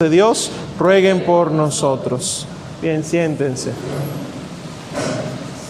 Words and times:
de 0.00 0.08
Dios 0.08 0.50
rueguen 0.78 1.26
por 1.26 1.52
nosotros. 1.52 2.46
Bien, 2.80 3.04
siéntense. 3.04 3.70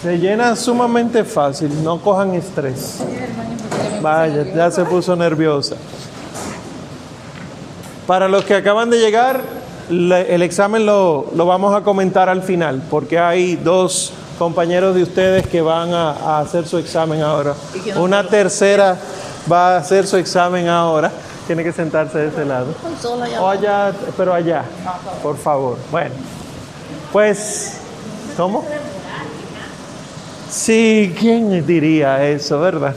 Se 0.01 0.19
llena 0.19 0.55
sumamente 0.55 1.25
fácil, 1.25 1.83
no 1.83 1.99
cojan 1.99 2.33
estrés. 2.35 2.99
Vaya, 4.01 4.45
ya 4.55 4.71
se 4.71 4.85
puso 4.85 5.17
nerviosa. 5.17 5.75
Para 8.07 8.29
los 8.29 8.45
que 8.45 8.55
acaban 8.55 8.89
de 8.89 8.99
llegar, 8.99 9.41
el 9.89 10.41
examen 10.41 10.85
lo, 10.85 11.29
lo 11.35 11.45
vamos 11.45 11.75
a 11.75 11.81
comentar 11.81 12.29
al 12.29 12.41
final, 12.41 12.81
porque 12.89 13.19
hay 13.19 13.57
dos 13.57 14.13
compañeros 14.39 14.95
de 14.95 15.03
ustedes 15.03 15.45
que 15.45 15.59
van 15.59 15.93
a, 15.93 16.11
a 16.11 16.39
hacer 16.39 16.65
su 16.65 16.77
examen 16.77 17.21
ahora. 17.21 17.53
Una 17.97 18.25
tercera 18.25 18.97
va 19.51 19.75
a 19.75 19.79
hacer 19.79 20.07
su 20.07 20.15
examen 20.15 20.69
ahora 20.69 21.11
tiene 21.51 21.65
que 21.65 21.73
sentarse 21.73 22.17
de 22.17 22.27
ese 22.29 22.45
lado. 22.45 22.73
O 23.41 23.45
allá, 23.49 23.91
pero 24.15 24.33
allá, 24.33 24.63
por 25.21 25.35
favor. 25.35 25.77
Bueno, 25.91 26.15
pues, 27.11 27.73
¿cómo? 28.37 28.63
Sí, 30.49 31.13
¿quién 31.19 31.67
diría 31.67 32.25
eso, 32.25 32.57
verdad? 32.61 32.95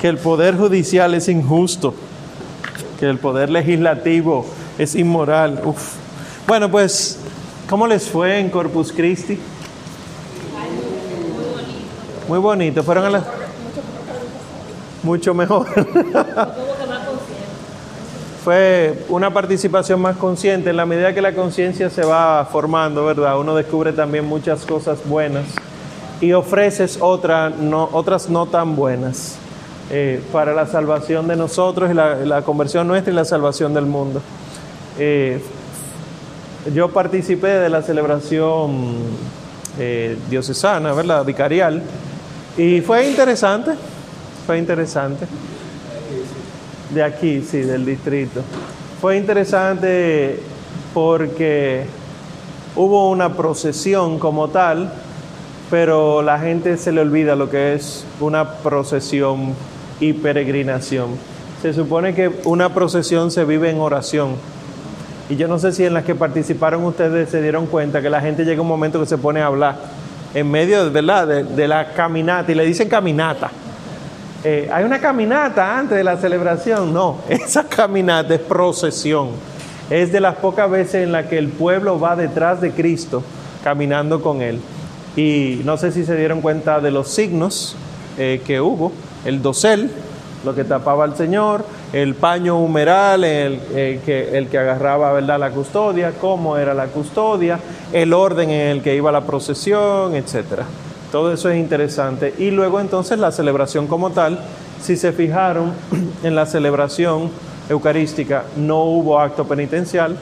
Que 0.00 0.08
el 0.08 0.16
poder 0.16 0.56
judicial 0.56 1.12
es 1.12 1.28
injusto, 1.28 1.92
que 2.98 3.10
el 3.10 3.18
poder 3.18 3.50
legislativo 3.50 4.46
es 4.78 4.94
inmoral. 4.94 5.60
Uf. 5.66 5.96
Bueno, 6.46 6.70
pues, 6.70 7.18
¿cómo 7.68 7.86
les 7.86 8.08
fue 8.08 8.38
en 8.38 8.48
Corpus 8.48 8.90
Christi? 8.90 9.38
Muy 12.26 12.38
bonito. 12.38 12.82
Fueron 12.82 13.04
a 13.04 13.10
la... 13.10 13.24
Mucho 15.02 15.34
mejor. 15.34 15.66
fue 18.44 18.94
una 19.08 19.32
participación 19.32 20.02
más 20.02 20.18
consciente. 20.18 20.68
En 20.68 20.76
la 20.76 20.84
medida 20.84 21.14
que 21.14 21.22
la 21.22 21.34
conciencia 21.34 21.88
se 21.88 22.04
va 22.04 22.46
formando, 22.52 23.06
¿verdad? 23.06 23.38
Uno 23.40 23.54
descubre 23.54 23.92
también 23.94 24.26
muchas 24.26 24.66
cosas 24.66 24.98
buenas 25.06 25.46
y 26.20 26.32
ofreces 26.32 26.98
otras 27.00 27.58
no 27.58 28.46
tan 28.46 28.76
buenas 28.76 29.38
eh, 29.90 30.22
para 30.30 30.52
la 30.52 30.66
salvación 30.66 31.26
de 31.26 31.36
nosotros 31.36 31.90
y 31.90 31.94
la, 31.94 32.42
conversión 32.42 32.86
nuestra 32.86 33.12
y 33.12 33.16
la 33.16 33.24
salvación 33.24 33.72
del 33.72 33.86
mundo. 33.86 34.20
Eh, 34.98 35.42
yo 36.74 36.90
participé 36.90 37.48
de 37.48 37.70
la 37.70 37.80
celebración 37.80 38.94
eh, 39.78 40.18
diocesana, 40.28 40.92
¿verdad? 40.92 41.24
Vicarial, 41.24 41.82
y 42.58 42.82
fue 42.82 43.08
interesante, 43.08 43.72
fue 44.46 44.58
interesante. 44.58 45.26
De 46.94 47.02
aquí, 47.02 47.42
sí, 47.42 47.62
del 47.62 47.84
distrito. 47.84 48.40
Fue 49.00 49.16
interesante 49.16 50.38
porque 50.94 51.86
hubo 52.76 53.10
una 53.10 53.34
procesión 53.34 54.20
como 54.20 54.46
tal, 54.46 54.92
pero 55.72 56.22
la 56.22 56.38
gente 56.38 56.76
se 56.76 56.92
le 56.92 57.00
olvida 57.00 57.34
lo 57.34 57.50
que 57.50 57.74
es 57.74 58.06
una 58.20 58.48
procesión 58.58 59.54
y 59.98 60.12
peregrinación. 60.12 61.16
Se 61.60 61.72
supone 61.72 62.14
que 62.14 62.30
una 62.44 62.72
procesión 62.72 63.32
se 63.32 63.44
vive 63.44 63.70
en 63.70 63.80
oración. 63.80 64.36
Y 65.28 65.34
yo 65.34 65.48
no 65.48 65.58
sé 65.58 65.72
si 65.72 65.84
en 65.84 65.94
las 65.94 66.04
que 66.04 66.14
participaron 66.14 66.84
ustedes 66.84 67.28
se 67.28 67.42
dieron 67.42 67.66
cuenta 67.66 68.02
que 68.02 68.10
la 68.10 68.20
gente 68.20 68.44
llega 68.44 68.62
un 68.62 68.68
momento 68.68 69.00
que 69.00 69.06
se 69.06 69.18
pone 69.18 69.40
a 69.40 69.46
hablar 69.46 69.78
en 70.32 70.48
medio 70.48 70.92
¿verdad? 70.92 71.26
De, 71.26 71.42
de 71.42 71.66
la 71.66 71.92
caminata 71.92 72.52
y 72.52 72.54
le 72.54 72.64
dicen 72.64 72.88
caminata 72.88 73.50
eh, 74.44 74.68
hay 74.70 74.84
una 74.84 75.00
caminata 75.00 75.78
antes 75.78 75.96
de 75.96 76.04
la 76.04 76.18
celebración. 76.18 76.92
No, 76.92 77.18
esa 77.28 77.64
caminata 77.64 78.34
es 78.34 78.40
procesión. 78.40 79.30
Es 79.88 80.12
de 80.12 80.20
las 80.20 80.36
pocas 80.36 80.70
veces 80.70 80.96
en 80.96 81.12
las 81.12 81.26
que 81.26 81.38
el 81.38 81.48
pueblo 81.48 81.98
va 81.98 82.14
detrás 82.14 82.60
de 82.60 82.70
Cristo 82.72 83.22
caminando 83.62 84.20
con 84.20 84.42
Él. 84.42 84.60
Y 85.16 85.62
no 85.64 85.78
sé 85.78 85.92
si 85.92 86.04
se 86.04 86.16
dieron 86.16 86.42
cuenta 86.42 86.80
de 86.80 86.90
los 86.90 87.08
signos 87.08 87.76
eh, 88.18 88.42
que 88.46 88.60
hubo. 88.60 88.92
El 89.24 89.40
dosel, 89.40 89.90
lo 90.44 90.54
que 90.54 90.64
tapaba 90.64 91.04
al 91.04 91.16
Señor, 91.16 91.64
el 91.94 92.14
paño 92.14 92.58
humeral, 92.58 93.24
el, 93.24 93.60
que, 94.04 94.36
el 94.36 94.48
que 94.48 94.58
agarraba 94.58 95.12
¿verdad? 95.12 95.38
la 95.38 95.50
custodia, 95.50 96.12
cómo 96.20 96.58
era 96.58 96.74
la 96.74 96.86
custodia, 96.86 97.58
el 97.92 98.12
orden 98.12 98.50
en 98.50 98.68
el 98.68 98.82
que 98.82 98.94
iba 98.94 99.10
la 99.10 99.22
procesión, 99.22 100.14
etcétera. 100.14 100.66
Todo 101.14 101.32
eso 101.32 101.48
es 101.48 101.60
interesante. 101.60 102.34
Y 102.38 102.50
luego 102.50 102.80
entonces 102.80 103.20
la 103.20 103.30
celebración 103.30 103.86
como 103.86 104.10
tal, 104.10 104.36
si 104.82 104.96
se 104.96 105.12
fijaron 105.12 105.72
en 106.24 106.34
la 106.34 106.44
celebración 106.44 107.30
eucarística, 107.68 108.42
no 108.56 108.82
hubo 108.82 109.20
acto 109.20 109.46
penitencial, 109.46 110.16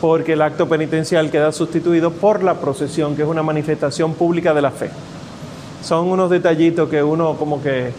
porque 0.00 0.34
el 0.34 0.42
acto 0.42 0.68
penitencial 0.68 1.32
queda 1.32 1.50
sustituido 1.50 2.12
por 2.12 2.44
la 2.44 2.54
procesión, 2.60 3.16
que 3.16 3.22
es 3.22 3.28
una 3.28 3.42
manifestación 3.42 4.14
pública 4.14 4.54
de 4.54 4.62
la 4.62 4.70
fe. 4.70 4.90
Son 5.82 6.06
unos 6.06 6.30
detallitos 6.30 6.88
que 6.88 7.02
uno 7.02 7.34
como 7.34 7.60
que 7.60 7.90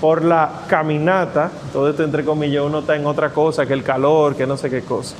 por 0.00 0.24
la 0.24 0.62
caminata, 0.66 1.52
todo 1.72 1.88
esto 1.88 2.02
entre 2.02 2.24
comillas, 2.24 2.64
uno 2.64 2.80
está 2.80 2.96
en 2.96 3.06
otra 3.06 3.30
cosa, 3.30 3.64
que 3.64 3.74
el 3.74 3.84
calor, 3.84 4.34
que 4.34 4.44
no 4.44 4.56
sé 4.56 4.70
qué 4.70 4.82
cosa. 4.82 5.14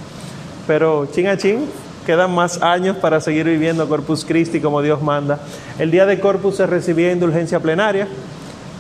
Pero 0.67 1.07
ching 1.13 1.29
a 1.29 1.37
ching, 1.37 1.69
quedan 2.07 2.35
más 2.35 2.63
años 2.63 2.97
para 2.97 3.21
seguir 3.21 3.47
viviendo 3.47 3.89
Corpus 3.89 4.25
Christi 4.25 4.61
como 4.61 4.83
Dios 4.83 5.03
manda. 5.03 5.39
El 5.79 5.91
día 5.91 6.07
de 6.07 6.21
Corpus 6.21 6.57
se 6.57 6.67
recibía 6.67 7.13
indulgencia 7.13 7.61
plenaria. 7.61 8.09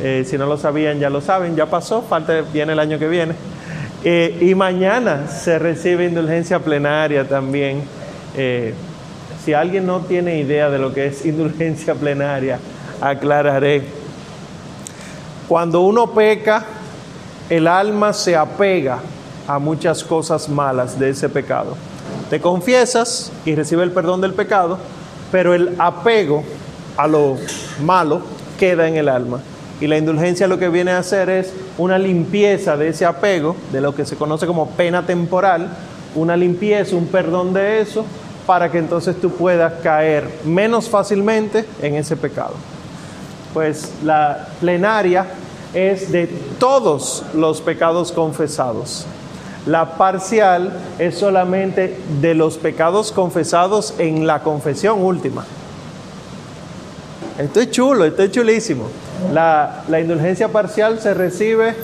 Eh, 0.00 0.24
si 0.26 0.38
no 0.38 0.46
lo 0.46 0.56
sabían, 0.56 0.98
ya 0.98 1.10
lo 1.10 1.20
saben, 1.20 1.56
ya 1.56 1.66
pasó, 1.66 2.02
falta, 2.02 2.40
viene 2.52 2.72
el 2.72 2.78
año 2.78 2.98
que 2.98 3.08
viene. 3.08 3.34
Eh, 4.02 4.38
y 4.40 4.54
mañana 4.54 5.28
se 5.28 5.58
recibe 5.58 6.06
indulgencia 6.06 6.58
plenaria 6.58 7.28
también. 7.28 7.82
Eh, 8.36 8.72
si 9.44 9.52
alguien 9.52 9.86
no 9.86 10.00
tiene 10.00 10.38
idea 10.38 10.70
de 10.70 10.78
lo 10.78 10.94
que 10.94 11.06
es 11.06 11.26
indulgencia 11.26 11.94
plenaria, 11.94 12.58
aclararé. 13.00 13.82
Cuando 15.48 15.80
uno 15.82 16.12
peca, 16.12 16.64
el 17.50 17.66
alma 17.66 18.12
se 18.12 18.36
apega 18.36 18.98
a 19.46 19.58
muchas 19.58 20.04
cosas 20.04 20.48
malas 20.48 20.98
de 20.98 21.10
ese 21.10 21.28
pecado. 21.28 21.76
Te 22.30 22.40
confiesas 22.40 23.32
y 23.44 23.56
recibes 23.56 23.82
el 23.82 23.90
perdón 23.90 24.20
del 24.20 24.34
pecado, 24.34 24.78
pero 25.32 25.52
el 25.52 25.74
apego 25.78 26.44
a 26.96 27.08
lo 27.08 27.36
malo 27.82 28.22
queda 28.56 28.86
en 28.86 28.96
el 28.96 29.08
alma. 29.08 29.40
Y 29.80 29.88
la 29.88 29.98
indulgencia 29.98 30.46
lo 30.46 30.56
que 30.56 30.68
viene 30.68 30.92
a 30.92 30.98
hacer 30.98 31.28
es 31.28 31.52
una 31.76 31.98
limpieza 31.98 32.76
de 32.76 32.88
ese 32.88 33.04
apego, 33.04 33.56
de 33.72 33.80
lo 33.80 33.96
que 33.96 34.06
se 34.06 34.14
conoce 34.14 34.46
como 34.46 34.70
pena 34.70 35.04
temporal, 35.04 35.70
una 36.14 36.36
limpieza, 36.36 36.94
un 36.94 37.06
perdón 37.06 37.52
de 37.52 37.80
eso, 37.80 38.04
para 38.46 38.70
que 38.70 38.78
entonces 38.78 39.20
tú 39.20 39.30
puedas 39.30 39.72
caer 39.82 40.28
menos 40.44 40.88
fácilmente 40.88 41.64
en 41.82 41.96
ese 41.96 42.16
pecado. 42.16 42.54
Pues 43.52 43.90
la 44.04 44.46
plenaria 44.60 45.26
es 45.74 46.12
de 46.12 46.28
todos 46.60 47.24
los 47.34 47.60
pecados 47.60 48.12
confesados. 48.12 49.04
La 49.66 49.96
parcial 49.96 50.72
es 50.98 51.18
solamente 51.18 51.96
de 52.20 52.34
los 52.34 52.56
pecados 52.56 53.12
confesados 53.12 53.94
en 53.98 54.26
la 54.26 54.42
confesión 54.42 55.02
última. 55.02 55.44
Esto 57.38 57.60
es 57.60 57.70
chulo, 57.70 58.04
esto 58.04 58.22
es 58.22 58.30
chulísimo. 58.30 58.88
La, 59.32 59.84
indulgencia 60.00 60.48
parcial 60.48 60.98
se 60.98 61.14
recibe 61.14 61.74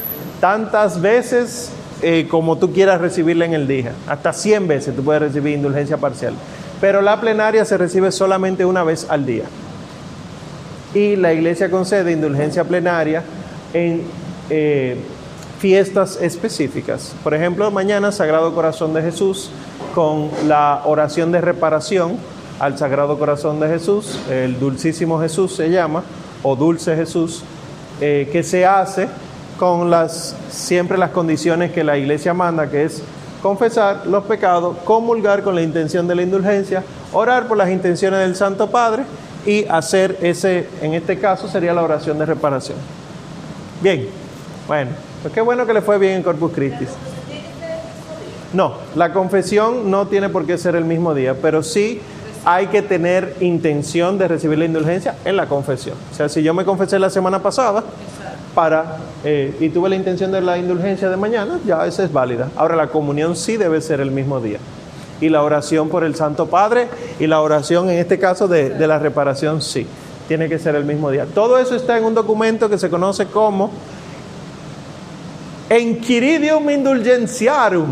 tantas 0.41 1.01
veces 1.01 1.71
eh, 2.03 2.27
como 2.31 2.57
tú 2.57 2.73
quieras 2.73 3.01
recibirla 3.01 3.45
en 3.45 3.55
el 3.55 3.67
día. 3.67 3.93
Hasta 4.07 4.33
100 4.33 4.69
veces 4.69 4.97
tú 4.97 5.03
puedes 5.03 5.23
recibir 5.23 5.55
indulgencia 5.55 5.99
parcial. 5.99 6.35
Pero 6.81 7.03
la 7.03 7.21
plenaria 7.21 7.65
se 7.65 7.77
recibe 7.77 8.11
solamente 8.11 8.65
una 8.65 8.85
vez 8.85 9.07
al 9.09 9.25
día. 9.27 9.45
Y 10.95 11.17
la 11.17 11.33
iglesia 11.33 11.71
concede 11.71 12.13
indulgencia 12.13 12.65
plenaria 12.65 13.23
en 13.73 14.03
eh, 14.49 14.97
fiestas 15.59 16.19
específicas. 16.21 17.15
Por 17.23 17.35
ejemplo, 17.35 17.71
mañana 17.71 18.13
Sagrado 18.13 18.55
Corazón 18.55 18.93
de 18.95 19.03
Jesús 19.03 19.51
con 19.95 20.31
la 20.47 20.83
oración 20.85 21.33
de 21.33 21.41
reparación 21.41 22.17
al 22.59 22.79
Sagrado 22.79 23.19
Corazón 23.19 23.61
de 23.61 23.69
Jesús, 23.69 24.19
el 24.31 24.59
Dulcísimo 24.59 25.21
Jesús 25.21 25.55
se 25.55 25.71
llama, 25.71 26.03
o 26.43 26.57
Dulce 26.57 26.97
Jesús, 26.97 27.43
eh, 28.01 28.29
que 28.33 28.43
se 28.43 28.67
hace 28.67 29.09
con 29.59 29.91
las, 29.91 30.37
siempre 30.51 30.99
las 30.99 31.11
condiciones 31.11 31.73
que 31.73 31.85
la 31.85 31.97
iglesia 31.97 32.35
manda, 32.35 32.71
que 32.71 32.85
es 32.85 33.03
confesar 33.43 34.07
los 34.07 34.25
pecados, 34.25 34.77
comulgar 34.85 35.43
con 35.43 35.55
la 35.55 35.63
intención 35.63 36.07
de 36.07 36.15
la 36.15 36.23
indulgencia, 36.23 36.83
orar 37.13 37.47
por 37.49 37.57
las 37.57 37.71
intenciones 37.71 38.21
del 38.21 38.37
Santo 38.37 38.71
Padre 38.71 39.05
y 39.47 39.65
hacer 39.67 40.19
ese, 40.21 40.69
en 40.83 40.95
este 40.95 41.19
caso 41.19 41.49
sería 41.49 41.73
la 41.73 41.83
oración 41.83 42.19
de 42.19 42.27
reparación. 42.27 42.77
Bien, 43.81 44.09
bueno. 44.67 44.91
Pues 45.23 45.35
qué 45.35 45.41
bueno 45.41 45.67
que 45.67 45.73
le 45.73 45.83
fue 45.83 45.99
bien 45.99 46.15
en 46.15 46.23
Corpus 46.23 46.53
Christi. 46.53 46.87
No, 48.53 48.75
la 48.95 49.13
confesión 49.13 49.91
no 49.91 50.07
tiene 50.07 50.29
por 50.29 50.47
qué 50.47 50.57
ser 50.57 50.77
el 50.77 50.85
mismo 50.85 51.15
día, 51.15 51.35
pero 51.41 51.63
sí 51.63 52.01
hay 52.45 52.69
que 52.69 52.81
tener 52.81 53.37
intención 53.41 54.19
de 54.19 54.29
recibir 54.29 54.59
la 54.59 54.65
indulgencia 54.67 55.17
en 55.25 55.37
la 55.37 55.47
confesión. 55.47 55.97
O 56.13 56.15
sea, 56.15 56.29
si 56.29 56.43
yo 56.43 56.55
me 56.55 56.65
confesé 56.65 56.99
la 56.99 57.11
semana 57.11 57.43
pasada 57.43 57.83
para 58.55 58.99
eh, 59.25 59.57
y 59.61 59.69
tuve 59.69 59.89
la 59.89 59.97
intención 59.97 60.31
de 60.31 60.41
la 60.41 60.57
indulgencia 60.57 61.11
de 61.11 61.17
mañana, 61.17 61.59
ya 61.67 61.85
esa 61.87 62.05
es 62.05 62.13
válida. 62.13 62.49
Ahora 62.57 62.77
la 62.77 62.87
comunión 62.87 63.35
sí 63.35 63.57
debe 63.57 63.81
ser 63.81 64.01
el 64.01 64.11
mismo 64.11 64.41
día. 64.41 64.59
y 65.21 65.29
la 65.31 65.43
oración 65.43 65.89
por 65.89 66.05
el 66.05 66.15
Santo 66.15 66.47
Padre 66.47 66.89
y 67.19 67.27
la 67.27 67.41
oración 67.41 67.89
en 67.91 67.99
este 67.99 68.19
caso 68.19 68.49
de, 68.49 68.71
de 68.71 68.87
la 68.87 68.99
reparación, 68.99 69.63
sí, 69.63 69.87
tiene 70.29 70.49
que 70.49 70.59
ser 70.59 70.75
el 70.75 70.85
mismo 70.85 71.11
día. 71.11 71.27
Todo 71.27 71.59
eso 71.59 71.75
está 71.75 71.97
en 71.97 72.05
un 72.05 72.15
documento 72.15 72.69
que 72.69 72.79
se 72.79 72.91
conoce 72.91 73.27
como 73.27 73.71
Enquiridium 75.69 76.71
Indulgenciarum. 76.71 77.89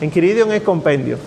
Enquiridium 0.00 0.52
es 0.52 0.62
compendio, 0.62 1.18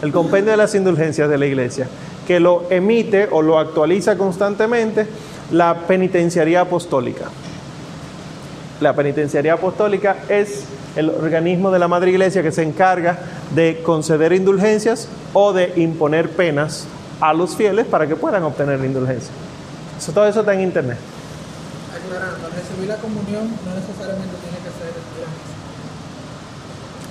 el 0.00 0.10
compendio 0.10 0.52
de 0.52 0.56
las 0.56 0.74
indulgencias 0.74 1.28
de 1.28 1.36
la 1.36 1.44
iglesia, 1.44 1.86
que 2.26 2.40
lo 2.40 2.64
emite 2.70 3.28
o 3.30 3.42
lo 3.42 3.58
actualiza 3.58 4.16
constantemente 4.16 5.06
la 5.50 5.74
penitenciaría 5.86 6.62
apostólica. 6.62 7.26
La 8.80 8.94
penitenciaría 8.96 9.52
apostólica 9.52 10.16
es 10.30 10.64
el 10.96 11.10
organismo 11.10 11.70
de 11.70 11.78
la 11.78 11.88
Madre 11.88 12.10
Iglesia 12.10 12.42
que 12.42 12.52
se 12.52 12.62
encarga 12.62 13.18
de 13.54 13.82
conceder 13.82 14.32
indulgencias 14.32 15.08
o 15.34 15.52
de 15.52 15.74
imponer 15.76 16.30
penas 16.30 16.86
a 17.20 17.34
los 17.34 17.54
fieles 17.54 17.86
para 17.86 18.06
que 18.06 18.16
puedan 18.16 18.42
obtener 18.44 18.80
la 18.80 18.86
indulgencia. 18.86 19.30
Todo 20.14 20.26
eso 20.26 20.40
está 20.40 20.54
en 20.54 20.62
internet. 20.62 20.98
Recibir 22.12 22.88
la 22.88 22.96
comunión 22.96 23.48
no 23.64 23.74
necesariamente 23.74 24.36
tiene 24.40 24.58
que 24.58 24.70
ser 24.70 24.88
ir 24.88 25.24
a 25.24 25.28
misa. 25.28 25.62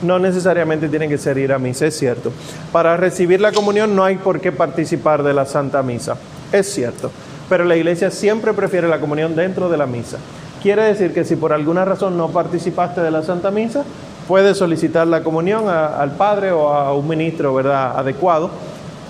No 0.01 0.19
necesariamente 0.19 0.89
tiene 0.89 1.07
que 1.07 1.17
ser 1.17 1.37
ir 1.37 1.53
a 1.53 1.59
misa, 1.59 1.85
es 1.85 1.97
cierto. 1.97 2.31
Para 2.71 2.97
recibir 2.97 3.39
la 3.41 3.51
comunión 3.51 3.95
no 3.95 4.03
hay 4.03 4.17
por 4.17 4.39
qué 4.41 4.51
participar 4.51 5.23
de 5.23 5.33
la 5.33 5.45
Santa 5.45 5.83
Misa, 5.83 6.17
es 6.51 6.71
cierto. 6.73 7.11
Pero 7.49 7.65
la 7.65 7.75
iglesia 7.75 8.11
siempre 8.11 8.53
prefiere 8.53 8.87
la 8.87 8.99
comunión 8.99 9.35
dentro 9.35 9.69
de 9.69 9.77
la 9.77 9.85
misa. 9.85 10.17
Quiere 10.61 10.83
decir 10.83 11.13
que 11.13 11.25
si 11.25 11.35
por 11.35 11.53
alguna 11.53 11.85
razón 11.85 12.17
no 12.17 12.29
participaste 12.29 13.01
de 13.01 13.11
la 13.11 13.23
Santa 13.23 13.51
Misa, 13.51 13.83
puedes 14.27 14.57
solicitar 14.57 15.07
la 15.07 15.23
comunión 15.23 15.67
al 15.67 16.11
Padre 16.11 16.51
o 16.51 16.69
a 16.69 16.93
un 16.93 17.07
ministro 17.07 17.53
¿verdad? 17.53 17.97
adecuado 17.97 18.49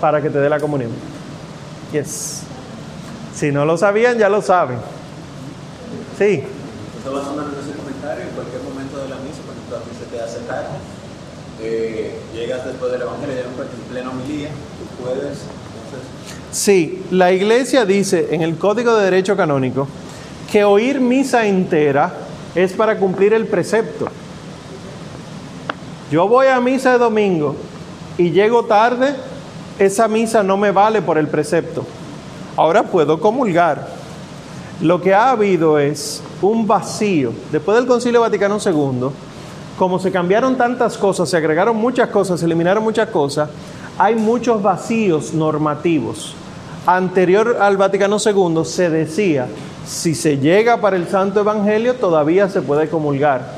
para 0.00 0.20
que 0.20 0.30
te 0.30 0.38
dé 0.38 0.48
la 0.48 0.58
comunión. 0.58 0.90
Yes. 1.92 2.42
Si 3.34 3.52
no 3.52 3.64
lo 3.64 3.76
sabían, 3.76 4.18
ya 4.18 4.28
lo 4.28 4.42
saben. 4.42 4.78
Sí. 6.22 6.38
Entonces 6.38 7.12
vas 7.12 7.26
a 7.26 7.34
mandar 7.34 7.58
ese 7.60 7.76
comentario 7.76 8.22
en 8.22 8.30
cualquier 8.30 8.62
momento 8.62 8.96
de 8.98 9.08
la 9.08 9.16
misa, 9.16 9.42
por 9.42 9.56
ejemplo, 9.56 9.76
a 9.76 9.80
ti 9.80 9.90
se 9.98 10.06
te 10.06 10.22
hace 10.22 10.38
tarde, 10.46 10.78
eh, 11.60 12.16
llegas 12.32 12.64
después 12.64 12.92
del 12.92 13.02
Evangelio, 13.02 13.34
ya 13.34 13.40
en 13.42 13.90
plena 13.90 14.10
homilía, 14.10 14.48
tú 14.50 15.02
puedes, 15.02 15.18
entonces, 15.26 16.06
Sí, 16.52 17.02
la 17.10 17.32
iglesia 17.32 17.84
dice 17.86 18.28
en 18.30 18.42
el 18.42 18.56
Código 18.56 18.94
de 18.94 19.06
Derecho 19.06 19.36
Canónico 19.36 19.88
que 20.52 20.62
oír 20.62 21.00
misa 21.00 21.44
entera 21.44 22.14
es 22.54 22.72
para 22.74 22.98
cumplir 22.98 23.32
el 23.32 23.48
precepto. 23.48 24.06
Yo 26.12 26.28
voy 26.28 26.46
a 26.46 26.60
misa 26.60 26.92
de 26.92 26.98
domingo 26.98 27.56
y 28.16 28.30
llego 28.30 28.66
tarde, 28.66 29.16
esa 29.80 30.06
misa 30.06 30.44
no 30.44 30.56
me 30.56 30.70
vale 30.70 31.02
por 31.02 31.18
el 31.18 31.26
precepto. 31.26 31.84
Ahora 32.56 32.84
puedo 32.84 33.18
comulgar. 33.18 34.01
Lo 34.82 35.00
que 35.00 35.14
ha 35.14 35.30
habido 35.30 35.78
es 35.78 36.20
un 36.42 36.66
vacío. 36.66 37.32
Después 37.52 37.76
del 37.76 37.86
Concilio 37.86 38.20
Vaticano 38.20 38.58
II, 38.64 39.10
como 39.78 40.00
se 40.00 40.10
cambiaron 40.10 40.56
tantas 40.56 40.98
cosas, 40.98 41.30
se 41.30 41.36
agregaron 41.36 41.76
muchas 41.76 42.08
cosas, 42.08 42.40
se 42.40 42.46
eliminaron 42.46 42.82
muchas 42.82 43.08
cosas, 43.10 43.48
hay 43.96 44.16
muchos 44.16 44.60
vacíos 44.60 45.34
normativos. 45.34 46.34
Anterior 46.84 47.58
al 47.60 47.76
Vaticano 47.76 48.16
II 48.18 48.64
se 48.64 48.90
decía, 48.90 49.46
si 49.86 50.16
se 50.16 50.38
llega 50.38 50.80
para 50.80 50.96
el 50.96 51.06
Santo 51.06 51.38
Evangelio 51.38 51.94
todavía 51.94 52.48
se 52.48 52.60
puede 52.60 52.88
comulgar, 52.88 53.52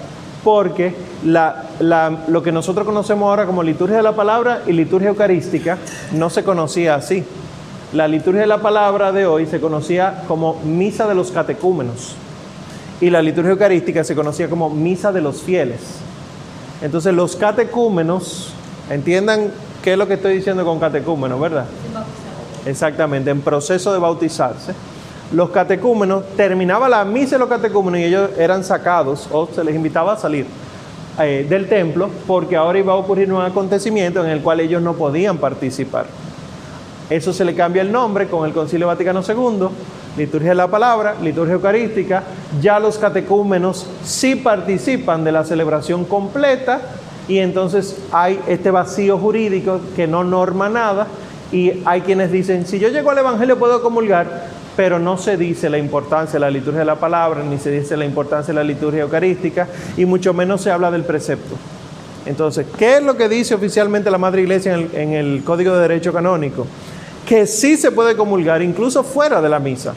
porque 0.45 0.95
lo 1.25 2.43
que 2.43 2.53
nosotros 2.53 2.85
conocemos 2.85 3.31
ahora 3.31 3.47
como 3.47 3.63
liturgia 3.63 3.97
de 3.97 4.03
la 4.03 4.15
palabra 4.15 4.63
y 4.67 4.73
liturgia 4.73 5.09
eucarística 5.09 5.79
no 6.13 6.29
se 6.29 6.45
conocía 6.45 6.97
así. 6.97 7.25
La 7.95 8.09
liturgia 8.09 8.41
de 8.41 8.49
la 8.49 8.61
palabra 8.61 9.13
de 9.13 9.25
hoy 9.25 9.47
se 9.47 9.61
conocía 9.61 10.25
como 10.27 10.61
misa 10.65 11.07
de 11.07 11.15
los 11.15 11.31
catecúmenos 11.31 12.17
y 13.01 13.09
la 13.09 13.23
liturgia 13.23 13.53
eucarística 13.53 14.03
se 14.03 14.17
conocía 14.17 14.51
como 14.51 14.69
misa 14.69 15.13
de 15.13 15.21
los 15.21 15.43
fieles. 15.43 15.79
Entonces 16.83 17.15
los 17.15 17.37
catecúmenos, 17.37 18.53
entiendan 18.91 19.53
qué 19.81 19.93
es 19.93 19.99
lo 19.99 20.09
que 20.09 20.15
estoy 20.15 20.35
diciendo 20.39 20.65
con 20.65 20.81
catecúmenos, 20.81 21.41
¿verdad? 21.41 21.67
Exactamente, 22.67 23.31
en 23.31 23.43
proceso 23.43 23.93
de 23.93 24.01
bautizarse. 24.01 24.75
Los 25.33 25.51
catecúmenos, 25.51 26.25
terminaba 26.37 26.89
la 26.89 27.05
misa 27.05 27.37
de 27.37 27.39
los 27.39 27.49
catecúmenos 27.49 28.01
y 28.01 28.05
ellos 28.07 28.31
eran 28.37 28.65
sacados 28.65 29.29
o 29.31 29.47
se 29.55 29.63
les 29.63 29.77
invitaba 29.77 30.15
a 30.15 30.17
salir 30.17 30.47
eh, 31.21 31.47
del 31.49 31.69
templo 31.69 32.11
porque 32.27 32.57
ahora 32.57 32.77
iba 32.77 32.93
a 32.93 32.97
ocurrir 32.97 33.33
un 33.33 33.41
acontecimiento 33.41 34.25
en 34.25 34.31
el 34.31 34.41
cual 34.41 34.59
ellos 34.59 34.83
no 34.83 34.95
podían 34.95 35.39
participar. 35.39 36.07
Eso 37.11 37.33
se 37.33 37.45
le 37.45 37.55
cambia 37.55 37.83
el 37.83 37.93
nombre 37.93 38.29
con 38.29 38.47
el 38.47 38.55
Concilio 38.55 38.87
Vaticano 38.87 39.23
II, 39.27 39.69
liturgia 40.17 40.51
de 40.51 40.55
la 40.55 40.69
palabra, 40.69 41.17
liturgia 41.23 41.55
eucarística. 41.55 42.23
Ya 42.63 42.79
los 42.79 42.99
catecúmenos 42.99 43.87
sí 44.03 44.37
participan 44.37 45.23
de 45.23 45.33
la 45.33 45.45
celebración 45.45 46.05
completa 46.05 46.81
y 47.29 47.39
entonces 47.39 47.97
hay 48.13 48.41
este 48.47 48.71
vacío 48.71 49.19
jurídico 49.19 49.81
que 49.97 50.07
no 50.07 50.25
norma 50.25 50.69
nada 50.69 51.07
y 51.53 51.83
hay 51.85 52.01
quienes 52.01 52.33
dicen, 52.33 52.67
si 52.67 52.79
yo 52.79 52.89
llego 52.89 53.11
al 53.11 53.19
Evangelio 53.19 53.59
puedo 53.59 53.83
comulgar, 53.83 54.49
pero 54.77 54.99
no 54.99 55.19
se 55.19 55.37
dice 55.37 55.71
la 55.71 55.79
importancia 55.79 56.35
de 56.35 56.41
la 56.41 56.51
liturgia 56.51 56.81
de 56.81 56.87
la 56.87 56.97
palabra, 56.97 57.43
ni 57.45 57.59
se 57.59 57.71
dice 57.71 57.97
la 57.97 58.05
importancia 58.05 58.53
de 58.53 58.61
la 58.61 58.65
liturgia 58.65 59.03
eucarística 59.03 59.69
y 59.97 60.05
mucho 60.05 60.35
menos 60.35 60.63
se 60.63 60.71
habla 60.71 60.91
del 60.91 61.05
precepto. 61.05 61.55
Entonces, 62.27 62.67
¿qué 62.79 62.97
es 62.97 63.03
lo 63.03 63.17
que 63.17 63.29
dice 63.29 63.55
oficialmente 63.55 64.11
la 64.11 64.19
Madre 64.19 64.43
Iglesia 64.43 64.75
en 64.75 64.81
el, 64.81 64.95
en 64.95 65.13
el 65.13 65.45
Código 65.45 65.75
de 65.75 65.83
Derecho 65.83 66.13
Canónico? 66.13 66.67
Que 67.27 67.47
sí 67.47 67.77
se 67.77 67.91
puede 67.91 68.17
comulgar, 68.17 68.63
incluso 68.63 69.03
fuera 69.03 69.41
de 69.41 69.49
la 69.49 69.59
misa. 69.59 69.95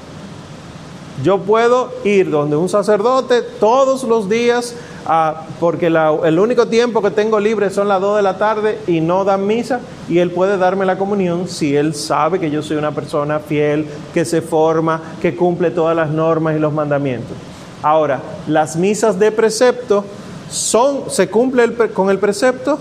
Yo 1.24 1.40
puedo 1.40 1.92
ir 2.04 2.30
donde 2.30 2.56
un 2.56 2.70
sacerdote 2.70 3.42
todos 3.42 4.04
los 4.04 4.30
días, 4.30 4.76
ah, 5.08 5.46
porque 5.60 5.88
el 5.88 6.40
único 6.40 6.68
tiempo 6.68 7.02
que 7.02 7.10
tengo 7.10 7.40
libre 7.40 7.72
son 7.72 7.88
las 7.88 8.00
2 8.00 8.18
de 8.18 8.22
la 8.22 8.38
tarde 8.38 8.80
y 8.86 9.02
no 9.02 9.26
dan 9.26 9.48
misa, 9.48 9.80
y 10.08 10.20
él 10.20 10.30
puede 10.30 10.58
darme 10.58 10.86
la 10.86 10.98
comunión 10.98 11.48
si 11.48 11.76
él 11.76 11.96
sabe 11.96 12.40
que 12.40 12.52
yo 12.52 12.62
soy 12.62 12.78
una 12.78 12.92
persona 12.92 13.40
fiel, 13.40 13.88
que 14.14 14.26
se 14.26 14.44
forma, 14.44 15.02
que 15.20 15.36
cumple 15.36 15.72
todas 15.72 15.96
las 15.96 16.12
normas 16.12 16.56
y 16.56 16.60
los 16.60 16.72
mandamientos. 16.72 17.36
Ahora, 17.82 18.22
las 18.48 18.76
misas 18.76 19.18
de 19.18 19.32
precepto 19.32 20.04
son, 20.52 21.10
se 21.10 21.30
cumple 21.30 21.74
con 21.94 22.12
el 22.12 22.20
precepto 22.20 22.78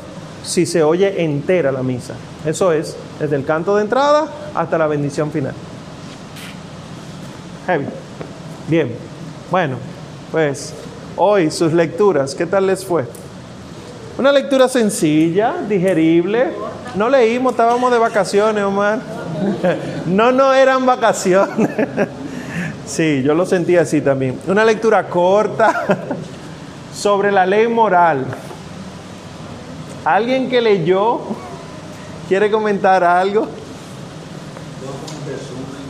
si 0.47 0.65
se 0.65 0.83
oye 0.83 1.23
entera 1.23 1.73
la 1.73 1.83
misa. 1.83 2.15
Eso 2.45 2.73
es, 2.73 2.97
desde 3.19 3.37
el 3.37 3.45
canto 3.45 3.77
de 3.77 3.83
entrada 3.83 4.29
hasta 4.55 4.79
la 4.79 4.87
bendición 4.87 5.31
final. 5.31 5.53
Heavy. 7.67 7.87
Bien. 8.69 8.95
Bueno, 9.51 9.77
pues 10.31 10.73
hoy 11.17 11.51
sus 11.51 11.73
lecturas, 11.73 12.35
¿qué 12.35 12.47
tal 12.47 12.67
les 12.67 12.85
fue? 12.85 13.05
Una 14.19 14.33
lectura 14.33 14.69
sencilla, 14.69 15.57
digerible. 15.69 16.53
No 16.95 17.11
leímos, 17.11 17.53
estábamos 17.53 17.93
de 17.93 17.99
vacaciones, 17.99 18.65
Omar. 18.65 19.01
No, 20.07 20.33
no 20.33 20.55
eran 20.55 20.87
vacaciones. 20.87 21.69
Sí, 22.87 23.21
yo 23.25 23.35
lo 23.35 23.45
sentí 23.45 23.77
así 23.77 24.01
también. 24.01 24.39
Una 24.47 24.65
lectura 24.65 25.09
corta 25.09 25.99
sobre 26.95 27.33
la 27.33 27.45
ley 27.45 27.67
moral. 27.67 28.25
¿Alguien 30.07 30.49
que 30.49 30.61
leyó 30.61 31.19
quiere 32.29 32.49
comentar 32.49 33.03
algo? 33.03 33.43
yo 33.43 33.49
un 34.93 35.27
resumen 35.27 35.85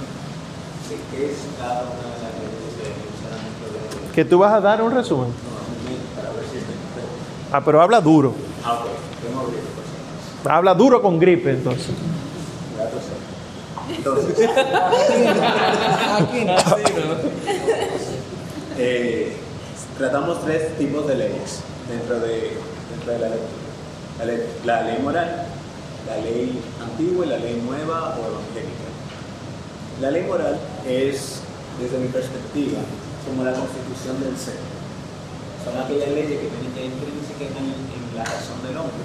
de 0.89 0.97
qué 1.11 1.27
es 1.33 1.37
cada 1.59 1.83
una 1.83 1.93
de 1.93 2.23
las 2.23 2.33
leyes 2.41 4.15
que 4.15 4.25
tú 4.25 4.39
vas 4.39 4.55
a 4.55 4.61
dar 4.63 4.81
un 4.81 4.93
resumen. 4.93 5.29
para 6.17 6.31
ver 6.31 6.45
si 6.51 6.57
estoy 6.57 6.75
correcto. 6.95 7.53
Ah, 7.53 7.61
pero 7.63 7.83
habla 7.83 8.01
duro. 8.01 8.33
Ah, 8.65 8.81
ok. 8.81 8.87
Habla 10.51 10.73
duro 10.73 11.03
con 11.03 11.19
gripe, 11.19 11.51
entonces. 11.51 11.89
Entonces, 13.95 14.39
Aquí 16.19 16.45
no. 16.45 16.55
eh, 18.79 19.37
tratamos 19.99 20.43
tres 20.45 20.79
tipos 20.79 21.07
de 21.07 21.17
leyes 21.17 21.61
dentro 21.87 22.19
de, 22.21 22.57
dentro 22.91 23.13
de 23.13 23.19
la 23.19 23.29
lectura. 23.29 23.66
La 24.19 24.25
ley, 24.25 24.43
la 24.65 24.83
ley 24.83 24.99
moral, 25.03 25.47
la 26.09 26.17
ley 26.19 26.61
antigua 26.83 27.27
y 27.27 27.29
la 27.29 27.39
ley 27.39 27.63
nueva 27.67 28.17
o 28.17 28.21
evangélica. 28.21 28.87
La 30.01 30.11
ley 30.11 30.23
moral 30.25 30.59
es, 30.87 31.41
desde 31.81 31.99
mi 31.99 32.09
perspectiva, 32.09 32.79
como 33.27 33.45
la 33.45 33.53
constitución 33.53 34.21
del 34.21 34.37
ser. 34.37 34.57
Son 35.65 35.77
aquellas 35.83 36.09
leyes 36.11 36.41
que 36.41 36.47
tienen 36.49 36.73
que 36.75 36.85
intrínsecas 36.87 37.51
en, 37.59 37.67
en 37.67 38.17
la 38.17 38.25
razón 38.25 38.63
del 38.67 38.77
hombre 38.77 39.05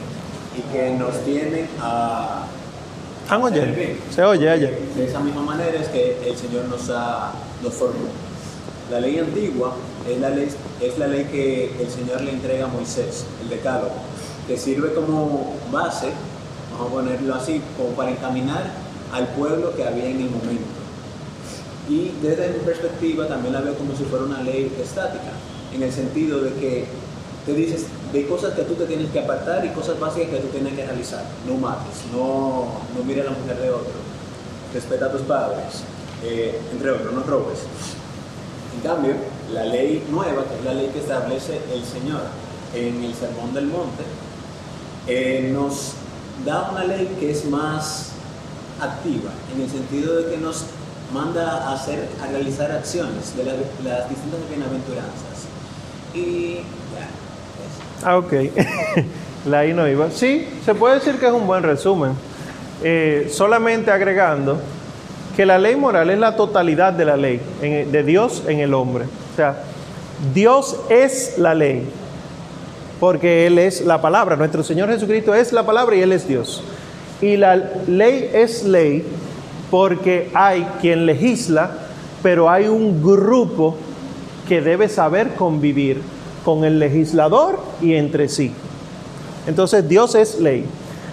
y 0.57 0.61
que 0.71 0.91
nos 0.91 1.17
tienen 1.25 1.67
a, 1.81 2.45
¿Están 3.23 3.43
hacer 3.45 3.63
el 3.63 3.69
oyendo? 3.69 3.77
bien. 3.77 3.99
Se 4.13 4.23
oye 4.23 4.49
allá. 4.49 4.69
De 4.95 5.05
esa 5.05 5.19
misma 5.21 5.41
manera 5.41 5.79
es 5.79 5.87
que 5.87 6.17
el 6.29 6.37
Señor 6.37 6.65
nos 6.65 6.89
ha 6.89 7.31
nos 7.63 7.73
formó. 7.73 8.07
La 8.91 8.99
ley 8.99 9.17
antigua 9.19 9.73
es 10.09 10.19
la 10.19 10.29
ley, 10.29 10.49
es 10.81 10.97
la 10.99 11.07
ley 11.07 11.25
que 11.31 11.71
el 11.81 11.89
Señor 11.89 12.21
le 12.21 12.31
entrega 12.31 12.65
a 12.65 12.67
Moisés, 12.67 13.25
el 13.41 13.49
decálogo, 13.49 13.91
que 14.51 14.57
sirve 14.57 14.93
como 14.93 15.55
base, 15.71 16.09
vamos 16.73 16.87
a 16.87 16.91
ponerlo 16.91 17.35
así, 17.35 17.61
como 17.77 17.91
para 17.91 18.11
encaminar 18.11 18.69
al 19.13 19.25
pueblo 19.29 19.73
que 19.73 19.85
había 19.85 20.07
en 20.07 20.19
el 20.19 20.29
momento. 20.29 20.67
Y 21.89 22.11
desde 22.21 22.49
mi 22.49 22.59
perspectiva 22.59 23.29
también 23.29 23.53
la 23.53 23.61
veo 23.61 23.75
como 23.75 23.95
si 23.95 24.03
fuera 24.03 24.25
una 24.25 24.43
ley 24.43 24.69
estática, 24.81 25.31
en 25.73 25.83
el 25.83 25.93
sentido 25.93 26.41
de 26.41 26.51
que 26.55 26.85
te 27.45 27.53
dices 27.53 27.85
de 28.11 28.27
cosas 28.27 28.53
que 28.53 28.63
tú 28.63 28.73
te 28.73 28.85
tienes 28.87 29.09
que 29.11 29.19
apartar 29.21 29.63
y 29.63 29.69
cosas 29.69 29.97
básicas 29.97 30.29
que 30.31 30.39
tú 30.39 30.47
tienes 30.49 30.73
que 30.73 30.85
realizar. 30.85 31.23
No 31.47 31.55
mates, 31.55 32.03
no, 32.11 32.65
no 32.93 33.03
mires 33.05 33.25
a 33.25 33.31
la 33.31 33.37
mujer 33.37 33.57
de 33.57 33.69
otro, 33.71 33.93
respeta 34.73 35.05
a 35.05 35.11
tus 35.13 35.21
padres, 35.21 35.83
eh, 36.25 36.59
entre 36.73 36.91
otros, 36.91 37.13
no 37.13 37.23
robes. 37.23 37.59
En 38.75 38.81
cambio, 38.81 39.13
la 39.53 39.63
ley 39.63 40.03
nueva, 40.11 40.43
que 40.43 40.55
es 40.55 40.65
la 40.65 40.73
ley 40.73 40.89
que 40.89 40.99
establece 40.99 41.61
el 41.73 41.85
Señor 41.85 42.23
en 42.75 43.01
el 43.01 43.13
Sermón 43.15 43.53
del 43.53 43.67
Monte, 43.67 44.03
eh, 45.07 45.49
nos 45.53 45.93
da 46.45 46.69
una 46.71 46.83
ley 46.85 47.15
que 47.19 47.31
es 47.31 47.45
más 47.45 48.09
activa, 48.79 49.31
en 49.55 49.61
el 49.61 49.69
sentido 49.69 50.15
de 50.21 50.31
que 50.31 50.37
nos 50.37 50.65
manda 51.13 51.67
a 51.67 51.73
hacer, 51.73 52.07
a 52.23 52.27
realizar 52.31 52.71
acciones 52.71 53.35
de 53.35 53.43
las, 53.43 53.55
las 53.83 54.09
distintas 54.09 54.39
bienaventuranzas. 54.49 55.45
Y 56.13 56.55
ya, 56.55 57.07
eso. 57.61 58.05
Ah, 58.05 58.17
ok. 58.17 58.33
La 59.47 59.59
ahí 59.59 59.73
no 59.73 59.87
iba. 59.87 60.09
Sí, 60.11 60.47
se 60.63 60.75
puede 60.75 60.95
decir 60.95 61.15
que 61.15 61.25
es 61.27 61.31
un 61.31 61.47
buen 61.47 61.63
resumen. 61.63 62.11
Eh, 62.83 63.29
solamente 63.31 63.91
agregando 63.91 64.57
que 65.35 65.45
la 65.45 65.57
ley 65.57 65.75
moral 65.75 66.09
es 66.11 66.19
la 66.19 66.35
totalidad 66.35 66.93
de 66.93 67.05
la 67.05 67.17
ley, 67.17 67.39
en- 67.61 67.91
de 67.91 68.03
Dios 68.03 68.43
en 68.47 68.59
el 68.59 68.73
hombre. 68.73 69.05
O 69.05 69.35
sea, 69.35 69.63
Dios 70.33 70.77
es 70.89 71.37
la 71.37 71.53
ley, 71.55 71.87
porque 73.01 73.47
Él 73.47 73.57
es 73.57 73.81
la 73.81 73.99
palabra. 73.99 74.35
Nuestro 74.35 74.61
Señor 74.61 74.87
Jesucristo 74.89 75.33
es 75.33 75.51
la 75.51 75.65
palabra 75.65 75.95
y 75.95 76.01
Él 76.01 76.11
es 76.11 76.27
Dios. 76.27 76.63
Y 77.19 77.35
la 77.35 77.55
ley 77.87 78.29
es 78.31 78.63
ley 78.63 79.03
porque 79.71 80.29
hay 80.35 80.67
quien 80.81 81.07
legisla, 81.07 81.71
pero 82.21 82.47
hay 82.47 82.67
un 82.67 83.01
grupo 83.01 83.75
que 84.47 84.61
debe 84.61 84.87
saber 84.87 85.33
convivir 85.33 85.99
con 86.45 86.63
el 86.63 86.77
legislador 86.77 87.59
y 87.81 87.95
entre 87.95 88.29
sí. 88.29 88.51
Entonces 89.47 89.89
Dios 89.89 90.13
es 90.13 90.39
ley. 90.39 90.65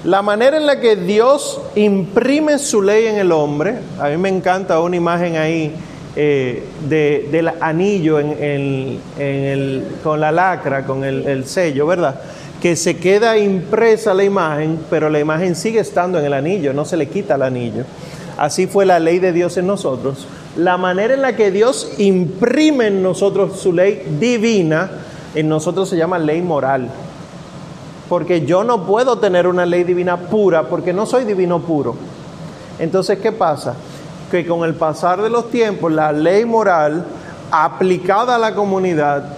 La 0.04 0.20
manera 0.20 0.58
en 0.58 0.66
la 0.66 0.80
que 0.80 0.94
Dios 0.94 1.58
imprime 1.74 2.58
su 2.58 2.82
ley 2.82 3.06
en 3.06 3.16
el 3.16 3.32
hombre, 3.32 3.78
a 3.98 4.08
mí 4.08 4.18
me 4.18 4.28
encanta 4.28 4.78
una 4.80 4.96
imagen 4.96 5.36
ahí 5.38 5.74
eh, 6.20 6.64
de- 6.88 7.28
del 7.30 7.48
anillo 7.60 8.18
en, 8.18 8.32
en- 8.42 9.00
el- 9.18 9.84
con 10.02 10.20
la 10.20 10.32
lacra, 10.32 10.84
con 10.84 11.04
el, 11.04 11.24
el 11.28 11.44
sello, 11.46 11.86
¿verdad? 11.86 12.16
Que 12.60 12.74
se 12.74 12.96
queda 12.96 13.38
impresa 13.38 14.12
la 14.14 14.24
imagen, 14.24 14.80
pero 14.90 15.08
la 15.10 15.20
imagen 15.20 15.54
sigue 15.54 15.78
estando 15.78 16.18
en 16.18 16.24
el 16.24 16.32
anillo, 16.32 16.72
no 16.74 16.84
se 16.84 16.96
le 16.96 17.06
quita 17.08 17.36
el 17.36 17.42
anillo. 17.42 17.84
Así 18.36 18.66
fue 18.66 18.84
la 18.84 18.98
ley 18.98 19.20
de 19.20 19.32
Dios 19.32 19.56
en 19.58 19.68
nosotros. 19.68 20.26
La 20.56 20.76
manera 20.76 21.14
en 21.14 21.22
la 21.22 21.36
que 21.36 21.52
Dios 21.52 21.92
imprime 21.98 22.88
en 22.88 23.00
nosotros 23.00 23.60
su 23.60 23.72
ley 23.72 24.02
divina, 24.18 24.90
en 25.36 25.48
nosotros 25.48 25.88
se 25.88 25.96
llama 25.96 26.18
ley 26.18 26.42
moral 26.42 26.88
porque 28.08 28.46
yo 28.46 28.64
no 28.64 28.86
puedo 28.86 29.18
tener 29.18 29.46
una 29.46 29.66
ley 29.66 29.84
divina 29.84 30.16
pura 30.16 30.62
porque 30.68 30.94
no 30.94 31.04
soy 31.04 31.24
divino 31.26 31.60
puro. 31.60 31.94
Entonces, 32.78 33.18
¿qué 33.18 33.32
pasa? 33.32 33.74
Que 34.30 34.46
con 34.46 34.64
el 34.64 34.74
pasar 34.74 35.22
de 35.22 35.30
los 35.30 35.50
tiempos, 35.50 35.92
la 35.92 36.12
ley 36.12 36.44
moral 36.44 37.04
aplicada 37.50 38.34
a 38.34 38.38
la 38.38 38.54
comunidad 38.54 39.36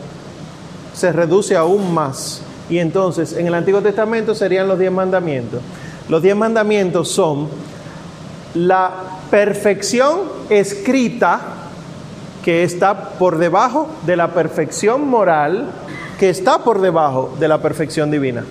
se 0.93 1.13
reduce 1.13 1.57
aún 1.57 1.95
más. 1.95 2.43
Y 2.69 2.79
entonces, 2.79 3.33
en 3.33 3.47
el 3.47 3.55
Antiguo 3.55 3.81
Testamento 3.81 4.35
serían 4.35 4.69
los 4.69 4.79
diez 4.79 4.93
mandamientos. 4.93 5.61
Los 6.09 6.23
diez 6.23 6.37
mandamientos 6.37 7.09
son 7.09 7.49
la 8.55 8.91
perfección 9.31 10.21
escrita 10.49 11.41
que 12.45 12.65
está 12.65 13.11
por 13.11 13.39
debajo 13.39 13.89
de 14.07 14.17
la 14.17 14.29
perfección 14.35 15.07
moral 15.09 15.69
que 16.21 16.29
está 16.29 16.59
por 16.59 16.83
debajo 16.83 17.35
de 17.41 17.49
la 17.49 17.63
perfección 17.63 18.11
divina. 18.11 18.45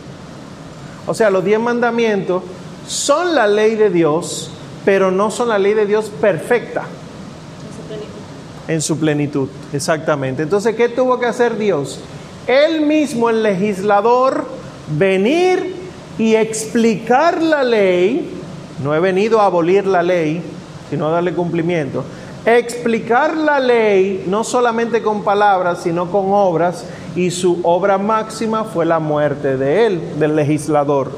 O 1.05 1.13
sea, 1.13 1.29
los 1.29 1.45
diez 1.45 1.59
mandamientos 1.59 2.41
son 2.87 3.35
la 3.35 3.45
ley 3.45 3.75
de 3.75 3.91
Dios, 3.91 4.49
pero 4.85 5.11
no 5.11 5.31
son 5.31 5.49
la 5.49 5.57
ley 5.57 5.73
de 5.73 5.85
Dios 5.85 6.11
perfecta 6.21 6.83
en 8.67 8.81
su 8.81 8.97
plenitud. 8.99 9.49
Exactamente. 9.73 10.43
Entonces, 10.43 10.75
¿qué 10.75 10.89
tuvo 10.89 11.19
que 11.19 11.25
hacer 11.25 11.57
Dios? 11.57 11.99
Él 12.47 12.81
mismo, 12.81 13.29
el 13.29 13.43
legislador, 13.43 14.45
venir 14.97 15.75
y 16.17 16.35
explicar 16.35 17.41
la 17.41 17.63
ley. 17.63 18.29
No 18.83 18.93
he 18.95 18.99
venido 18.99 19.41
a 19.41 19.45
abolir 19.45 19.85
la 19.85 20.03
ley, 20.03 20.41
sino 20.89 21.07
a 21.07 21.11
darle 21.11 21.33
cumplimiento. 21.33 22.03
Explicar 22.45 23.35
la 23.35 23.59
ley 23.59 24.23
no 24.27 24.43
solamente 24.43 25.01
con 25.01 25.23
palabras, 25.23 25.79
sino 25.83 26.09
con 26.11 26.27
obras, 26.29 26.85
y 27.15 27.31
su 27.31 27.59
obra 27.63 27.97
máxima 27.97 28.63
fue 28.63 28.85
la 28.85 28.99
muerte 28.99 29.57
de 29.57 29.87
él, 29.87 30.01
del 30.19 30.35
legislador. 30.35 31.11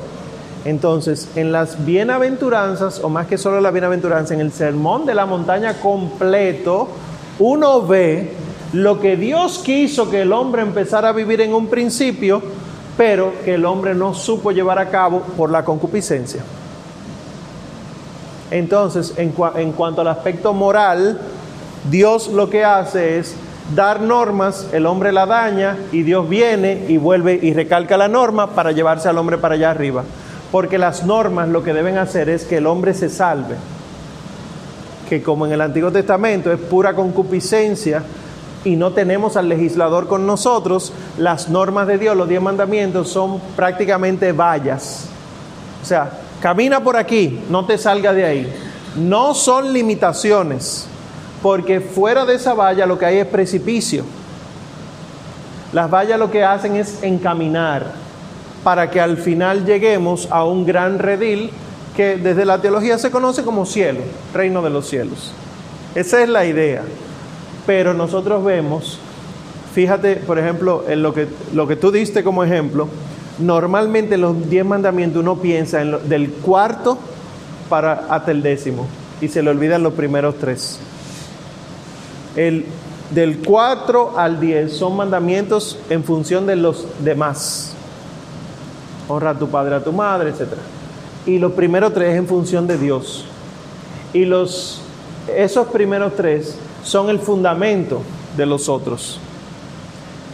Entonces, 0.63 1.27
en 1.35 1.51
las 1.51 1.85
bienaventuranzas, 1.85 2.99
o 3.03 3.09
más 3.09 3.27
que 3.27 3.37
solo 3.37 3.59
la 3.61 3.71
bienaventuranza, 3.71 4.33
en 4.33 4.41
el 4.41 4.51
sermón 4.51 5.05
de 5.05 5.15
la 5.15 5.25
montaña 5.25 5.79
completo, 5.79 6.87
uno 7.39 7.81
ve 7.81 8.33
lo 8.73 8.99
que 8.99 9.17
Dios 9.17 9.59
quiso 9.59 10.09
que 10.09 10.21
el 10.21 10.31
hombre 10.31 10.61
empezara 10.61 11.09
a 11.09 11.13
vivir 11.13 11.41
en 11.41 11.53
un 11.53 11.67
principio, 11.67 12.41
pero 12.95 13.33
que 13.43 13.55
el 13.55 13.65
hombre 13.65 13.95
no 13.95 14.13
supo 14.13 14.51
llevar 14.51 14.77
a 14.77 14.89
cabo 14.89 15.21
por 15.35 15.49
la 15.49 15.65
concupiscencia. 15.65 16.41
Entonces, 18.51 19.13
en, 19.17 19.33
en 19.55 19.71
cuanto 19.71 20.01
al 20.01 20.09
aspecto 20.09 20.53
moral, 20.53 21.19
Dios 21.89 22.27
lo 22.27 22.49
que 22.49 22.63
hace 22.63 23.17
es 23.17 23.35
dar 23.73 24.01
normas, 24.01 24.67
el 24.73 24.85
hombre 24.85 25.11
la 25.11 25.25
daña 25.25 25.77
y 25.91 26.03
Dios 26.03 26.27
viene 26.29 26.85
y 26.87 26.97
vuelve 26.97 27.39
y 27.41 27.53
recalca 27.53 27.97
la 27.97 28.07
norma 28.07 28.51
para 28.51 28.71
llevarse 28.71 29.09
al 29.09 29.17
hombre 29.17 29.37
para 29.37 29.55
allá 29.55 29.71
arriba. 29.71 30.03
Porque 30.51 30.77
las 30.77 31.05
normas 31.05 31.47
lo 31.47 31.63
que 31.63 31.73
deben 31.73 31.97
hacer 31.97 32.29
es 32.29 32.43
que 32.43 32.57
el 32.57 32.67
hombre 32.67 32.93
se 32.93 33.09
salve. 33.09 33.55
Que 35.07 35.23
como 35.23 35.45
en 35.45 35.53
el 35.53 35.61
Antiguo 35.61 35.91
Testamento 35.91 36.51
es 36.51 36.59
pura 36.59 36.93
concupiscencia 36.93 38.03
y 38.63 38.75
no 38.75 38.91
tenemos 38.91 39.37
al 39.37 39.49
legislador 39.49 40.07
con 40.07 40.27
nosotros, 40.27 40.93
las 41.17 41.49
normas 41.49 41.87
de 41.87 41.97
Dios, 41.97 42.15
los 42.15 42.29
diez 42.29 42.41
mandamientos 42.41 43.09
son 43.09 43.39
prácticamente 43.55 44.33
vallas. 44.33 45.05
O 45.81 45.85
sea, 45.85 46.11
camina 46.41 46.83
por 46.83 46.97
aquí, 46.97 47.41
no 47.49 47.65
te 47.65 47.77
salga 47.77 48.13
de 48.13 48.25
ahí. 48.25 48.53
No 48.95 49.33
son 49.33 49.71
limitaciones, 49.71 50.85
porque 51.41 51.79
fuera 51.79 52.25
de 52.25 52.35
esa 52.35 52.53
valla 52.53 52.85
lo 52.85 52.99
que 52.99 53.05
hay 53.05 53.17
es 53.19 53.27
precipicio. 53.27 54.03
Las 55.71 55.89
vallas 55.89 56.19
lo 56.19 56.29
que 56.29 56.43
hacen 56.43 56.75
es 56.75 57.01
encaminar 57.01 58.10
para 58.63 58.89
que 58.91 58.99
al 59.01 59.17
final 59.17 59.65
lleguemos 59.65 60.27
a 60.31 60.43
un 60.45 60.65
gran 60.65 60.99
redil 60.99 61.49
que 61.95 62.15
desde 62.17 62.45
la 62.45 62.61
teología 62.61 62.97
se 62.97 63.11
conoce 63.11 63.43
como 63.43 63.65
cielo, 63.65 63.99
reino 64.33 64.61
de 64.61 64.69
los 64.69 64.87
cielos. 64.87 65.31
Esa 65.95 66.21
es 66.23 66.29
la 66.29 66.45
idea. 66.45 66.83
Pero 67.65 67.93
nosotros 67.93 68.43
vemos, 68.43 68.97
fíjate, 69.73 70.15
por 70.17 70.39
ejemplo, 70.39 70.85
en 70.87 71.01
lo 71.03 71.13
que, 71.13 71.27
lo 71.53 71.67
que 71.67 71.75
tú 71.75 71.91
diste 71.91 72.23
como 72.23 72.43
ejemplo, 72.43 72.87
normalmente 73.39 74.15
en 74.15 74.21
los 74.21 74.49
diez 74.49 74.65
mandamientos 74.65 75.21
uno 75.21 75.37
piensa 75.37 75.81
en 75.81 75.91
lo- 75.91 75.99
del 75.99 76.29
cuarto 76.31 76.97
para 77.69 78.05
hasta 78.09 78.31
el 78.31 78.41
décimo 78.43 78.87
y 79.21 79.27
se 79.27 79.41
le 79.43 79.49
olvidan 79.49 79.83
los 79.83 79.93
primeros 79.93 80.35
tres. 80.39 80.79
El, 82.35 82.65
del 83.13 83.39
4 83.39 84.17
al 84.17 84.39
10 84.39 84.71
son 84.71 84.95
mandamientos 84.95 85.77
en 85.89 86.03
función 86.03 86.45
de 86.47 86.55
los 86.55 86.87
demás. 87.03 87.73
Honra 89.11 89.31
a 89.31 89.39
tu 89.39 89.49
padre, 89.49 89.75
a 89.75 89.83
tu 89.83 89.91
madre, 89.91 90.29
etc. 90.29 90.53
Y 91.25 91.37
los 91.37 91.51
primeros 91.51 91.93
tres 91.93 92.15
en 92.15 92.27
función 92.27 92.67
de 92.67 92.77
Dios. 92.77 93.25
Y 94.13 94.25
los, 94.25 94.81
esos 95.35 95.67
primeros 95.67 96.15
tres 96.15 96.55
son 96.83 97.09
el 97.09 97.19
fundamento 97.19 98.01
de 98.37 98.45
los 98.45 98.69
otros. 98.69 99.19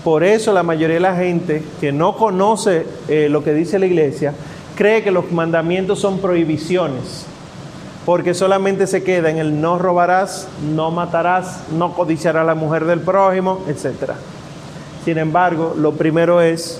Por 0.04 0.24
eso 0.24 0.54
la 0.54 0.64
mayoría 0.64 0.96
de 0.96 1.02
la 1.02 1.16
gente 1.16 1.64
que 1.82 1.92
no 1.92 2.16
conoce 2.16 2.86
eh, 3.08 3.28
lo 3.30 3.44
que 3.44 3.54
dice 3.54 3.78
la 3.80 3.88
iglesia 3.88 4.34
cree 4.76 5.04
que 5.04 5.12
los 5.12 5.32
mandamientos 5.32 6.00
son 6.00 6.20
prohibiciones, 6.20 7.26
porque 8.06 8.34
solamente 8.34 8.86
se 8.86 9.04
queda 9.04 9.32
en 9.32 9.38
el 9.38 9.60
no 9.60 9.80
robarás, 9.80 10.48
no 10.74 10.92
matarás, 10.92 11.64
no 11.72 11.94
codiciarás 11.94 12.44
a 12.44 12.46
la 12.46 12.56
mujer 12.56 12.86
del 12.86 13.02
prójimo, 13.02 13.66
etc. 13.68 14.12
Sin 15.04 15.18
embargo, 15.18 15.74
lo 15.76 15.94
primero 15.94 16.42
es 16.42 16.80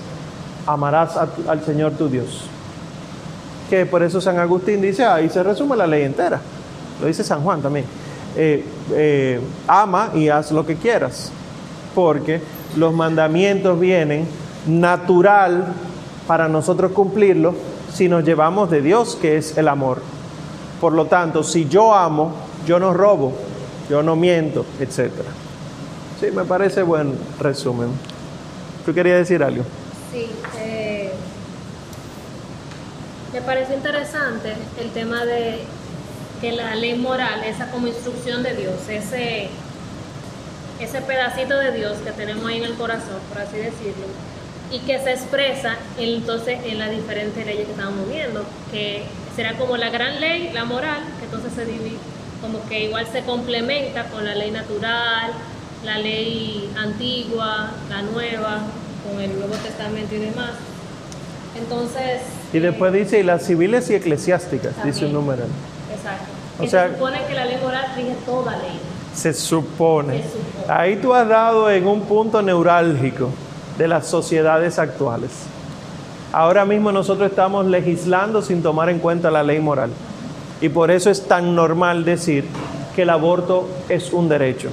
amarás 0.68 1.16
al 1.16 1.64
Señor 1.64 1.92
tu 1.92 2.08
Dios. 2.08 2.42
Que 3.70 3.86
por 3.86 4.02
eso 4.02 4.20
San 4.20 4.38
Agustín 4.38 4.82
dice, 4.82 5.04
ahí 5.04 5.28
se 5.30 5.42
resume 5.42 5.76
la 5.76 5.86
ley 5.86 6.02
entera. 6.02 6.40
Lo 7.00 7.06
dice 7.06 7.24
San 7.24 7.42
Juan 7.42 7.62
también. 7.62 7.86
Eh, 8.36 8.64
eh, 8.92 9.40
ama 9.66 10.10
y 10.14 10.28
haz 10.28 10.52
lo 10.52 10.66
que 10.66 10.76
quieras. 10.76 11.32
Porque 11.94 12.40
los 12.76 12.92
mandamientos 12.92 13.80
vienen 13.80 14.28
natural 14.66 15.72
para 16.26 16.48
nosotros 16.48 16.92
cumplirlo 16.92 17.54
si 17.92 18.08
nos 18.08 18.22
llevamos 18.24 18.70
de 18.70 18.82
Dios, 18.82 19.16
que 19.20 19.38
es 19.38 19.56
el 19.56 19.68
amor. 19.68 20.02
Por 20.80 20.92
lo 20.92 21.06
tanto, 21.06 21.42
si 21.42 21.66
yo 21.66 21.94
amo, 21.94 22.32
yo 22.66 22.78
no 22.78 22.92
robo, 22.92 23.32
yo 23.88 24.02
no 24.02 24.16
miento, 24.16 24.66
etc. 24.80 25.10
Sí, 26.20 26.26
me 26.30 26.44
parece 26.44 26.82
buen 26.82 27.14
resumen. 27.40 27.88
¿Tú 28.84 28.92
querías 28.92 29.18
decir 29.18 29.42
algo? 29.42 29.64
Sí, 30.12 30.26
eh, 30.58 31.12
me 33.32 33.42
parece 33.42 33.74
interesante 33.74 34.54
el 34.80 34.90
tema 34.90 35.24
de 35.26 35.60
que 36.40 36.52
la 36.52 36.74
ley 36.76 36.96
moral, 36.96 37.44
esa 37.44 37.70
como 37.70 37.88
instrucción 37.88 38.42
de 38.42 38.54
Dios, 38.54 38.88
ese, 38.88 39.48
ese 40.80 41.00
pedacito 41.02 41.58
de 41.58 41.72
Dios 41.72 41.98
que 41.98 42.12
tenemos 42.12 42.46
ahí 42.46 42.58
en 42.58 42.64
el 42.64 42.74
corazón, 42.74 43.18
por 43.28 43.42
así 43.42 43.56
decirlo, 43.56 44.06
y 44.70 44.78
que 44.80 44.98
se 44.98 45.12
expresa 45.12 45.76
entonces 45.98 46.60
en 46.64 46.78
las 46.78 46.90
diferentes 46.90 47.44
leyes 47.44 47.66
que 47.66 47.72
estamos 47.72 48.08
viendo, 48.08 48.44
que 48.70 49.02
será 49.36 49.58
como 49.58 49.76
la 49.76 49.90
gran 49.90 50.20
ley, 50.20 50.50
la 50.54 50.64
moral, 50.64 51.02
que 51.18 51.26
entonces 51.26 51.52
se 51.52 51.66
divide, 51.66 51.98
como 52.40 52.66
que 52.66 52.84
igual 52.84 53.06
se 53.12 53.24
complementa 53.24 54.04
con 54.04 54.24
la 54.24 54.34
ley 54.34 54.52
natural, 54.52 55.32
la 55.84 55.98
ley 55.98 56.70
antigua, 56.76 57.72
la 57.90 58.02
nueva, 58.02 58.62
con 59.10 59.20
el 59.20 59.38
Nuevo 59.38 59.54
Testamento 59.54 60.14
y 60.14 60.18
demás. 60.18 60.50
Entonces... 61.56 62.22
Y 62.52 62.58
después 62.58 62.94
eh, 62.94 62.98
dice, 62.98 63.20
y 63.20 63.22
las 63.22 63.44
civiles 63.44 63.90
y 63.90 63.94
eclesiásticas, 63.94 64.72
dice 64.84 65.06
un 65.06 65.12
numeral. 65.12 65.48
Exacto. 65.94 66.24
O 66.62 66.66
sea- 66.66 66.88
se 66.88 66.94
supone 66.94 67.24
que 67.26 67.34
la 67.34 67.44
ley 67.44 67.58
moral 67.62 67.86
rige 67.96 68.16
toda 68.24 68.52
ley. 68.56 68.78
Se 69.14 69.32
supone. 69.32 70.22
Se 70.22 70.28
supone. 70.28 70.72
Ahí 70.72 70.96
tú 70.96 71.14
has 71.14 71.28
dado 71.28 71.70
en 71.70 71.86
un 71.86 72.02
punto 72.02 72.40
neurálgico 72.42 73.30
de 73.76 73.88
las 73.88 74.06
sociedades 74.06 74.78
actuales. 74.78 75.30
Ahora 76.32 76.64
mismo 76.64 76.92
nosotros 76.92 77.30
estamos 77.30 77.66
legislando 77.66 78.42
sin 78.42 78.62
tomar 78.62 78.90
en 78.90 78.98
cuenta 78.98 79.30
la 79.30 79.42
ley 79.42 79.60
moral. 79.60 79.90
Y 80.60 80.68
por 80.68 80.90
eso 80.90 81.10
es 81.10 81.26
tan 81.26 81.54
normal 81.54 82.04
decir 82.04 82.44
que 82.94 83.02
el 83.02 83.10
aborto 83.10 83.68
es 83.88 84.12
un 84.12 84.28
derecho. 84.28 84.70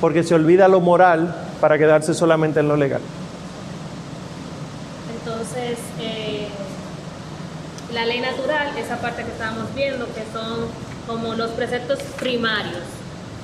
Porque 0.00 0.22
se 0.22 0.34
olvida 0.34 0.66
lo 0.66 0.80
moral 0.80 1.34
para 1.60 1.78
quedarse 1.78 2.14
solamente 2.14 2.60
en 2.60 2.68
lo 2.68 2.76
legal. 2.76 3.02
Entonces, 5.18 5.78
eh, 6.00 6.48
la 7.92 7.99
ley 8.10 8.20
natural, 8.20 8.76
esa 8.76 9.00
parte 9.00 9.22
que 9.22 9.30
estábamos 9.30 9.72
viendo, 9.72 10.04
que 10.12 10.24
son 10.32 10.66
como 11.06 11.34
los 11.34 11.52
preceptos 11.52 12.00
primarios, 12.18 12.82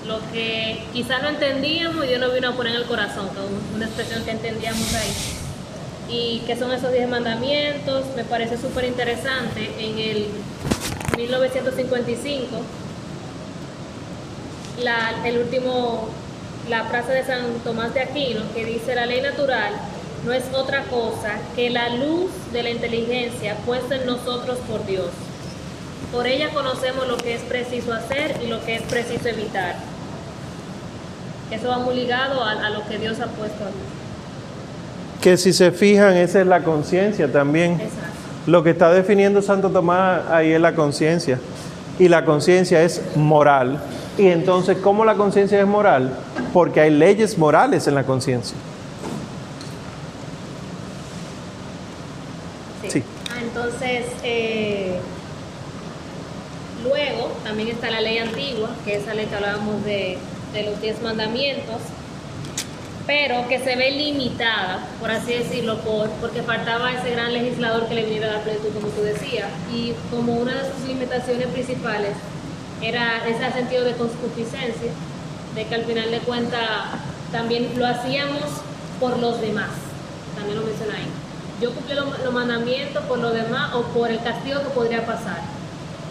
lo 0.05 0.19
que 0.33 0.83
quizá 0.93 1.21
no 1.21 1.29
entendíamos 1.29 2.05
y 2.05 2.09
Dios 2.09 2.21
nos 2.21 2.35
vino 2.35 2.49
a 2.49 2.53
poner 2.53 2.75
en 2.75 2.81
el 2.81 2.87
corazón, 2.87 3.29
una 3.75 3.87
expresión 3.87 4.25
que 4.25 4.33
entendíamos 4.33 4.93
ahí. 4.95 5.13
Y 6.09 6.39
que 6.47 6.57
son 6.57 6.73
esos 6.73 6.93
10 6.93 7.09
mandamientos, 7.09 8.05
me 8.17 8.25
parece 8.25 8.57
súper 8.57 8.85
interesante. 8.85 9.71
En 9.79 9.99
el 9.99 10.27
1955, 11.17 12.47
la, 14.83 15.15
el 15.25 15.39
último, 15.39 16.09
la 16.69 16.85
frase 16.85 17.13
de 17.13 17.25
San 17.25 17.61
Tomás 17.65 17.95
de 17.95 18.01
Aquino 18.01 18.43
que 18.53 18.65
dice 18.65 18.97
la 18.97 19.07
ley 19.07 19.21
natural 19.21 19.73
no 20.27 20.33
es 20.33 20.45
otra 20.53 20.83
cosa 20.85 21.35
que 21.55 21.71
la 21.71 21.89
luz 21.91 22.31
de 22.53 22.65
la 22.65 22.71
inteligencia 22.71 23.55
puesta 23.65 23.95
en 23.95 24.07
nosotros 24.07 24.59
por 24.69 24.85
Dios. 24.85 25.07
Por 26.13 26.27
ella 26.27 26.51
conocemos 26.51 27.07
lo 27.07 27.17
que 27.17 27.35
es 27.35 27.43
preciso 27.43 27.93
hacer 27.93 28.35
y 28.45 28.49
lo 28.49 28.65
que 28.65 28.75
es 28.75 28.83
preciso 28.83 29.29
evitar. 29.29 29.77
Eso 31.51 31.69
va 31.69 31.79
muy 31.79 31.95
ligado 31.95 32.43
a, 32.43 32.53
a 32.53 32.71
lo 32.71 32.85
que 32.89 32.99
Dios 32.99 33.21
ha 33.21 33.27
puesto 33.27 33.65
ahí. 33.65 33.73
Que 35.23 35.37
si 35.37 35.53
se 35.53 35.71
fijan, 35.71 36.17
esa 36.17 36.41
es 36.41 36.47
la 36.47 36.63
conciencia 36.65 37.31
también. 37.31 37.73
Exacto. 37.73 38.17
Lo 38.47 38.63
que 38.63 38.71
está 38.71 38.93
definiendo 38.93 39.43
Santo 39.43 39.71
Tomás 39.71 40.23
ahí 40.31 40.53
es 40.53 40.61
la 40.61 40.75
conciencia. 40.75 41.39
Y 41.99 42.09
la 42.09 42.25
conciencia 42.25 42.83
es 42.83 43.01
moral. 43.17 43.81
Y 44.19 44.29
entonces, 44.29 44.79
¿cómo 44.79 45.05
la 45.05 45.15
conciencia 45.15 45.61
es 45.61 45.67
moral? 45.67 46.11
Porque 46.53 46.81
hay 46.81 46.91
leyes 46.91 47.39
morales 47.39 47.87
en 47.87 47.95
la 47.95 48.05
conciencia. 48.05 48.57
Sí. 52.89 53.03
Ah, 53.31 53.41
eh, 54.23 54.99
luego 56.83 57.33
también 57.45 57.69
está 57.69 57.91
la 57.91 58.01
ley 58.01 58.19
antigua, 58.19 58.71
que 58.85 58.97
es 58.97 59.07
la 59.07 59.15
ley 59.15 59.27
que 59.27 59.35
hablábamos 59.35 59.85
de, 59.85 60.19
de 60.53 60.63
los 60.65 60.81
diez 60.81 61.01
mandamientos, 61.03 61.81
pero 63.07 63.47
que 63.49 63.61
se 63.61 63.77
ve 63.77 63.93
limitada, 63.93 64.85
por 64.99 65.11
así 65.11 65.33
decirlo, 65.33 65.79
por, 65.81 66.11
porque 66.21 66.43
faltaba 66.43 66.93
ese 66.93 67.13
gran 67.13 67.33
legislador 67.33 67.87
que 67.87 67.95
le 67.95 68.05
viniera 68.05 68.29
a 68.29 68.33
dar 68.33 68.43
plenitud, 68.43 68.71
como 68.75 68.89
tú 68.89 69.03
decías, 69.03 69.49
y 69.73 69.93
como 70.11 70.35
una 70.35 70.55
de 70.55 70.73
sus 70.73 70.89
limitaciones 70.89 71.47
principales 71.49 72.17
era 72.83 73.27
ese 73.27 73.53
sentido 73.53 73.85
de 73.85 73.93
concupiscencia, 73.93 74.91
de 75.55 75.65
que 75.65 75.75
al 75.75 75.85
final 75.85 76.11
de 76.11 76.19
cuentas 76.19 76.69
también 77.31 77.79
lo 77.79 77.87
hacíamos 77.87 78.43
por 79.01 79.19
los 79.19 79.41
demás, 79.41 79.71
también 80.35 80.59
lo 80.59 80.67
menciona 80.67 80.95
ahí. 80.95 81.26
Yo 81.61 81.73
cumplí 81.73 81.95
los, 81.95 82.07
los 82.23 82.33
mandamientos 82.33 83.03
por 83.05 83.19
los 83.19 83.33
demás 83.33 83.75
o 83.75 83.83
por 83.83 84.11
el 84.11 84.23
castigo 84.23 84.61
que 84.63 84.69
podría 84.71 85.07
pasar. 85.07 85.41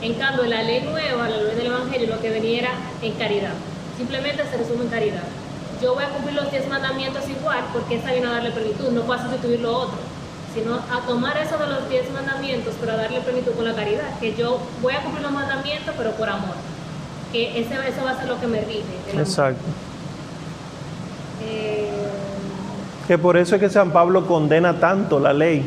En 0.01 0.15
cambio, 0.15 0.45
la 0.45 0.63
ley 0.63 0.81
nueva, 0.81 1.29
la 1.29 1.37
ley 1.37 1.55
del 1.55 1.67
Evangelio, 1.67 2.15
lo 2.15 2.21
que 2.21 2.29
venía 2.29 2.59
era 2.59 2.71
en 3.01 3.13
caridad. 3.13 3.53
Simplemente 3.97 4.43
se 4.49 4.57
resume 4.57 4.83
en 4.83 4.89
caridad. 4.89 5.23
Yo 5.81 5.93
voy 5.93 6.03
a 6.03 6.09
cumplir 6.09 6.35
los 6.35 6.51
diez 6.51 6.67
mandamientos 6.67 7.23
igual 7.29 7.59
porque 7.73 7.95
esa 7.95 8.11
viene 8.11 8.27
a 8.27 8.31
darle 8.31 8.51
plenitud, 8.51 8.89
no 8.91 9.01
puedo 9.01 9.21
sustituir 9.21 9.59
lo 9.59 9.77
otro, 9.77 9.97
sino 10.53 10.75
a 10.75 11.05
tomar 11.05 11.37
eso 11.37 11.57
de 11.57 11.67
los 11.67 11.89
diez 11.89 12.09
mandamientos, 12.11 12.73
pero 12.79 12.93
a 12.93 12.95
darle 12.95 13.19
plenitud 13.21 13.51
con 13.53 13.65
la 13.65 13.73
caridad, 13.73 14.19
que 14.19 14.35
yo 14.35 14.59
voy 14.81 14.93
a 14.93 15.01
cumplir 15.01 15.23
los 15.23 15.31
mandamientos, 15.31 15.93
pero 15.97 16.11
por 16.11 16.29
amor. 16.29 16.55
Que 17.31 17.59
ese, 17.59 17.73
eso 17.73 18.03
va 18.03 18.11
a 18.11 18.17
ser 18.17 18.27
lo 18.27 18.39
que 18.39 18.47
me 18.47 18.61
rige. 18.61 18.83
Exacto. 19.13 19.63
Eh, 21.43 22.04
Que 23.07 23.17
por 23.17 23.37
eso 23.37 23.55
es 23.55 23.61
que 23.61 23.69
San 23.69 23.91
Pablo 23.91 24.25
condena 24.25 24.79
tanto 24.79 25.19
la 25.19 25.33
ley. 25.33 25.65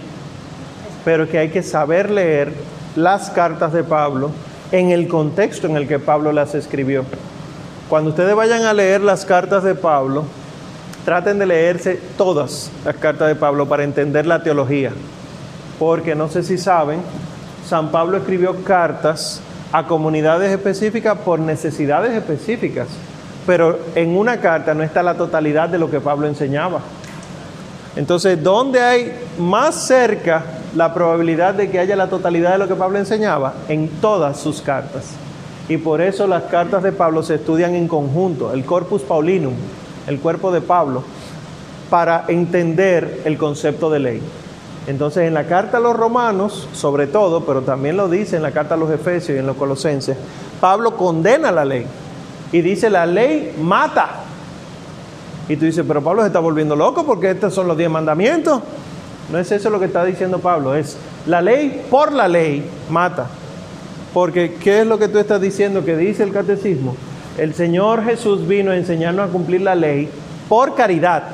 Pero 1.04 1.28
que 1.28 1.38
hay 1.38 1.50
que 1.50 1.62
saber 1.62 2.10
leer 2.10 2.52
las 2.96 3.30
cartas 3.30 3.72
de 3.72 3.84
Pablo 3.84 4.30
en 4.72 4.90
el 4.90 5.08
contexto 5.08 5.66
en 5.66 5.76
el 5.76 5.86
que 5.86 5.98
Pablo 5.98 6.32
las 6.32 6.54
escribió. 6.54 7.04
Cuando 7.88 8.10
ustedes 8.10 8.34
vayan 8.34 8.64
a 8.64 8.74
leer 8.74 9.00
las 9.00 9.24
cartas 9.24 9.62
de 9.62 9.74
Pablo, 9.74 10.24
traten 11.04 11.38
de 11.38 11.46
leerse 11.46 11.98
todas 12.18 12.70
las 12.84 12.96
cartas 12.96 13.28
de 13.28 13.34
Pablo 13.34 13.66
para 13.66 13.84
entender 13.84 14.26
la 14.26 14.42
teología. 14.42 14.92
Porque 15.78 16.14
no 16.14 16.28
sé 16.28 16.42
si 16.42 16.58
saben, 16.58 17.00
San 17.66 17.90
Pablo 17.90 18.18
escribió 18.18 18.62
cartas 18.64 19.40
a 19.72 19.86
comunidades 19.86 20.50
específicas 20.52 21.16
por 21.18 21.38
necesidades 21.38 22.12
específicas. 22.12 22.88
Pero 23.46 23.78
en 23.94 24.16
una 24.16 24.40
carta 24.40 24.74
no 24.74 24.82
está 24.82 25.02
la 25.02 25.14
totalidad 25.14 25.68
de 25.68 25.78
lo 25.78 25.90
que 25.90 26.00
Pablo 26.00 26.26
enseñaba. 26.26 26.80
Entonces, 27.98 28.40
¿dónde 28.40 28.80
hay 28.80 29.12
más 29.40 29.74
cerca 29.74 30.44
la 30.76 30.94
probabilidad 30.94 31.54
de 31.54 31.68
que 31.68 31.80
haya 31.80 31.96
la 31.96 32.08
totalidad 32.08 32.52
de 32.52 32.58
lo 32.58 32.68
que 32.68 32.76
Pablo 32.76 32.96
enseñaba? 32.96 33.54
En 33.68 33.88
todas 34.00 34.38
sus 34.38 34.62
cartas. 34.62 35.06
Y 35.68 35.78
por 35.78 36.00
eso 36.00 36.28
las 36.28 36.44
cartas 36.44 36.84
de 36.84 36.92
Pablo 36.92 37.24
se 37.24 37.34
estudian 37.34 37.74
en 37.74 37.88
conjunto, 37.88 38.52
el 38.52 38.64
corpus 38.64 39.02
paulinum, 39.02 39.54
el 40.06 40.20
cuerpo 40.20 40.52
de 40.52 40.60
Pablo, 40.60 41.02
para 41.90 42.24
entender 42.28 43.22
el 43.24 43.36
concepto 43.36 43.90
de 43.90 43.98
ley. 43.98 44.22
Entonces, 44.86 45.26
en 45.26 45.34
la 45.34 45.48
carta 45.48 45.78
a 45.78 45.80
los 45.80 45.96
romanos, 45.96 46.68
sobre 46.72 47.08
todo, 47.08 47.44
pero 47.44 47.62
también 47.62 47.96
lo 47.96 48.08
dice 48.08 48.36
en 48.36 48.42
la 48.42 48.52
carta 48.52 48.76
a 48.76 48.78
los 48.78 48.92
efesios 48.92 49.34
y 49.34 49.40
en 49.40 49.46
los 49.46 49.56
colosenses, 49.56 50.16
Pablo 50.60 50.96
condena 50.96 51.50
la 51.50 51.64
ley 51.64 51.84
y 52.52 52.60
dice 52.60 52.90
la 52.90 53.06
ley 53.06 53.56
mata. 53.60 54.27
Y 55.48 55.56
tú 55.56 55.64
dices, 55.64 55.84
pero 55.86 56.02
Pablo 56.02 56.22
se 56.22 56.28
está 56.28 56.40
volviendo 56.40 56.76
loco 56.76 57.06
porque 57.06 57.30
estos 57.30 57.54
son 57.54 57.68
los 57.68 57.76
diez 57.76 57.90
mandamientos. 57.90 58.60
No 59.32 59.38
es 59.38 59.50
eso 59.50 59.70
lo 59.70 59.78
que 59.78 59.86
está 59.86 60.04
diciendo 60.04 60.38
Pablo, 60.38 60.74
es 60.74 60.96
la 61.26 61.40
ley 61.40 61.84
por 61.90 62.12
la 62.12 62.28
ley 62.28 62.64
mata. 62.90 63.26
Porque, 64.12 64.54
¿qué 64.54 64.80
es 64.80 64.86
lo 64.86 64.98
que 64.98 65.08
tú 65.08 65.18
estás 65.18 65.40
diciendo 65.40 65.84
que 65.84 65.96
dice 65.96 66.22
el 66.22 66.32
catecismo? 66.32 66.96
El 67.36 67.54
Señor 67.54 68.04
Jesús 68.04 68.48
vino 68.48 68.70
a 68.70 68.76
enseñarnos 68.76 69.28
a 69.28 69.32
cumplir 69.32 69.60
la 69.60 69.74
ley 69.74 70.08
por 70.48 70.74
caridad, 70.74 71.24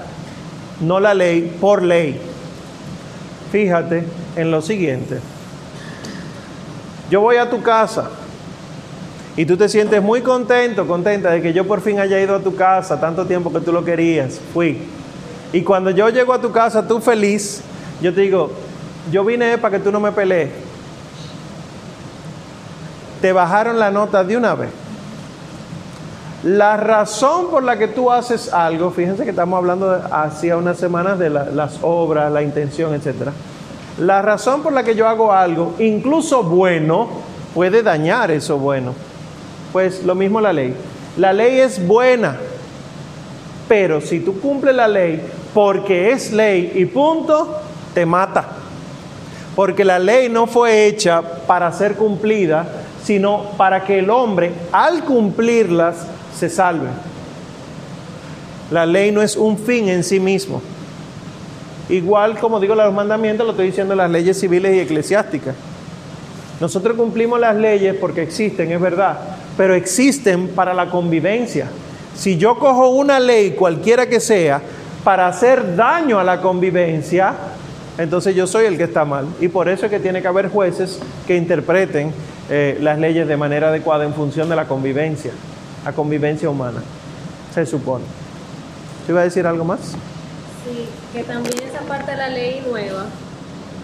no 0.80 1.00
la 1.00 1.14
ley 1.14 1.56
por 1.60 1.82
ley. 1.82 2.20
Fíjate 3.52 4.04
en 4.36 4.50
lo 4.50 4.60
siguiente. 4.60 5.20
Yo 7.10 7.20
voy 7.20 7.36
a 7.36 7.48
tu 7.48 7.62
casa 7.62 8.10
y 9.36 9.46
tú 9.46 9.56
te 9.56 9.68
sientes 9.68 10.00
muy 10.02 10.20
contento, 10.22 10.86
contenta 10.86 11.30
de 11.30 11.42
que 11.42 11.52
yo 11.52 11.66
por 11.66 11.80
fin 11.80 11.98
haya 12.00 12.20
ido 12.20 12.36
a 12.36 12.40
tu 12.40 12.54
casa, 12.54 13.00
tanto 13.00 13.26
tiempo 13.26 13.52
que 13.52 13.60
tú 13.60 13.72
lo 13.72 13.84
querías, 13.84 14.40
fui. 14.52 14.78
Y 15.52 15.62
cuando 15.62 15.90
yo 15.90 16.08
llego 16.08 16.32
a 16.32 16.40
tu 16.40 16.50
casa, 16.52 16.86
tú 16.86 17.00
feliz, 17.00 17.62
yo 18.00 18.12
te 18.14 18.20
digo, 18.22 18.50
yo 19.10 19.24
vine 19.24 19.58
para 19.58 19.76
que 19.78 19.82
tú 19.84 19.90
no 19.92 20.00
me 20.00 20.12
pelees. 20.12 20.50
Te 23.20 23.32
bajaron 23.32 23.78
la 23.78 23.90
nota 23.90 24.22
de 24.24 24.36
una 24.36 24.54
vez. 24.54 24.70
La 26.42 26.76
razón 26.76 27.46
por 27.50 27.62
la 27.62 27.78
que 27.78 27.88
tú 27.88 28.12
haces 28.12 28.52
algo, 28.52 28.90
fíjense 28.90 29.24
que 29.24 29.30
estamos 29.30 29.56
hablando 29.56 29.90
hacía 30.10 30.58
unas 30.58 30.76
semanas 30.76 31.18
de 31.18 31.30
la- 31.30 31.46
las 31.46 31.78
obras, 31.80 32.30
la 32.30 32.42
intención, 32.42 32.92
etc. 32.94 33.30
La 33.98 34.20
razón 34.20 34.62
por 34.62 34.74
la 34.74 34.82
que 34.84 34.94
yo 34.94 35.08
hago 35.08 35.32
algo, 35.32 35.74
incluso 35.78 36.42
bueno, 36.42 37.08
puede 37.54 37.82
dañar 37.82 38.30
eso 38.30 38.58
bueno. 38.58 38.92
Pues 39.74 40.04
lo 40.04 40.14
mismo 40.14 40.40
la 40.40 40.52
ley. 40.52 40.72
La 41.16 41.32
ley 41.32 41.58
es 41.58 41.84
buena, 41.84 42.36
pero 43.66 44.00
si 44.00 44.20
tú 44.20 44.40
cumples 44.40 44.72
la 44.72 44.86
ley 44.86 45.20
porque 45.52 46.12
es 46.12 46.30
ley 46.30 46.70
y 46.76 46.84
punto, 46.84 47.60
te 47.92 48.06
mata. 48.06 48.50
Porque 49.56 49.84
la 49.84 49.98
ley 49.98 50.28
no 50.28 50.46
fue 50.46 50.86
hecha 50.86 51.20
para 51.48 51.72
ser 51.72 51.96
cumplida, 51.96 52.68
sino 53.02 53.46
para 53.56 53.82
que 53.82 53.98
el 53.98 54.10
hombre, 54.10 54.52
al 54.70 55.02
cumplirlas, 55.02 56.06
se 56.38 56.48
salve. 56.48 56.90
La 58.70 58.86
ley 58.86 59.10
no 59.10 59.22
es 59.22 59.36
un 59.36 59.58
fin 59.58 59.88
en 59.88 60.04
sí 60.04 60.20
mismo. 60.20 60.62
Igual 61.88 62.38
como 62.38 62.60
digo 62.60 62.76
los 62.76 62.94
mandamientos, 62.94 63.44
lo 63.44 63.50
estoy 63.50 63.66
diciendo 63.66 63.96
las 63.96 64.08
leyes 64.08 64.38
civiles 64.38 64.76
y 64.76 64.78
eclesiásticas. 64.78 65.56
Nosotros 66.60 66.96
cumplimos 66.96 67.40
las 67.40 67.56
leyes 67.56 67.96
porque 68.00 68.22
existen, 68.22 68.70
es 68.70 68.80
verdad, 68.80 69.33
pero 69.56 69.74
existen 69.74 70.48
para 70.48 70.74
la 70.74 70.90
convivencia. 70.90 71.68
Si 72.14 72.36
yo 72.36 72.58
cojo 72.58 72.88
una 72.88 73.20
ley, 73.20 73.52
cualquiera 73.52 74.08
que 74.08 74.20
sea, 74.20 74.60
para 75.02 75.26
hacer 75.28 75.76
daño 75.76 76.18
a 76.18 76.24
la 76.24 76.40
convivencia, 76.40 77.34
entonces 77.98 78.34
yo 78.34 78.46
soy 78.46 78.66
el 78.66 78.76
que 78.76 78.84
está 78.84 79.04
mal. 79.04 79.26
Y 79.40 79.48
por 79.48 79.68
eso 79.68 79.86
es 79.86 79.90
que 79.90 80.00
tiene 80.00 80.22
que 80.22 80.28
haber 80.28 80.48
jueces 80.48 81.00
que 81.26 81.36
interpreten 81.36 82.12
eh, 82.50 82.78
las 82.80 82.98
leyes 82.98 83.26
de 83.26 83.36
manera 83.36 83.68
adecuada 83.68 84.04
en 84.04 84.14
función 84.14 84.48
de 84.48 84.56
la 84.56 84.66
convivencia, 84.66 85.32
la 85.84 85.92
convivencia 85.92 86.48
humana, 86.48 86.82
se 87.54 87.66
supone. 87.66 88.04
¿Se 89.06 89.12
iba 89.12 89.20
a 89.20 89.24
decir 89.24 89.46
algo 89.46 89.64
más? 89.64 89.80
Sí, 90.64 90.86
que 91.12 91.24
también 91.24 91.54
esa 91.68 91.80
parte 91.80 92.12
de 92.12 92.16
la 92.16 92.28
ley 92.28 92.62
nueva 92.68 93.04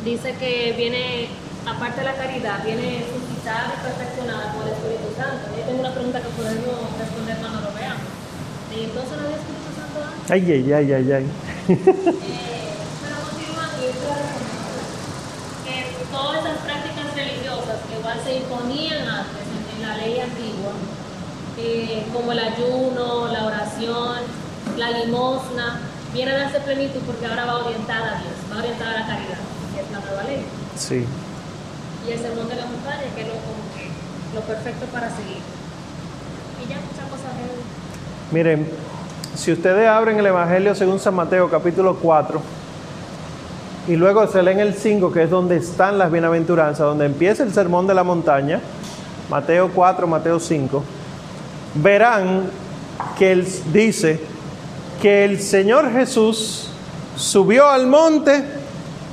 dice 0.04 0.34
que 0.38 0.74
viene, 0.76 1.28
aparte 1.66 2.00
de 2.00 2.06
la 2.06 2.14
caridad, 2.14 2.64
viene 2.64 3.04
suscitada 3.04 3.74
y 3.76 3.82
perfeccionada 3.82 4.52
por 4.52 4.66
el 4.66 4.72
Espíritu 4.72 5.08
Santo. 5.16 5.48
Yo 5.56 5.62
tengo 5.64 5.80
una 5.80 5.92
pregunta 5.92 6.20
que 6.20 6.28
podemos 6.30 6.76
responder 6.98 7.36
cuando 7.38 7.60
lo 7.60 7.72
veamos. 7.74 8.08
¿Y 8.70 8.84
entonces 8.84 9.12
no 9.18 9.24
había 9.24 9.36
Espíritu 9.36 9.70
Santo 9.74 9.96
antes? 10.00 10.30
Ay, 10.30 10.42
ay, 10.46 10.72
ay, 10.72 10.92
ay, 10.92 11.12
ay. 11.12 11.26
Eh, 11.70 12.76
pero 13.02 13.16
continuando, 13.28 13.76
yo 13.82 13.92
quiero 13.98 14.14
recomendar 14.14 14.70
que 15.66 16.04
todas 16.10 16.44
esas 16.44 16.58
prácticas 16.64 17.06
religiosas 17.14 17.76
que 17.88 17.98
igual 17.98 18.18
se 18.24 18.36
imponían 18.36 19.08
antes 19.08 19.44
en, 19.46 19.82
la 19.82 19.96
ley 19.96 20.20
antigua, 20.20 20.72
eh, 21.56 22.06
como 22.12 22.32
el 22.32 22.38
ayuno, 22.38 23.28
la 23.28 23.46
oración, 23.46 24.18
la 24.76 24.90
limosna, 24.90 25.80
viene 26.12 26.32
a 26.32 26.38
darse 26.38 26.60
plenitud 26.60 27.00
porque 27.06 27.26
ahora 27.26 27.44
va 27.46 27.64
orientada 27.64 28.18
a 28.18 28.22
Dios, 28.22 28.34
va 28.52 28.58
orientada 28.58 28.90
a 28.90 29.00
la 29.00 29.06
caridad, 29.06 29.38
que 29.74 29.80
es 29.80 29.90
la 29.90 30.00
nueva 30.00 30.22
ley. 30.24 30.44
Sí. 30.76 31.06
Y 32.06 32.12
el 32.12 32.18
sermón 32.18 32.48
de 32.48 32.56
la 32.56 32.66
montaña, 32.66 33.02
que 33.14 33.22
es 33.22 33.28
lo, 33.28 33.34
lo 34.40 34.46
perfecto 34.46 34.86
para 34.86 35.10
seguir. 35.10 35.38
Y 36.62 36.68
ya 36.68 36.76
muchas 36.76 37.08
cosas 37.10 37.30
que... 37.36 38.34
Miren, 38.34 38.68
si 39.34 39.52
ustedes 39.52 39.88
abren 39.88 40.18
el 40.18 40.26
Evangelio 40.26 40.74
según 40.74 40.98
San 40.98 41.14
Mateo 41.14 41.48
capítulo 41.48 41.96
4 41.96 42.40
y 43.88 43.96
luego 43.96 44.26
se 44.26 44.42
leen 44.42 44.60
el 44.60 44.74
5, 44.74 45.12
que 45.12 45.24
es 45.24 45.30
donde 45.30 45.56
están 45.56 45.98
las 45.98 46.12
bienaventuranzas, 46.12 46.80
donde 46.80 47.06
empieza 47.06 47.42
el 47.42 47.52
sermón 47.52 47.86
de 47.86 47.94
la 47.94 48.04
montaña, 48.04 48.60
Mateo 49.28 49.70
4, 49.74 50.06
Mateo 50.06 50.38
5, 50.38 50.84
verán 51.76 52.50
que 53.18 53.32
él 53.32 53.46
dice 53.72 54.20
que 55.00 55.24
el 55.24 55.40
Señor 55.40 55.90
Jesús 55.92 56.68
subió 57.16 57.68
al 57.68 57.86
monte 57.86 58.44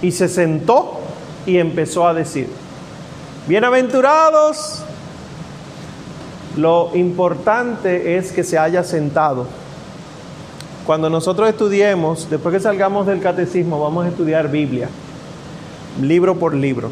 y 0.01 0.11
se 0.11 0.27
sentó 0.27 0.99
y 1.45 1.57
empezó 1.57 2.07
a 2.07 2.13
decir, 2.13 2.49
bienaventurados, 3.47 4.81
lo 6.57 6.91
importante 6.95 8.17
es 8.17 8.33
que 8.33 8.43
se 8.43 8.57
haya 8.57 8.83
sentado. 8.83 9.45
Cuando 10.85 11.09
nosotros 11.09 11.47
estudiemos, 11.47 12.29
después 12.29 12.53
que 12.53 12.59
salgamos 12.59 13.07
del 13.07 13.21
catecismo, 13.21 13.79
vamos 13.79 14.05
a 14.05 14.09
estudiar 14.09 14.49
Biblia, 14.49 14.89
libro 16.01 16.35
por 16.35 16.53
libro. 16.53 16.91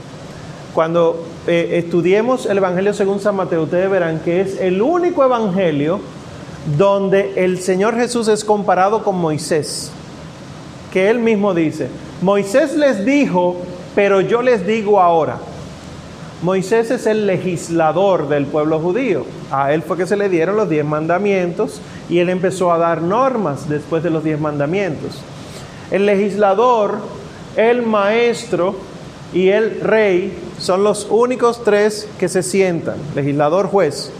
Cuando 0.73 1.25
eh, 1.47 1.81
estudiemos 1.83 2.45
el 2.45 2.57
Evangelio 2.57 2.93
según 2.93 3.19
San 3.19 3.35
Mateo, 3.35 3.63
ustedes 3.63 3.89
verán 3.89 4.19
que 4.19 4.41
es 4.41 4.59
el 4.59 4.81
único 4.81 5.23
Evangelio 5.23 5.99
donde 6.77 7.33
el 7.35 7.59
Señor 7.59 7.95
Jesús 7.95 8.27
es 8.29 8.45
comparado 8.45 9.03
con 9.03 9.17
Moisés, 9.17 9.91
que 10.91 11.09
él 11.09 11.19
mismo 11.19 11.53
dice, 11.53 11.89
Moisés 12.21 12.75
les 12.75 13.05
dijo, 13.05 13.57
pero 13.93 14.21
yo 14.21 14.41
les 14.41 14.65
digo 14.65 15.01
ahora. 15.01 15.37
Moisés 16.45 16.91
es 16.91 17.07
el 17.07 17.25
legislador 17.25 18.29
del 18.29 18.45
pueblo 18.45 18.79
judío. 18.79 19.25
A 19.49 19.73
él 19.73 19.81
fue 19.81 19.97
que 19.97 20.05
se 20.05 20.15
le 20.15 20.29
dieron 20.29 20.55
los 20.55 20.69
diez 20.69 20.85
mandamientos 20.85 21.81
y 22.07 22.19
él 22.19 22.29
empezó 22.29 22.71
a 22.71 22.77
dar 22.77 23.01
normas 23.01 23.67
después 23.67 24.03
de 24.03 24.11
los 24.11 24.23
diez 24.23 24.39
mandamientos. 24.39 25.19
El 25.89 26.05
legislador, 26.05 26.99
el 27.55 27.81
maestro 27.81 28.75
y 29.33 29.47
el 29.49 29.81
rey 29.81 30.37
son 30.59 30.83
los 30.83 31.07
únicos 31.09 31.63
tres 31.63 32.07
que 32.19 32.29
se 32.29 32.43
sientan, 32.43 32.97
legislador, 33.15 33.65
juez, 33.65 34.11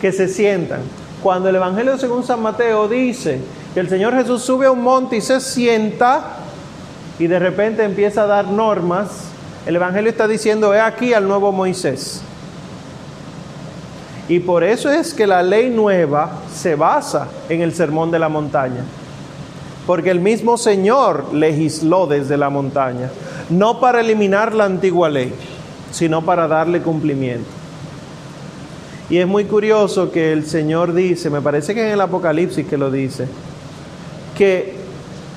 que 0.00 0.12
se 0.12 0.28
sientan. 0.28 0.80
Cuando 1.22 1.50
el 1.50 1.56
Evangelio 1.56 1.98
según 1.98 2.24
San 2.24 2.40
Mateo 2.40 2.88
dice 2.88 3.38
que 3.74 3.80
el 3.80 3.90
Señor 3.90 4.14
Jesús 4.14 4.40
sube 4.40 4.64
a 4.64 4.70
un 4.70 4.82
monte 4.82 5.18
y 5.18 5.20
se 5.20 5.42
sienta 5.42 6.38
y 7.18 7.26
de 7.26 7.38
repente 7.38 7.84
empieza 7.84 8.22
a 8.22 8.26
dar 8.26 8.46
normas, 8.46 9.35
el 9.66 9.74
Evangelio 9.74 10.10
está 10.10 10.28
diciendo, 10.28 10.72
he 10.72 10.80
aquí 10.80 11.12
al 11.12 11.26
nuevo 11.26 11.50
Moisés. 11.50 12.22
Y 14.28 14.38
por 14.38 14.62
eso 14.62 14.90
es 14.90 15.12
que 15.12 15.26
la 15.26 15.42
ley 15.42 15.70
nueva 15.70 16.40
se 16.52 16.76
basa 16.76 17.28
en 17.48 17.62
el 17.62 17.74
sermón 17.74 18.12
de 18.12 18.20
la 18.20 18.28
montaña. 18.28 18.84
Porque 19.84 20.10
el 20.10 20.20
mismo 20.20 20.56
Señor 20.56 21.34
legisló 21.34 22.06
desde 22.06 22.36
la 22.36 22.48
montaña, 22.48 23.10
no 23.50 23.80
para 23.80 24.00
eliminar 24.00 24.54
la 24.54 24.64
antigua 24.64 25.08
ley, 25.08 25.32
sino 25.90 26.24
para 26.24 26.46
darle 26.46 26.80
cumplimiento. 26.80 27.48
Y 29.10 29.18
es 29.18 29.26
muy 29.26 29.44
curioso 29.44 30.10
que 30.10 30.32
el 30.32 30.46
Señor 30.46 30.92
dice, 30.92 31.28
me 31.28 31.40
parece 31.40 31.74
que 31.74 31.86
en 31.86 31.92
el 31.92 32.00
Apocalipsis 32.00 32.66
que 32.66 32.76
lo 32.76 32.90
dice, 32.90 33.26
que 34.36 34.75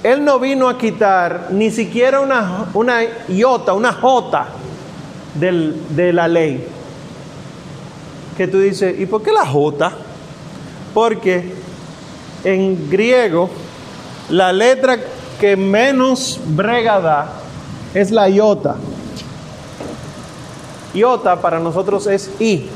Él 0.03 0.23
no 0.23 0.39
vino 0.39 0.69
a 0.69 0.77
quitar 0.77 1.47
ni 1.51 1.71
siquiera 1.71 2.21
una, 2.21 2.67
una 2.73 3.01
iota, 3.27 3.73
una 3.73 3.91
jota 3.91 4.47
de 5.35 6.13
la 6.13 6.27
ley. 6.27 6.65
Que 8.37 8.47
tú 8.47 8.59
dices, 8.59 8.97
¿y 8.97 9.05
por 9.05 9.21
qué 9.21 9.33
la 9.33 9.45
jota? 9.45 9.91
Porque 10.93 11.51
en 12.45 12.89
griego 12.89 13.49
la 14.29 14.53
letra 14.53 14.97
que 15.39 15.57
menos 15.57 16.39
brega 16.45 17.01
da 17.01 17.33
es 17.93 18.11
la 18.11 18.29
iota. 18.29 18.75
Iota 20.93 21.41
para 21.41 21.59
nosotros 21.59 22.07
es 22.07 22.31
I. 22.39 22.69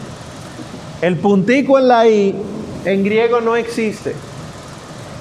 El 1.02 1.18
puntico 1.18 1.80
en 1.80 1.88
la 1.88 2.08
I 2.08 2.36
en 2.86 3.04
griego 3.04 3.40
no 3.40 3.56
existe. 3.56 4.14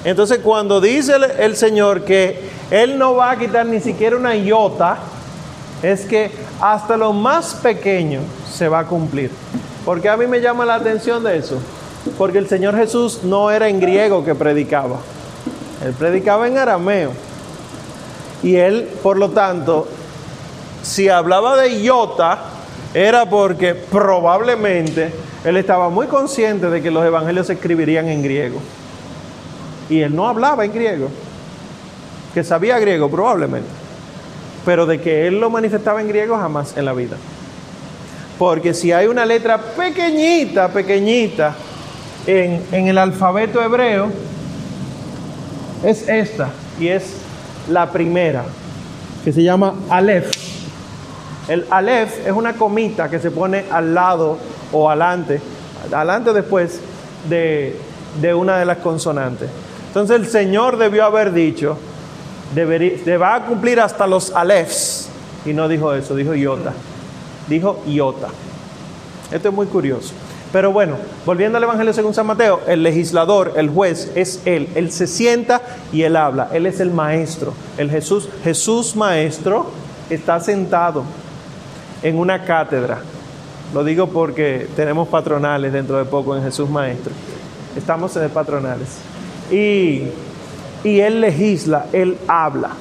Entonces 0.03 0.39
cuando 0.39 0.81
dice 0.81 1.13
el, 1.39 1.55
Señor 1.55 2.03
que 2.03 2.49
Él 2.71 2.97
no 2.97 3.15
va 3.15 3.31
a 3.31 3.37
quitar 3.37 3.65
ni 3.65 3.79
siquiera 3.79 4.17
una 4.17 4.35
iota, 4.35 4.97
es 5.81 6.05
que 6.05 6.31
hasta 6.59 6.97
lo 6.97 7.13
más 7.13 7.55
pequeño 7.55 8.21
se 8.51 8.67
va 8.67 8.79
a 8.79 8.85
cumplir. 8.85 9.31
Porque 9.85 10.09
a 10.09 10.17
mí 10.17 10.27
me 10.27 10.41
llama 10.41 10.65
la 10.65 10.75
atención 10.75 11.23
de 11.23 11.37
eso. 11.37 11.59
Porque 12.17 12.37
el 12.37 12.47
Señor 12.47 12.75
Jesús 12.75 13.21
no 13.23 13.51
era 13.51 13.67
en 13.67 13.79
griego 13.79 14.23
que 14.23 14.35
predicaba. 14.35 14.97
Él 15.85 15.93
predicaba 15.93 16.47
en 16.47 16.57
arameo. 16.57 17.11
Y 18.41 18.55
él, 18.55 18.89
por 19.01 19.17
lo 19.17 19.29
tanto, 19.29 19.87
si 20.81 21.07
hablaba 21.07 21.55
de 21.57 21.81
iota, 21.81 22.39
era 22.93 23.25
porque 23.29 23.73
probablemente 23.73 25.13
él 25.43 25.57
estaba 25.57 25.89
muy 25.89 26.07
consciente 26.07 26.69
de 26.69 26.81
que 26.81 26.91
los 26.91 27.05
evangelios 27.05 27.47
se 27.47 27.53
escribirían 27.53 28.07
en 28.09 28.21
griego. 28.21 28.59
Y 29.89 30.01
él 30.01 30.15
no 30.15 30.27
hablaba 30.27 30.65
en 30.65 30.73
griego, 30.73 31.09
que 32.33 32.43
sabía 32.43 32.79
griego 32.79 33.09
probablemente, 33.09 33.69
pero 34.65 34.85
de 34.85 34.99
que 35.01 35.27
él 35.27 35.39
lo 35.39 35.49
manifestaba 35.49 36.01
en 36.01 36.07
griego 36.07 36.37
jamás 36.37 36.75
en 36.77 36.85
la 36.85 36.93
vida. 36.93 37.17
Porque 38.39 38.73
si 38.73 38.91
hay 38.91 39.07
una 39.07 39.25
letra 39.25 39.57
pequeñita, 39.57 40.69
pequeñita 40.69 41.55
en, 42.25 42.63
en 42.71 42.87
el 42.87 42.97
alfabeto 42.97 43.61
hebreo, 43.61 44.09
es 45.83 46.07
esta, 46.07 46.49
y 46.79 46.87
es 46.87 47.03
la 47.69 47.91
primera, 47.91 48.43
que 49.23 49.31
se 49.31 49.43
llama 49.43 49.75
Aleph. 49.89 50.31
El 51.47 51.65
Aleph 51.69 52.25
es 52.25 52.31
una 52.31 52.53
comita 52.53 53.09
que 53.09 53.19
se 53.19 53.29
pone 53.29 53.65
al 53.69 53.93
lado 53.93 54.37
o 54.71 54.89
adelante, 54.89 55.41
adelante 55.91 56.29
o 56.29 56.33
después 56.33 56.79
de, 57.29 57.77
de, 58.21 58.33
una 58.33 58.57
de 58.57 58.65
las 58.65 58.77
consonantes. 58.77 59.49
Entonces 59.93 60.15
el 60.15 60.27
Señor 60.27 60.77
debió 60.77 61.05
haber 61.05 61.33
dicho, 61.33 61.77
debería, 62.55 63.15
va 63.19 63.35
a 63.35 63.45
cumplir 63.45 63.79
hasta 63.79 64.07
los 64.07 64.31
Alephs, 64.35 65.07
y 65.45 65.53
no 65.53 65.67
dijo 65.67 65.93
eso, 65.93 66.15
dijo 66.15 66.33
iota. 66.33 66.73
Dijo 67.47 67.79
iota. 67.85 68.29
Esto 69.31 69.49
es 69.49 69.53
muy 69.53 69.67
curioso. 69.67 70.15
Pero 70.51 70.71
bueno, 70.71 70.95
volviendo 71.27 71.59
al 71.59 71.63
Evangelio 71.63 71.93
según 71.93 72.15
San 72.15 72.25
Mateo, 72.25 72.61
el 72.65 72.81
legislador, 72.81 73.53
el 73.55 73.69
juez, 73.69 74.11
es 74.15 74.41
él. 74.45 74.67
Él 74.73 74.91
se 74.91 75.05
sienta 75.05 75.61
y 75.91 76.01
él 76.01 76.15
habla. 76.15 76.49
Él 76.53 76.65
es 76.65 76.79
el 76.79 76.89
maestro. 76.89 77.53
El 77.77 77.91
Jesús, 77.91 78.27
Jesús 78.43 78.95
maestro, 78.95 79.67
está 80.09 80.39
sentado 80.39 81.03
en 82.01 82.17
una 82.17 82.45
cátedra. 82.45 82.97
Lo 83.75 83.83
digo 83.83 84.07
porque 84.07 84.67
tenemos 84.75 85.07
patronales 85.07 85.71
dentro 85.71 85.97
de 85.97 86.05
poco 86.05 86.35
en 86.35 86.41
Jesús 86.41 86.67
maestro. 86.67 87.13
Estamos 87.75 88.15
en 88.15 88.27
patronales. 88.31 89.12
Y, 89.53 90.03
y 90.83 90.99
él 90.99 91.21
legisla, 91.21 91.85
él 91.93 92.17
habla. 92.27 92.71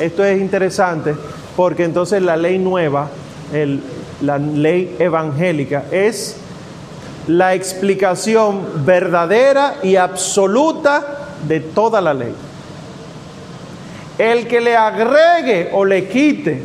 Esto 0.00 0.24
es 0.24 0.40
interesante 0.40 1.14
porque 1.56 1.84
entonces 1.84 2.22
la 2.22 2.36
ley 2.36 2.58
nueva, 2.58 3.08
el, 3.52 3.82
la 4.22 4.38
ley 4.38 4.96
evangélica, 4.98 5.84
es 5.90 6.36
la 7.28 7.54
explicación 7.54 8.84
verdadera 8.84 9.76
y 9.82 9.96
absoluta 9.96 11.28
de 11.46 11.60
toda 11.60 12.00
la 12.00 12.14
ley. 12.14 12.34
El 14.18 14.46
que 14.48 14.60
le 14.60 14.76
agregue 14.76 15.70
o 15.72 15.84
le 15.84 16.08
quite, 16.08 16.62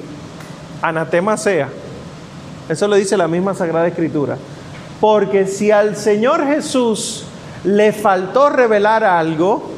anatema 0.82 1.38
sea. 1.38 1.70
Eso 2.70 2.88
lo 2.88 2.96
dice 2.96 3.18
la 3.18 3.28
misma 3.28 3.54
Sagrada 3.54 3.88
Escritura. 3.88 4.38
Porque 5.00 5.46
si 5.46 5.72
al 5.72 5.96
Señor 5.96 6.46
Jesús 6.46 7.27
le 7.68 7.92
faltó 7.92 8.50
revelar 8.50 9.04
algo, 9.04 9.70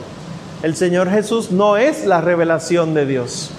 el 0.62 0.76
Señor 0.76 1.10
Jesús 1.10 1.50
no 1.50 1.76
es 1.76 2.06
la 2.06 2.22
revelación 2.22 2.94
de 2.94 3.08
Dios. 3.08 3.50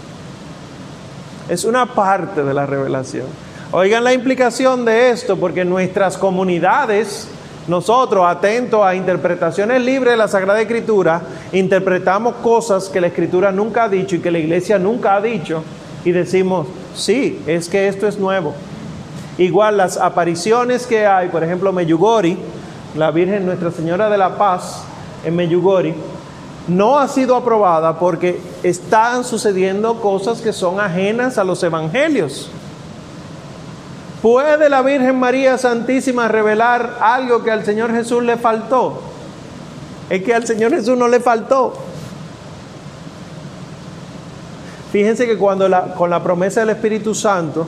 Es 1.49 1.65
una 1.65 1.95
parte 1.95 2.45
de 2.45 2.55
la 2.55 2.65
revelación. 2.65 3.27
Oigan 3.73 4.05
la 4.05 4.13
implicación 4.13 4.85
de 4.85 5.11
esto, 5.11 5.37
porque 5.37 5.65
nuestras 5.65 6.17
comunidades, 6.17 7.27
nosotros, 7.67 8.25
atentos 8.25 8.81
a 8.85 8.95
interpretaciones 8.95 9.83
libres 9.83 10.13
de 10.13 10.19
la 10.19 10.29
Sagrada 10.29 10.61
Escritura, 10.61 11.23
interpretamos 11.51 12.37
cosas 12.37 12.89
que 12.89 13.01
la 13.01 13.09
Escritura 13.09 13.51
nunca 13.51 13.85
ha 13.85 13.89
dicho 13.89 14.15
y 14.15 14.21
que 14.21 14.31
la 14.31 14.39
Iglesia 14.39 14.79
nunca 14.79 15.17
ha 15.17 15.21
dicho, 15.21 15.65
y 16.05 16.13
decimos, 16.13 16.69
sí, 16.95 17.43
es 17.49 17.69
que 17.69 17.89
esto 17.89 18.07
es 18.07 18.17
nuevo. 18.17 18.55
Igual 19.39 19.77
las 19.77 19.97
apariciones 19.97 20.87
que 20.87 21.05
hay, 21.05 21.31
por 21.31 21.43
ejemplo, 21.43 21.73
Meyugori, 21.73 22.39
la 22.95 23.11
Virgen 23.11 23.47
Nuestra 23.47 23.71
Señora 23.71 24.09
de 24.09 24.19
la 24.19 24.37
Paz 24.37 24.83
en 25.25 25.37
Meyugori, 25.37 25.95
no 26.69 26.99
ha 26.99 27.09
sido 27.09 27.37
aprobada 27.37 27.99
porque 27.99 28.41
están 28.63 29.25
sucediendo 29.25 30.01
cosas 30.01 30.41
que 30.41 30.53
son 30.53 30.81
ajenas 30.81 31.39
a 31.39 31.45
los 31.45 31.63
evangelios. 31.63 32.51
¿Puede 34.23 34.69
la 34.69 34.83
Virgen 34.83 35.19
María 35.19 35.57
Santísima 35.57 36.29
revelar 36.29 36.99
algo 37.01 37.43
que 37.43 37.51
al 37.51 37.65
Señor 37.65 37.91
Jesús 37.93 38.23
le 38.23 38.37
faltó? 38.37 39.01
Es 40.11 40.23
que 40.23 40.35
al 40.35 40.47
Señor 40.47 40.73
Jesús 40.73 40.97
no 40.97 41.09
le 41.09 41.21
faltó. 41.21 41.73
Fíjense 44.93 45.27
que 45.27 45.39
cuando 45.39 45.69
la, 45.69 45.95
con 45.95 46.11
la 46.11 46.23
promesa 46.23 46.61
del 46.61 46.71
Espíritu 46.71 47.15
Santo, 47.15 47.67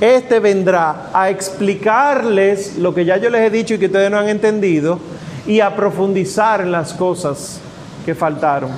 este 0.00 0.38
vendrá 0.38 1.10
a 1.12 1.30
explicarles 1.30 2.76
lo 2.76 2.94
que 2.94 3.04
ya 3.04 3.16
yo 3.16 3.30
les 3.30 3.42
he 3.42 3.50
dicho 3.50 3.74
y 3.74 3.78
que 3.78 3.86
ustedes 3.86 4.10
no 4.10 4.18
han 4.18 4.28
entendido 4.28 4.98
y 5.46 5.60
a 5.60 5.74
profundizar 5.74 6.60
en 6.60 6.70
las 6.70 6.92
cosas 6.92 7.60
que 8.04 8.14
faltaron. 8.14 8.70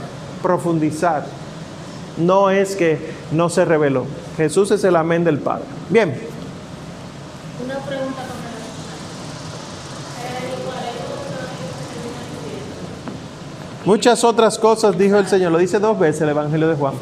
Profundizar. 0.42 1.24
No 2.16 2.50
es 2.50 2.74
que 2.74 2.98
no 3.32 3.48
se 3.48 3.64
reveló. 3.64 4.06
Jesús 4.36 4.70
es 4.70 4.82
el 4.84 4.96
amén 4.96 5.24
del 5.24 5.38
Padre. 5.38 5.64
Bien. 5.90 6.14
Una 7.64 7.74
pregunta 7.80 8.22
Muchas 13.84 14.24
otras 14.24 14.58
cosas 14.58 14.98
dijo 14.98 15.16
el 15.16 15.26
Señor, 15.26 15.52
lo 15.52 15.58
dice 15.58 15.78
dos 15.78 15.98
veces 15.98 16.20
el 16.20 16.28
Evangelio 16.28 16.68
de 16.68 16.76
Juan. 16.76 16.92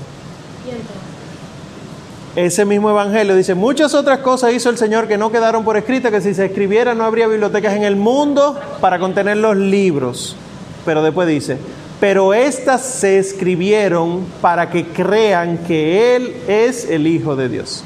Ese 2.36 2.64
mismo 2.64 2.90
Evangelio 2.90 3.34
dice, 3.34 3.54
muchas 3.54 3.94
otras 3.94 4.20
cosas 4.20 4.52
hizo 4.52 4.70
el 4.70 4.78
Señor 4.78 5.08
que 5.08 5.18
no 5.18 5.32
quedaron 5.32 5.64
por 5.64 5.76
escritas, 5.76 6.12
que 6.12 6.20
si 6.20 6.34
se 6.34 6.46
escribiera 6.46 6.94
no 6.94 7.04
habría 7.04 7.26
bibliotecas 7.26 7.74
en 7.74 7.84
el 7.84 7.96
mundo 7.96 8.58
para 8.80 8.98
contener 8.98 9.38
los 9.38 9.56
libros. 9.56 10.36
Pero 10.84 11.02
después 11.02 11.26
dice, 11.26 11.58
pero 12.00 12.32
estas 12.34 12.82
se 12.82 13.18
escribieron 13.18 14.24
para 14.40 14.70
que 14.70 14.86
crean 14.86 15.58
que 15.58 16.14
Él 16.16 16.36
es 16.46 16.88
el 16.88 17.06
Hijo 17.06 17.34
de 17.34 17.48
Dios. 17.48 17.82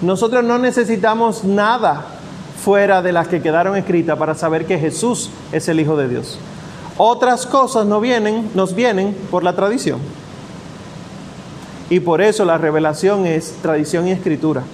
Nosotros 0.00 0.44
no 0.44 0.58
necesitamos 0.58 1.44
nada 1.44 2.06
fuera 2.62 3.02
de 3.02 3.12
las 3.12 3.26
que 3.26 3.42
quedaron 3.42 3.76
escritas 3.76 4.16
para 4.16 4.34
saber 4.34 4.64
que 4.66 4.78
Jesús 4.78 5.30
es 5.50 5.66
el 5.68 5.80
Hijo 5.80 5.96
de 5.96 6.08
Dios. 6.08 6.38
Otras 6.96 7.46
cosas 7.46 7.86
no 7.86 8.00
vienen, 8.00 8.50
nos 8.54 8.74
vienen 8.74 9.16
por 9.30 9.42
la 9.42 9.56
tradición. 9.56 9.98
Y 11.94 12.00
por 12.00 12.20
eso 12.20 12.44
la 12.44 12.58
revelación 12.58 13.24
es 13.24 13.52
tradición 13.62 14.08
y 14.08 14.10
escritura. 14.10 14.64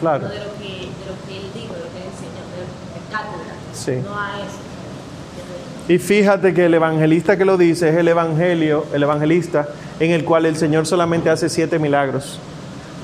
Claro. 0.00 0.24
No 0.24 0.30
de 0.30 0.38
lo 0.38 0.52
que, 0.54 0.64
de 0.64 1.06
lo 1.06 1.14
que 1.28 1.36
él 1.36 1.44
dijo, 1.54 1.74
de 1.74 1.80
lo 1.80 1.86
que 1.92 1.98
él 1.98 2.04
enseñó, 2.10 2.42
de, 2.56 2.62
de 2.64 3.00
cátedra. 3.12 3.54
Sí. 3.72 3.92
No 4.02 4.18
a 4.18 4.40
eso. 4.40 5.92
Y 5.92 5.98
fíjate 5.98 6.54
que 6.54 6.66
el 6.66 6.74
evangelista 6.74 7.36
que 7.36 7.44
lo 7.44 7.56
dice 7.56 7.90
es 7.90 7.96
el 7.96 8.08
evangelio, 8.08 8.86
el 8.92 9.04
evangelista 9.04 9.68
en 10.00 10.10
el 10.10 10.24
cual 10.24 10.46
el 10.46 10.56
Señor 10.56 10.86
solamente 10.86 11.30
hace 11.30 11.48
siete 11.48 11.78
milagros. 11.78 12.40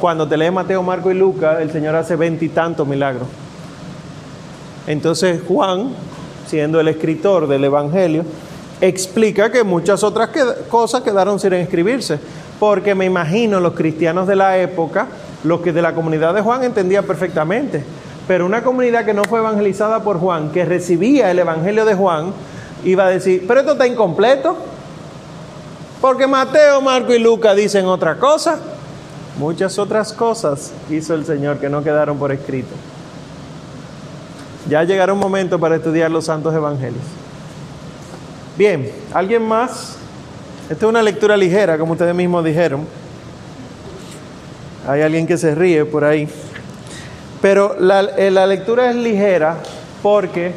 Cuando 0.01 0.27
te 0.27 0.37
lees 0.37 0.53
Mateo, 0.53 0.83
Marco 0.83 1.13
y 1.13 1.15
Lucas, 1.15 1.61
el 1.61 1.71
Señor 1.71 1.95
hace 1.95 2.17
veintitantos 2.17 2.89
milagros. 2.89 3.29
Entonces 4.87 5.41
Juan, 5.47 5.91
siendo 6.47 6.81
el 6.81 6.89
escritor 6.89 7.49
del 7.49 7.65
evangelio, 7.65 8.25
explica 8.81 9.51
que 9.51 9.65
muchas 9.65 10.03
otras 10.03 10.31
cosas 10.69 11.03
quedaron 11.03 11.41
sin 11.41 11.53
escribirse, 11.55 12.19
porque 12.61 12.95
me 12.95 13.05
imagino 13.05 13.61
los 13.61 13.75
cristianos 13.75 14.27
de 14.27 14.37
la 14.37 14.59
época, 14.59 15.07
los 15.45 15.61
que 15.61 15.73
de 15.73 15.83
la 15.83 15.95
comunidad 15.95 16.35
de 16.35 16.43
Juan 16.43 16.65
entendían 16.65 17.05
perfectamente, 17.05 17.83
pero 18.29 18.47
una 18.47 18.63
comunidad 18.63 19.05
que 19.05 19.15
no 19.15 19.25
fue 19.25 19.39
evangelizada 19.39 20.03
por 20.03 20.19
Juan, 20.19 20.51
que 20.51 20.65
recibía 20.65 21.31
el 21.31 21.39
evangelio 21.39 21.85
de 21.85 21.95
Juan, 21.95 22.33
iba 22.85 23.07
a 23.07 23.09
decir, 23.09 23.45
pero 23.47 23.61
esto 23.61 23.73
está 23.73 23.87
incompleto, 23.87 24.57
porque 26.01 26.27
Mateo, 26.27 26.81
Marco 26.81 27.15
y 27.15 27.19
Lucas 27.19 27.57
dicen 27.57 27.87
otra 27.87 28.17
cosa. 28.17 28.59
Muchas 29.39 29.79
otras 29.79 30.13
cosas 30.13 30.73
hizo 30.91 31.15
el 31.15 31.25
Señor 31.25 31.59
que 31.59 31.69
no 31.69 31.83
quedaron 31.83 32.19
por 32.19 32.33
escrito. 32.33 32.75
Ya 34.69 34.83
llegará 34.83 35.13
un 35.13 35.19
momento 35.19 35.59
para 35.59 35.77
estudiar 35.77 36.11
los 36.11 36.25
santos 36.25 36.55
evangelios. 36.55 37.03
Bien, 38.57 38.91
¿alguien 39.13 39.47
más? 39.47 39.97
Esta 40.69 40.87
es 40.87 40.91
una 40.91 41.03
lectura 41.03 41.37
ligera, 41.37 41.79
como 41.79 41.93
ustedes 41.93 42.15
mismos 42.15 42.45
dijeron. 42.45 42.87
Hay 44.89 45.03
alguien 45.03 45.27
que 45.27 45.37
se 45.37 45.55
ríe 45.55 45.85
por 45.85 46.05
ahí. 46.05 46.29
Pero 47.41 47.77
la, 47.79 48.01
eh, 48.01 48.31
lectura 48.31 48.91
es 48.91 48.97
ligera 48.97 49.59
porque 50.03 50.53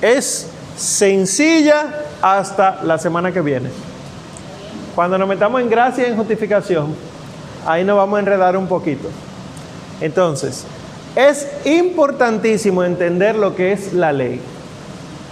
es 0.00 0.48
sencilla 0.76 2.06
hasta 2.20 2.82
la 2.82 2.98
semana 2.98 3.30
que 3.30 3.40
viene. 3.40 3.70
Cuando 4.94 5.16
nos 5.18 5.28
metamos 5.28 5.60
en 5.60 5.70
gracia 5.70 6.06
y 6.06 6.10
en 6.10 6.16
justificación, 6.16 6.94
ahí 7.66 7.84
nos 7.84 7.96
vamos 7.96 8.16
a 8.16 8.20
enredar 8.20 8.56
un 8.56 8.66
poquito. 8.66 9.08
Entonces, 10.00 10.64
es 11.16 11.46
importantísimo 11.64 12.84
entender 12.84 13.36
lo 13.36 13.54
que 13.54 13.72
es 13.72 13.92
la 13.92 14.12
ley, 14.12 14.40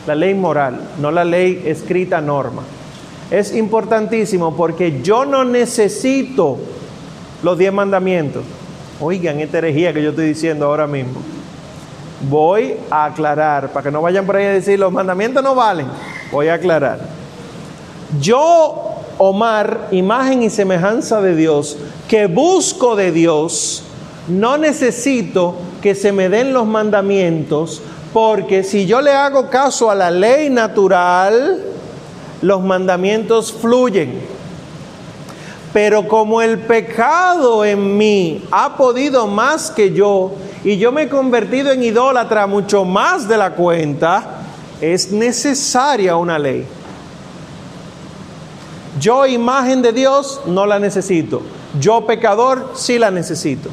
la 0.07 0.15
ley 0.15 0.35
moral, 0.35 0.81
no 0.99 1.11
la 1.11 1.25
ley 1.25 1.63
escrita 1.65 2.21
norma. 2.21 2.63
Es 3.31 3.55
importantísimo 3.55 4.57
porque 4.57 5.01
yo 5.03 5.25
no 5.25 5.45
necesito 5.45 6.59
los 7.43 7.57
diez 7.57 7.73
mandamientos. 7.73 8.43
Oigan, 9.01 9.41
esta 9.41 9.59
herejía 9.59 9.95
que 9.95 10.03
yo 10.03 10.11
estoy 10.11 10.29
diciendo 10.29 10.67
ahora 10.67 10.87
mismo. 10.87 11.21
Voy 12.29 12.75
a 12.91 13.07
aclarar, 13.07 13.73
para 13.73 13.85
que 13.85 13.91
no 13.91 14.03
vayan 14.03 14.27
por 14.27 14.37
ahí 14.37 14.45
a 14.45 14.53
decir, 14.53 14.79
los 14.79 14.93
mandamientos 14.93 15.43
no 15.43 15.55
valen. 15.55 15.87
Voy 16.31 16.49
a 16.49 16.55
aclarar. 16.55 17.01
Yo, 18.21 18.97
Omar, 19.17 19.89
imagen 19.93 20.43
y 20.43 20.51
semejanza 20.51 21.23
de 21.23 21.35
Dios, 21.35 21.79
que 22.09 22.27
busco 22.27 22.97
de 22.97 23.13
Dios, 23.13 23.85
no 24.31 24.57
necesito 24.59 25.57
que 25.83 25.95
se 25.95 26.13
me 26.13 26.29
den 26.29 26.53
los 26.53 26.67
mandamientos, 26.67 27.83
porque 28.13 28.65
si 28.65 28.87
yo 28.87 29.01
le 29.01 29.13
hago 29.13 29.51
caso 29.51 29.91
a 29.91 29.95
la 29.95 30.11
ley 30.11 30.51
natural, 30.51 31.63
los 32.43 32.63
mandamientos 32.63 33.53
fluyen. 33.53 34.21
Pero 35.73 36.09
como 36.09 36.43
el 36.43 36.59
pecado 36.59 37.65
en 37.65 37.97
mí 37.97 38.45
ha 38.51 38.77
podido 38.77 39.27
más 39.29 39.71
que 39.71 39.93
yo 39.93 40.33
y 40.65 40.79
yo 40.79 40.91
me 40.91 41.03
he 41.03 41.09
convertido 41.09 41.71
en 41.71 41.83
idólatra 41.83 42.47
mucho 42.47 42.85
más 42.85 43.29
de 43.29 43.37
la 43.37 43.53
cuenta, 43.53 44.41
es 44.81 45.13
necesaria 45.13 46.17
una 46.17 46.39
ley. 46.39 46.67
Yo, 48.99 49.27
imagen 49.27 49.81
de 49.81 49.93
Dios, 49.93 50.41
no 50.47 50.67
la 50.67 50.79
necesito. 50.79 51.43
Yo, 51.79 52.05
pecador, 52.07 52.73
sí 52.75 52.99
la 52.99 53.11
necesito. 53.11 53.71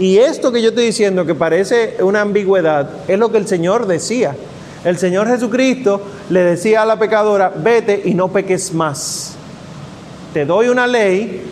Y 0.00 0.16
esto 0.16 0.50
que 0.50 0.62
yo 0.62 0.70
estoy 0.70 0.86
diciendo, 0.86 1.26
que 1.26 1.34
parece 1.34 1.98
una 2.00 2.22
ambigüedad, 2.22 2.88
es 3.06 3.18
lo 3.18 3.30
que 3.30 3.36
el 3.36 3.46
Señor 3.46 3.86
decía. 3.86 4.34
El 4.82 4.96
Señor 4.96 5.28
Jesucristo 5.28 6.00
le 6.30 6.40
decía 6.40 6.80
a 6.80 6.86
la 6.86 6.98
pecadora, 6.98 7.52
vete 7.54 8.00
y 8.06 8.14
no 8.14 8.28
peques 8.28 8.72
más. 8.72 9.34
Te 10.32 10.46
doy 10.46 10.68
una 10.68 10.86
ley, 10.86 11.42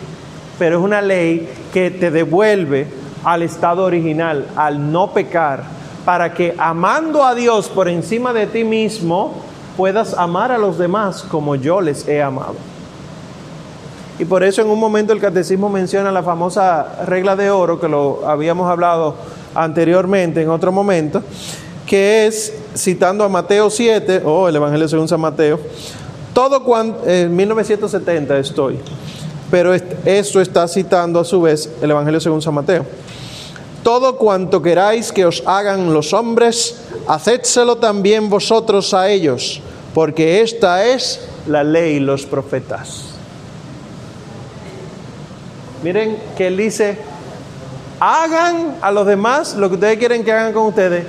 pero 0.59 0.79
es 0.79 0.83
una 0.83 1.03
ley 1.03 1.47
que 1.75 1.91
te 1.91 2.11
devuelve 2.11 2.87
al 3.23 3.43
estado 3.43 3.85
original, 3.85 4.47
al 4.57 4.91
no 4.91 5.13
pecar, 5.13 5.65
para 6.07 6.33
que 6.33 6.55
amando 6.57 7.25
a 7.25 7.35
Dios 7.35 7.69
por 7.69 7.87
encima 7.87 8.33
de 8.33 8.47
ti 8.47 8.65
mismo, 8.65 9.43
puedas 9.77 10.15
amar 10.15 10.53
a 10.53 10.57
los 10.57 10.79
demás 10.79 11.23
como 11.23 11.55
yo 11.55 11.83
les 11.83 12.09
he 12.09 12.23
amado. 12.23 12.55
Y 14.19 14.25
por 14.25 14.43
eso 14.43 14.63
en 14.63 14.69
un 14.69 14.81
momento 14.81 15.13
el 15.13 15.21
catecismo 15.21 15.69
menciona 15.69 16.11
la 16.11 16.23
famosa 16.23 17.05
regla 17.07 17.37
de 17.37 17.51
oro, 17.51 17.79
que 17.79 17.89
lo 17.89 18.27
habíamos 18.27 18.69
hablado 18.69 19.15
anteriormente 19.55 20.43
en 20.43 20.51
otro 20.51 20.73
momento, 20.73 21.23
que 21.87 22.27
es, 22.27 22.53
citando 22.77 23.23
a 23.25 23.29
Mateo 23.29 23.71
7, 23.71 24.23
o 24.25 24.33
oh, 24.33 24.49
el 24.49 24.57
Evangelio 24.57 24.89
según 24.89 25.09
San 25.09 25.21
Mateo, 25.21 25.61
todo 26.33 26.63
en 27.07 27.35
1970 27.35 28.39
estoy, 28.39 28.79
pero 29.51 29.73
esto 29.75 30.41
está 30.41 30.69
citando 30.69 31.21
a 31.21 31.25
su 31.25 31.41
vez 31.43 31.71
el 31.81 31.91
Evangelio 31.91 32.21
según 32.21 32.43
San 32.43 32.55
Mateo. 32.55 32.85
Todo 33.83 34.17
cuanto 34.17 34.61
queráis 34.61 35.13
que 35.13 35.25
os 35.25 35.43
hagan 35.47 35.93
los 35.95 36.13
hombres, 36.13 36.83
hacedselo 37.07 37.77
también 37.77 38.29
vosotros 38.29 38.93
a 38.95 39.09
ellos, 39.09 39.61
porque 39.95 40.41
esta 40.43 40.85
es 40.85 41.21
la 41.47 41.65
ley 41.65 41.97
y 41.97 42.01
los 42.01 42.27
profetas. 42.27 43.08
Miren 45.83 46.19
que 46.37 46.49
él 46.49 46.57
dice, 46.57 46.99
hagan 48.01 48.77
a 48.81 48.91
los 48.91 49.07
demás 49.07 49.55
lo 49.55 49.69
que 49.69 49.75
ustedes 49.75 49.99
quieren 49.99 50.25
que 50.25 50.33
hagan 50.33 50.53
con 50.53 50.67
ustedes, 50.67 51.05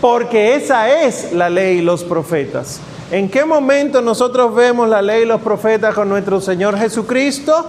porque 0.00 0.54
esa 0.54 0.90
es 1.02 1.32
la 1.32 1.50
ley 1.50 1.78
y 1.78 1.82
los 1.82 2.04
profetas. 2.04 2.80
¿En 3.10 3.28
qué 3.28 3.44
momento 3.44 4.00
nosotros 4.00 4.54
vemos 4.54 4.88
la 4.88 5.02
ley 5.02 5.22
y 5.22 5.26
los 5.26 5.40
profetas 5.40 5.94
con 5.94 6.08
nuestro 6.08 6.40
Señor 6.40 6.78
Jesucristo? 6.78 7.66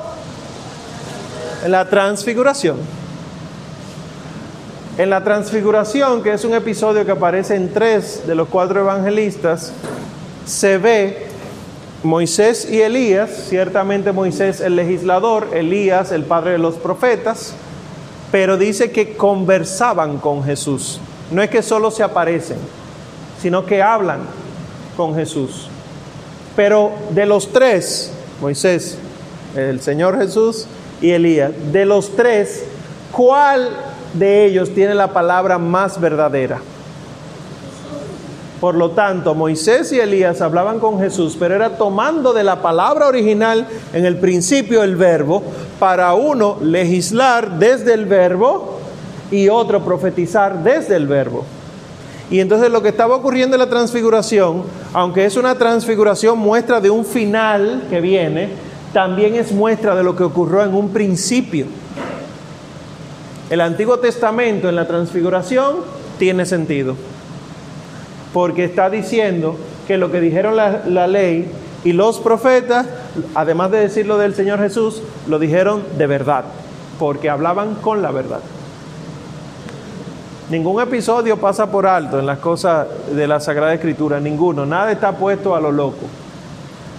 En 1.63 1.71
la 1.71 1.89
transfiguración. 1.89 2.77
En 4.97 5.09
la 5.09 5.23
transfiguración, 5.23 6.23
que 6.23 6.33
es 6.33 6.45
un 6.45 6.53
episodio 6.53 7.05
que 7.05 7.11
aparece 7.11 7.55
en 7.55 7.73
tres 7.73 8.25
de 8.25 8.33
los 8.33 8.47
cuatro 8.47 8.79
evangelistas, 8.79 9.73
se 10.45 10.77
ve 10.77 11.27
Moisés 12.05 12.67
y 12.69 12.81
Elías, 12.81 13.47
ciertamente 13.49 14.11
Moisés 14.11 14.61
el 14.61 14.75
legislador, 14.75 15.49
Elías 15.53 16.11
el 16.11 16.23
padre 16.23 16.51
de 16.51 16.57
los 16.59 16.75
profetas, 16.75 17.53
pero 18.31 18.57
dice 18.57 18.91
que 18.91 19.15
conversaban 19.15 20.19
con 20.19 20.43
Jesús. 20.43 20.99
No 21.31 21.41
es 21.41 21.49
que 21.49 21.61
solo 21.61 21.89
se 21.91 22.03
aparecen, 22.03 22.57
sino 23.41 23.65
que 23.65 23.81
hablan 23.81 24.19
con 24.95 25.15
Jesús. 25.15 25.67
Pero 26.55 26.91
de 27.09 27.25
los 27.25 27.51
tres, 27.51 28.11
Moisés, 28.39 28.97
el 29.55 29.81
Señor 29.81 30.17
Jesús 30.19 30.67
y 31.01 31.11
Elías, 31.11 31.51
de 31.71 31.85
los 31.85 32.15
tres, 32.15 32.65
¿cuál 33.11 33.69
de 34.13 34.45
ellos 34.45 34.73
tiene 34.73 34.93
la 34.93 35.11
palabra 35.11 35.57
más 35.57 35.99
verdadera? 35.99 36.61
Por 38.65 38.73
lo 38.73 38.89
tanto, 38.89 39.35
Moisés 39.35 39.91
y 39.91 39.99
Elías 39.99 40.41
hablaban 40.41 40.79
con 40.79 40.99
Jesús, 40.99 41.37
pero 41.39 41.53
era 41.53 41.77
tomando 41.77 42.33
de 42.33 42.43
la 42.43 42.63
palabra 42.63 43.05
original 43.05 43.67
en 43.93 44.07
el 44.07 44.17
principio 44.17 44.81
el 44.81 44.95
verbo, 44.95 45.43
para 45.77 46.15
uno 46.15 46.57
legislar 46.63 47.59
desde 47.59 47.93
el 47.93 48.07
verbo 48.07 48.79
y 49.29 49.49
otro 49.49 49.85
profetizar 49.85 50.63
desde 50.63 50.95
el 50.95 51.05
verbo. 51.05 51.45
Y 52.31 52.39
entonces 52.39 52.71
lo 52.71 52.81
que 52.81 52.89
estaba 52.89 53.15
ocurriendo 53.15 53.55
en 53.55 53.59
la 53.59 53.69
transfiguración, 53.69 54.63
aunque 54.93 55.25
es 55.25 55.37
una 55.37 55.53
transfiguración 55.53 56.39
muestra 56.39 56.81
de 56.81 56.89
un 56.89 57.05
final 57.05 57.83
que 57.87 58.01
viene, 58.01 58.49
también 58.93 59.35
es 59.35 59.51
muestra 59.51 59.93
de 59.93 60.01
lo 60.01 60.15
que 60.15 60.23
ocurrió 60.23 60.63
en 60.63 60.73
un 60.73 60.89
principio. 60.89 61.67
El 63.47 63.61
Antiguo 63.61 63.99
Testamento 63.99 64.67
en 64.67 64.75
la 64.75 64.87
transfiguración 64.87 65.75
tiene 66.17 66.47
sentido 66.47 66.95
porque 68.35 68.65
está 68.65 68.89
diciendo 68.89 69.55
que 69.87 69.97
lo 69.97 70.11
que 70.11 70.19
dijeron 70.19 70.57
la, 70.57 71.07
ley 71.07 71.49
y 71.85 71.93
los 71.93 72.19
profetas, 72.19 72.85
además 73.33 73.71
de 73.71 73.79
decirlo 73.79 74.17
del 74.17 74.35
Señor 74.35 74.59
Jesús, 74.59 75.01
lo 75.29 75.39
dijeron 75.39 75.81
de 75.97 76.05
verdad, 76.05 76.43
porque 76.99 77.29
hablaban 77.29 77.75
con 77.75 78.01
la 78.01 78.11
verdad. 78.11 78.41
Ningún 80.49 80.81
episodio 80.81 81.37
pasa 81.37 81.71
por 81.71 81.87
alto 81.87 82.19
en 82.19 82.25
las 82.25 82.39
cosas 82.39 82.87
de 83.09 83.25
la 83.25 83.39
Sagrada 83.39 83.73
Escritura, 83.73 84.19
ninguno, 84.19 84.65
nada 84.65 84.91
está 84.91 85.13
puesto 85.13 85.55
a 85.55 85.61
lo 85.61 85.71
loco. 85.71 86.05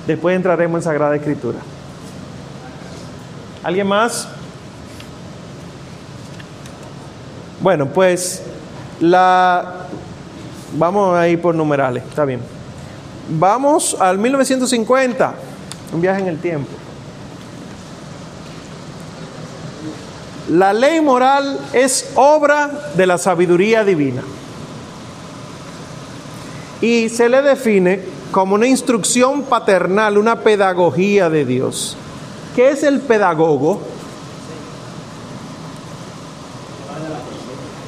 Después 0.07 0.37
entraremos 0.37 0.79
en 0.79 0.85
Sagrada 0.85 1.17
Escritura. 1.17 1.59
¿Alguien 3.63 3.89
más? 3.89 4.27
Bueno, 7.61 7.85
pues 7.85 8.43
la 9.01 9.86
Vamos 10.79 11.17
a 11.17 11.27
ir 11.27 11.41
por 11.41 11.55
numerales, 11.55 12.05
está 12.07 12.25
bien. 12.25 12.41
Vamos 13.31 13.97
al 13.99 14.19
1950, 14.19 15.35
un 15.93 16.01
viaje 16.01 16.21
en 16.21 16.29
el 16.29 16.39
tiempo. 16.39 16.71
La 20.51 20.73
ley 20.73 21.01
moral 21.01 21.59
es 21.73 22.11
obra 22.15 22.91
de 22.95 23.07
la 23.07 23.19
sabiduría 23.19 23.85
divina 23.85 24.23
y 26.81 27.09
se 27.09 27.29
le 27.29 27.43
define 27.43 28.01
como 28.31 28.55
una 28.55 28.67
instrucción 28.67 29.43
paternal, 29.43 30.19
una 30.19 30.41
pedagogía 30.41 31.31
de 31.31 31.45
Dios. 31.45 31.97
¿Qué 32.55 32.71
es 32.71 32.83
el 32.83 33.01
pedagogo? 33.01 33.81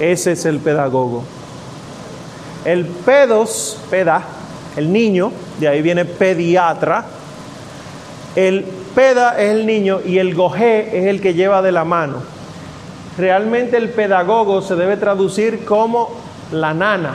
Ese 0.01 0.33
es 0.33 0.45
el 0.47 0.59
pedagogo. 0.59 1.23
El 2.69 2.85
pedos, 2.85 3.79
peda, 3.89 4.23
el 4.77 4.93
niño, 4.93 5.33
de 5.59 5.69
ahí 5.69 5.81
viene 5.81 6.05
pediatra. 6.05 7.03
El 8.37 8.63
peda 8.95 9.41
es 9.41 9.53
el 9.53 9.65
niño 9.65 10.01
y 10.05 10.19
el 10.19 10.35
goje 10.35 10.99
es 10.99 11.07
el 11.07 11.23
que 11.23 11.33
lleva 11.33 11.63
de 11.63 11.73
la 11.73 11.87
mano. 11.87 12.19
Realmente 13.17 13.79
el 13.79 13.89
pedagogo 13.89 14.61
se 14.61 14.77
debe 14.77 14.99
traducir 14.99 15.65
como 15.65 16.11
la 16.53 16.75
nana, 16.75 17.15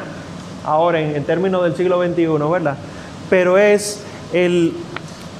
ahora 0.65 0.99
en, 0.99 1.23
términos 1.23 1.63
del 1.63 1.75
siglo 1.75 2.03
XXI, 2.03 2.25
¿verdad? 2.51 2.77
Pero 3.29 3.59
es 3.59 4.01
el, 4.33 4.73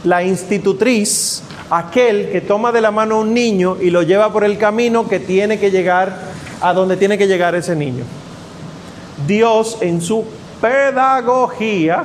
la 0.04 0.22
institutriz, 0.22 1.42
aquel 1.72 2.30
que 2.30 2.42
toma 2.42 2.72
de 2.72 2.82
la 2.82 2.92
mano 2.92 3.16
a 3.16 3.20
un 3.22 3.34
niño 3.34 3.78
y 3.82 3.90
lo 3.90 4.04
lleva 4.04 4.32
por 4.32 4.44
el 4.44 4.60
camino 4.60 5.10
que 5.10 5.20
tiene 5.20 5.58
que 5.58 5.72
llegar 5.72 6.16
a 6.62 6.72
donde 6.72 6.98
tiene 6.98 7.18
que 7.18 7.26
llegar 7.26 7.56
ese 7.56 7.76
niño. 7.76 8.04
Dios 9.28 9.78
en 9.82 10.02
su 10.02 10.26
pedagogía, 10.62 12.04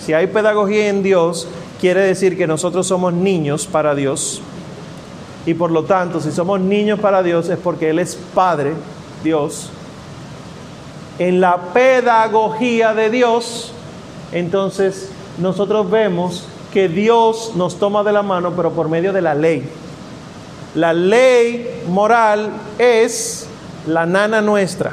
si 0.00 0.12
hay 0.12 0.26
pedagogía 0.26 0.88
en 0.88 1.02
Dios, 1.02 1.48
quiere 1.80 2.00
decir 2.02 2.36
que 2.36 2.46
nosotros 2.46 2.86
somos 2.86 3.12
niños 3.12 3.66
para 3.66 3.94
Dios. 3.94 4.42
Y 5.46 5.54
por 5.54 5.70
lo 5.70 5.84
tanto, 5.84 6.20
si 6.20 6.32
somos 6.32 6.60
niños 6.60 6.98
para 7.00 7.22
Dios 7.22 7.48
es 7.48 7.58
porque 7.58 7.90
Él 7.90 7.98
es 7.98 8.16
Padre, 8.34 8.72
Dios. 9.22 9.70
En 11.18 11.40
la 11.40 11.72
pedagogía 11.72 12.94
de 12.94 13.10
Dios, 13.10 13.72
entonces 14.32 15.10
nosotros 15.38 15.90
vemos 15.90 16.46
que 16.72 16.88
Dios 16.88 17.52
nos 17.54 17.78
toma 17.78 18.02
de 18.02 18.12
la 18.12 18.22
mano, 18.22 18.52
pero 18.56 18.72
por 18.72 18.88
medio 18.88 19.12
de 19.12 19.22
la 19.22 19.34
ley. 19.34 19.68
La 20.74 20.92
ley 20.92 21.82
moral 21.88 22.50
es 22.78 23.46
la 23.86 24.06
nana 24.06 24.40
nuestra. 24.40 24.92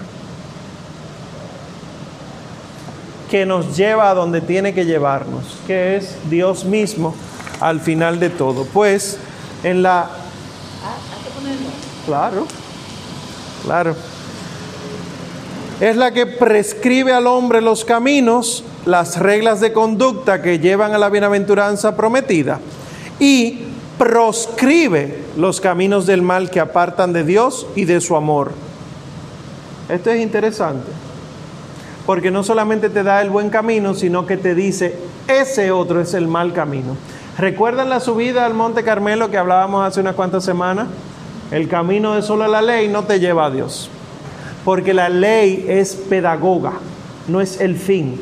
Que 3.32 3.46
nos 3.46 3.78
lleva 3.78 4.10
a 4.10 4.14
donde 4.14 4.42
tiene 4.42 4.74
que 4.74 4.86
llevarnos, 4.86 5.58
que 5.66 5.96
es 5.96 6.18
Dios 6.30 6.66
mismo 6.66 7.16
al 7.62 7.80
final 7.80 8.20
de 8.20 8.30
todo. 8.30 8.66
Pues 8.66 9.18
en 9.64 9.82
la... 9.82 10.10
Claro, 12.06 12.46
claro. 13.64 13.96
Es 15.80 15.96
la 15.96 16.12
que 16.12 16.26
prescribe 16.26 17.14
al 17.14 17.26
hombre 17.26 17.62
los 17.62 17.86
caminos, 17.86 18.66
las 18.86 19.18
reglas 19.18 19.62
de 19.62 19.72
conducta 19.72 20.42
que 20.42 20.60
llevan 20.60 20.94
a 20.94 20.98
la 20.98 21.10
bienaventuranza 21.10 21.96
prometida 21.96 22.60
y 23.18 23.62
proscribe 23.98 25.24
los 25.38 25.62
caminos 25.62 26.06
del 26.06 26.22
mal 26.22 26.50
que 26.50 26.60
apartan 26.60 27.14
de 27.14 27.24
Dios 27.24 27.66
y 27.78 27.86
de 27.86 28.02
su 28.02 28.18
amor. 28.18 28.52
Esto 29.88 30.10
es 30.10 30.22
interesante. 30.22 31.01
Porque 32.06 32.32
no 32.32 32.44
solamente 32.44 32.90
te 32.90 33.04
da 33.04 33.22
el 33.22 33.30
buen 33.30 33.50
camino, 33.50 33.94
sino 33.94 34.26
que 34.26 34.38
te 34.38 34.56
dice, 34.56 34.96
ese 35.28 35.72
otro 35.72 36.02
es 36.02 36.14
el 36.14 36.28
mal 36.28 36.54
camino. 36.54 36.98
¿Recuerdan 37.38 37.90
la 37.90 38.00
subida 38.00 38.46
al 38.46 38.54
Monte 38.54 38.84
Carmelo 38.84 39.30
que 39.30 39.38
hablábamos 39.38 39.86
hace 39.86 40.00
unas 40.00 40.16
cuantas 40.16 40.44
semanas? 40.44 40.88
El 41.52 41.68
camino 41.68 42.14
de 42.14 42.22
solo 42.22 42.48
la 42.48 42.62
ley 42.62 42.88
no 42.88 43.04
te 43.04 43.20
lleva 43.20 43.46
a 43.46 43.52
Dios. 43.52 43.90
Porque 44.66 44.94
la 44.94 45.10
ley 45.10 45.66
es 45.68 45.96
pedagoga, 45.96 46.74
no 47.28 47.42
es 47.42 47.60
el 47.60 47.76
fin. 47.78 48.22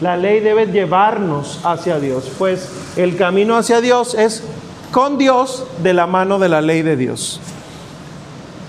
La 0.00 0.16
ley 0.16 0.40
debe 0.40 0.66
llevarnos 0.66 1.60
hacia 1.64 1.98
Dios, 1.98 2.30
pues 2.38 2.68
el 2.96 3.16
camino 3.16 3.56
hacia 3.56 3.80
Dios 3.80 4.14
es 4.14 4.42
con 4.90 5.16
Dios 5.16 5.64
de 5.82 5.94
la 5.94 6.06
mano 6.06 6.38
de 6.38 6.48
la 6.48 6.60
ley 6.60 6.82
de 6.82 6.96
Dios. 6.96 7.40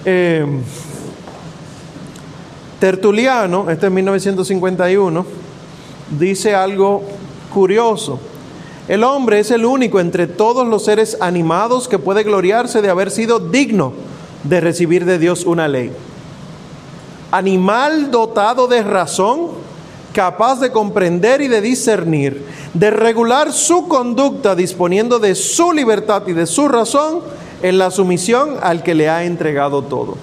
Eh, 0.06 0.46
Tertuliano, 2.80 3.72
este 3.72 3.88
es 3.88 3.92
1951, 3.92 5.26
dice 6.20 6.54
algo 6.54 7.04
curioso. 7.52 8.20
El 8.88 9.04
hombre 9.04 9.40
es 9.40 9.50
el 9.50 9.66
único 9.66 10.00
entre 10.00 10.28
todos 10.28 10.68
los 10.68 10.86
seres 10.86 11.18
animados 11.20 11.88
que 11.88 11.98
puede 11.98 12.24
gloriarse 12.24 12.82
de 12.82 12.90
haber 12.90 13.10
sido 13.10 13.40
digno 13.40 13.94
de 14.44 14.62
recibir 14.62 15.06
de 15.06 15.18
Dios 15.18 15.46
una 15.46 15.68
ley. 15.68 15.92
Animal 17.32 18.12
dotado 18.12 18.68
de 18.68 18.84
razón, 18.84 19.48
capaz 20.14 20.60
de 20.60 20.72
comprender 20.72 21.42
y 21.42 21.48
de 21.48 21.62
discernir, 21.62 22.46
de 22.76 22.92
regular 22.92 23.52
su 23.52 23.88
conducta 23.88 24.56
disponiendo 24.56 25.18
de 25.18 25.34
su 25.34 25.74
libertad 25.74 26.24
y 26.28 26.34
de 26.34 26.46
su 26.46 26.68
razón 26.68 27.22
en 27.64 27.80
la 27.80 27.90
sumisión 27.90 28.58
al 28.62 28.84
que 28.84 28.94
le 28.94 29.10
ha 29.10 29.24
entregado 29.24 29.82
todo. 29.82 30.16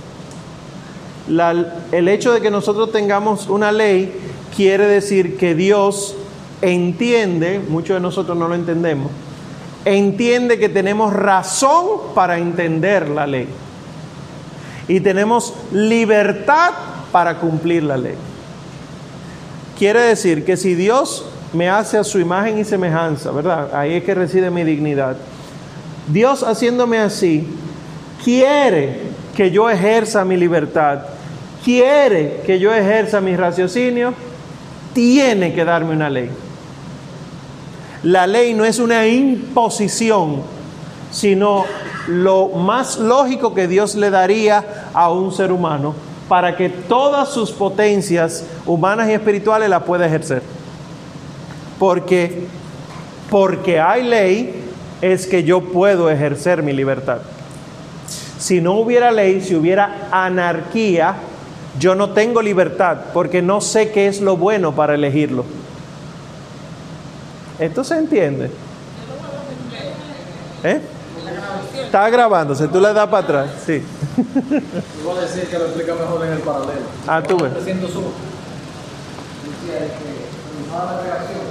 El 1.28 2.08
hecho 2.08 2.32
de 2.32 2.40
que 2.40 2.50
nosotros 2.50 2.92
tengamos 2.92 3.48
una 3.48 3.72
ley 3.72 4.12
quiere 4.54 4.86
decir 4.86 5.36
que 5.36 5.54
Dios 5.54 6.14
entiende, 6.60 7.60
muchos 7.68 7.96
de 7.96 8.00
nosotros 8.00 8.36
no 8.36 8.48
lo 8.48 8.54
entendemos, 8.54 9.10
entiende 9.84 10.58
que 10.58 10.68
tenemos 10.68 11.12
razón 11.12 11.86
para 12.14 12.38
entender 12.38 13.08
la 13.08 13.26
ley 13.26 13.48
y 14.88 15.00
tenemos 15.00 15.54
libertad 15.72 16.70
para 17.10 17.38
cumplir 17.38 17.82
la 17.84 17.96
ley. 17.96 18.14
Quiere 19.78 20.00
decir 20.00 20.44
que 20.44 20.56
si 20.56 20.74
Dios 20.74 21.24
me 21.52 21.68
hace 21.68 21.98
a 21.98 22.04
su 22.04 22.18
imagen 22.18 22.58
y 22.58 22.64
semejanza, 22.64 23.30
¿verdad? 23.30 23.74
Ahí 23.74 23.94
es 23.94 24.04
que 24.04 24.14
reside 24.14 24.50
mi 24.50 24.64
dignidad. 24.64 25.16
Dios 26.08 26.42
haciéndome 26.42 26.98
así, 26.98 27.46
quiere 28.22 29.00
que 29.34 29.50
yo 29.50 29.70
ejerza 29.70 30.24
mi 30.24 30.36
libertad, 30.36 31.00
quiere 31.64 32.42
que 32.44 32.58
yo 32.58 32.72
ejerza 32.72 33.20
mi 33.20 33.34
raciocinio, 33.36 34.14
tiene 34.92 35.54
que 35.54 35.64
darme 35.64 35.94
una 35.94 36.10
ley. 36.10 36.30
La 38.02 38.26
ley 38.26 38.54
no 38.54 38.64
es 38.64 38.78
una 38.78 39.06
imposición, 39.06 40.42
sino 41.10 41.64
lo 42.06 42.48
más 42.48 42.98
lógico 42.98 43.54
que 43.54 43.66
Dios 43.66 43.94
le 43.94 44.10
daría 44.10 44.90
a 44.92 45.10
un 45.10 45.32
ser 45.32 45.50
humano 45.50 45.94
para 46.28 46.56
que 46.56 46.68
todas 46.68 47.30
sus 47.30 47.50
potencias 47.50 48.44
humanas 48.66 49.08
y 49.08 49.12
espirituales 49.12 49.68
la 49.70 49.80
pueda 49.80 50.06
ejercer. 50.06 50.42
Porque 51.78 52.46
porque 53.30 53.80
hay 53.80 54.04
ley 54.04 54.64
es 55.00 55.26
que 55.26 55.44
yo 55.44 55.60
puedo 55.60 56.10
ejercer 56.10 56.62
mi 56.62 56.72
libertad. 56.72 57.18
Si 58.38 58.60
no 58.60 58.74
hubiera 58.74 59.10
ley, 59.10 59.40
si 59.40 59.54
hubiera 59.54 60.08
anarquía, 60.10 61.16
yo 61.78 61.94
no 61.94 62.10
tengo 62.10 62.42
libertad 62.42 62.98
porque 63.12 63.42
no 63.42 63.60
sé 63.60 63.90
qué 63.90 64.06
es 64.06 64.20
lo 64.20 64.36
bueno 64.36 64.74
para 64.74 64.94
elegirlo. 64.94 65.44
¿Esto 67.58 67.84
se 67.84 67.96
entiende? 67.96 68.50
¿Eh? 70.64 70.80
Está 71.84 72.08
grabándose, 72.10 72.66
tú 72.68 72.80
le 72.80 72.92
das 72.92 73.08
para 73.08 73.24
atrás, 73.24 73.50
sí. 73.64 73.82
A 74.14 75.20
decir 75.20 75.46
que 75.48 75.58
lo 75.58 75.66
explica 75.66 75.94
mejor 75.94 76.26
en 76.26 76.32
el 76.32 76.40
paralelo. 76.40 76.86
Ah, 77.06 77.22
tú 77.22 77.36
ves. 77.36 77.52
301. 77.52 78.08
Decía 79.44 79.78
que 79.78 80.24
la 80.74 81.00
creación, 81.00 81.46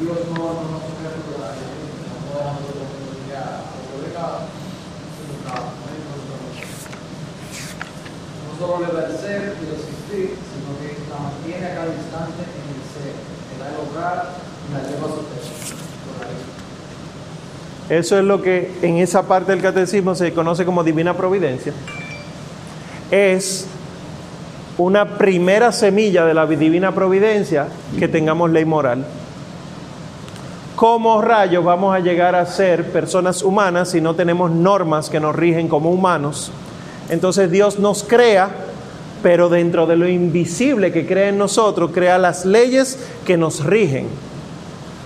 Dios 0.00 0.18
no 0.28 0.42
no 0.42 0.80
se 0.80 0.96
crea 0.96 1.12
por 1.28 1.36
la 1.40 1.52
no 1.52 2.32
dejando 2.38 2.68
de 2.68 2.84
comunicar 2.88 3.68
o 3.92 4.00
de 4.00 4.08
cada, 4.14 4.48
no 8.48 8.51
solo 8.62 8.86
le 8.86 9.06
el 9.06 9.18
ser 9.18 9.56
y 9.58 9.64
existir, 9.74 10.36
sino 10.38 10.70
que 10.78 10.94
mantiene 11.10 11.66
a 11.66 11.74
cada 11.74 11.86
instante 11.86 12.42
el 12.42 12.78
ser. 12.94 13.32
Eso 17.88 18.18
es 18.18 18.24
lo 18.24 18.40
que 18.40 18.72
en 18.82 18.98
esa 18.98 19.26
parte 19.26 19.52
del 19.52 19.60
catecismo 19.60 20.14
se 20.14 20.32
conoce 20.32 20.64
como 20.64 20.84
divina 20.84 21.16
providencia. 21.16 21.72
Es 23.10 23.66
una 24.78 25.18
primera 25.18 25.72
semilla 25.72 26.24
de 26.24 26.32
la 26.32 26.46
divina 26.46 26.94
providencia 26.94 27.66
que 27.98 28.08
tengamos 28.08 28.50
ley 28.50 28.64
moral. 28.64 29.04
¿Cómo 30.76 31.20
rayos 31.20 31.64
vamos 31.64 31.94
a 31.94 31.98
llegar 31.98 32.34
a 32.34 32.46
ser 32.46 32.90
personas 32.92 33.42
humanas 33.42 33.90
si 33.90 34.00
no 34.00 34.14
tenemos 34.14 34.50
normas 34.50 35.10
que 35.10 35.20
nos 35.20 35.36
rigen 35.36 35.68
como 35.68 35.90
humanos? 35.90 36.50
Entonces 37.12 37.50
Dios 37.50 37.78
nos 37.78 38.04
crea, 38.04 38.48
pero 39.22 39.50
dentro 39.50 39.86
de 39.86 39.96
lo 39.96 40.08
invisible 40.08 40.92
que 40.92 41.06
crea 41.06 41.28
en 41.28 41.36
nosotros, 41.36 41.90
crea 41.92 42.16
las 42.16 42.46
leyes 42.46 42.98
que 43.26 43.36
nos 43.36 43.66
rigen. 43.66 44.06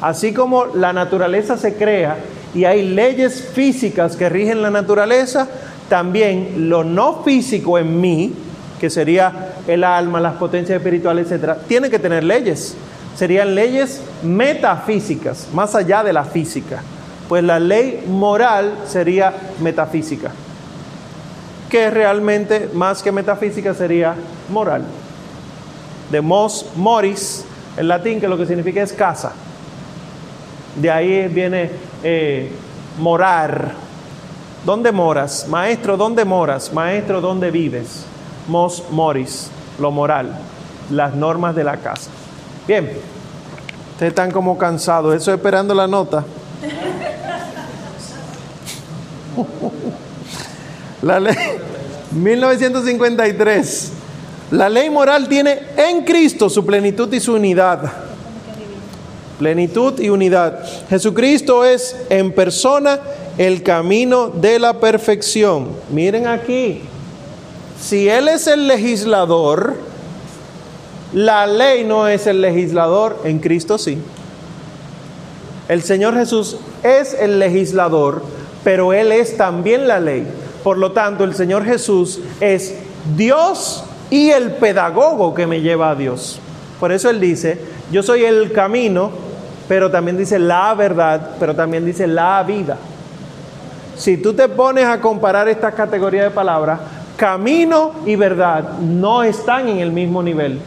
Así 0.00 0.32
como 0.32 0.66
la 0.66 0.92
naturaleza 0.92 1.56
se 1.56 1.74
crea 1.74 2.16
y 2.54 2.64
hay 2.64 2.88
leyes 2.88 3.42
físicas 3.52 4.14
que 4.14 4.28
rigen 4.28 4.62
la 4.62 4.70
naturaleza, 4.70 5.48
también 5.88 6.68
lo 6.68 6.84
no 6.84 7.24
físico 7.24 7.76
en 7.76 8.00
mí, 8.00 8.32
que 8.78 8.88
sería 8.88 9.54
el 9.66 9.82
alma, 9.82 10.20
las 10.20 10.34
potencias 10.34 10.76
espirituales, 10.76 11.26
etcétera, 11.26 11.58
tiene 11.66 11.90
que 11.90 11.98
tener 11.98 12.22
leyes. 12.22 12.76
Serían 13.16 13.52
leyes 13.56 14.00
metafísicas, 14.22 15.48
más 15.52 15.74
allá 15.74 16.04
de 16.04 16.12
la 16.12 16.22
física. 16.22 16.82
Pues 17.28 17.42
la 17.42 17.58
ley 17.58 18.04
moral 18.06 18.74
sería 18.86 19.34
metafísica, 19.60 20.30
que 21.76 21.90
realmente 21.90 22.70
más 22.72 23.02
que 23.02 23.12
metafísica 23.12 23.74
sería 23.74 24.14
moral. 24.48 24.82
De 26.10 26.22
mos 26.22 26.64
moris, 26.74 27.44
en 27.76 27.88
latín, 27.88 28.18
que 28.18 28.26
lo 28.26 28.38
que 28.38 28.46
significa 28.46 28.82
es 28.82 28.94
casa. 28.94 29.32
De 30.74 30.90
ahí 30.90 31.28
viene 31.28 31.70
eh, 32.02 32.50
morar. 32.98 33.72
¿Dónde 34.64 34.90
moras? 34.90 35.46
Maestro, 35.48 35.98
¿dónde 35.98 36.24
moras? 36.24 36.72
Maestro, 36.72 37.20
¿dónde 37.20 37.50
vives? 37.50 38.06
Mos 38.48 38.82
moris, 38.90 39.50
lo 39.78 39.90
moral, 39.90 40.34
las 40.90 41.14
normas 41.14 41.54
de 41.54 41.64
la 41.64 41.76
casa. 41.76 42.10
Bien, 42.66 42.90
ustedes 43.92 44.12
están 44.12 44.30
como 44.30 44.56
cansados, 44.56 45.14
eso 45.14 45.30
esperando 45.30 45.74
la 45.74 45.86
nota. 45.86 46.24
La 51.02 51.20
ley 51.20 51.36
1953. 52.12 53.92
La 54.52 54.68
ley 54.68 54.90
moral 54.90 55.28
tiene 55.28 55.58
en 55.76 56.04
Cristo 56.04 56.48
su 56.48 56.64
plenitud 56.64 57.12
y 57.12 57.20
su 57.20 57.34
unidad. 57.34 57.92
Plenitud 59.38 59.98
y 60.00 60.08
unidad. 60.08 60.64
Jesucristo 60.88 61.64
es 61.64 61.96
en 62.08 62.32
persona 62.32 63.00
el 63.38 63.62
camino 63.62 64.28
de 64.28 64.58
la 64.58 64.80
perfección. 64.80 65.68
Miren 65.90 66.26
aquí, 66.26 66.80
si 67.80 68.08
Él 68.08 68.28
es 68.28 68.46
el 68.46 68.66
legislador, 68.66 69.74
la 71.12 71.46
ley 71.46 71.84
no 71.84 72.08
es 72.08 72.26
el 72.26 72.40
legislador, 72.40 73.20
en 73.24 73.38
Cristo 73.38 73.78
sí. 73.78 73.98
El 75.68 75.82
Señor 75.82 76.14
Jesús 76.14 76.56
es 76.82 77.14
el 77.14 77.38
legislador, 77.38 78.22
pero 78.62 78.92
Él 78.92 79.12
es 79.12 79.36
también 79.36 79.88
la 79.88 80.00
ley. 80.00 80.26
Por 80.66 80.78
lo 80.78 80.90
tanto, 80.90 81.22
el 81.22 81.32
Señor 81.32 81.64
Jesús 81.64 82.18
es 82.40 82.74
Dios 83.16 83.84
y 84.10 84.30
el 84.30 84.50
pedagogo 84.50 85.32
que 85.32 85.46
me 85.46 85.60
lleva 85.60 85.90
a 85.90 85.94
Dios. 85.94 86.40
Por 86.80 86.90
eso 86.90 87.08
Él 87.08 87.20
dice, 87.20 87.60
yo 87.92 88.02
soy 88.02 88.24
el 88.24 88.50
camino, 88.50 89.12
pero 89.68 89.92
también 89.92 90.16
dice 90.16 90.40
la 90.40 90.74
verdad, 90.74 91.36
pero 91.38 91.54
también 91.54 91.84
dice 91.84 92.08
la 92.08 92.42
vida. 92.42 92.78
Si 93.96 94.16
tú 94.16 94.34
te 94.34 94.48
pones 94.48 94.86
a 94.86 95.00
comparar 95.00 95.48
estas 95.48 95.72
categorías 95.74 96.24
de 96.24 96.30
palabras, 96.32 96.80
camino 97.16 97.92
y 98.04 98.16
verdad 98.16 98.80
no 98.80 99.22
están 99.22 99.68
en 99.68 99.78
el 99.78 99.92
mismo 99.92 100.20
nivel. 100.20 100.58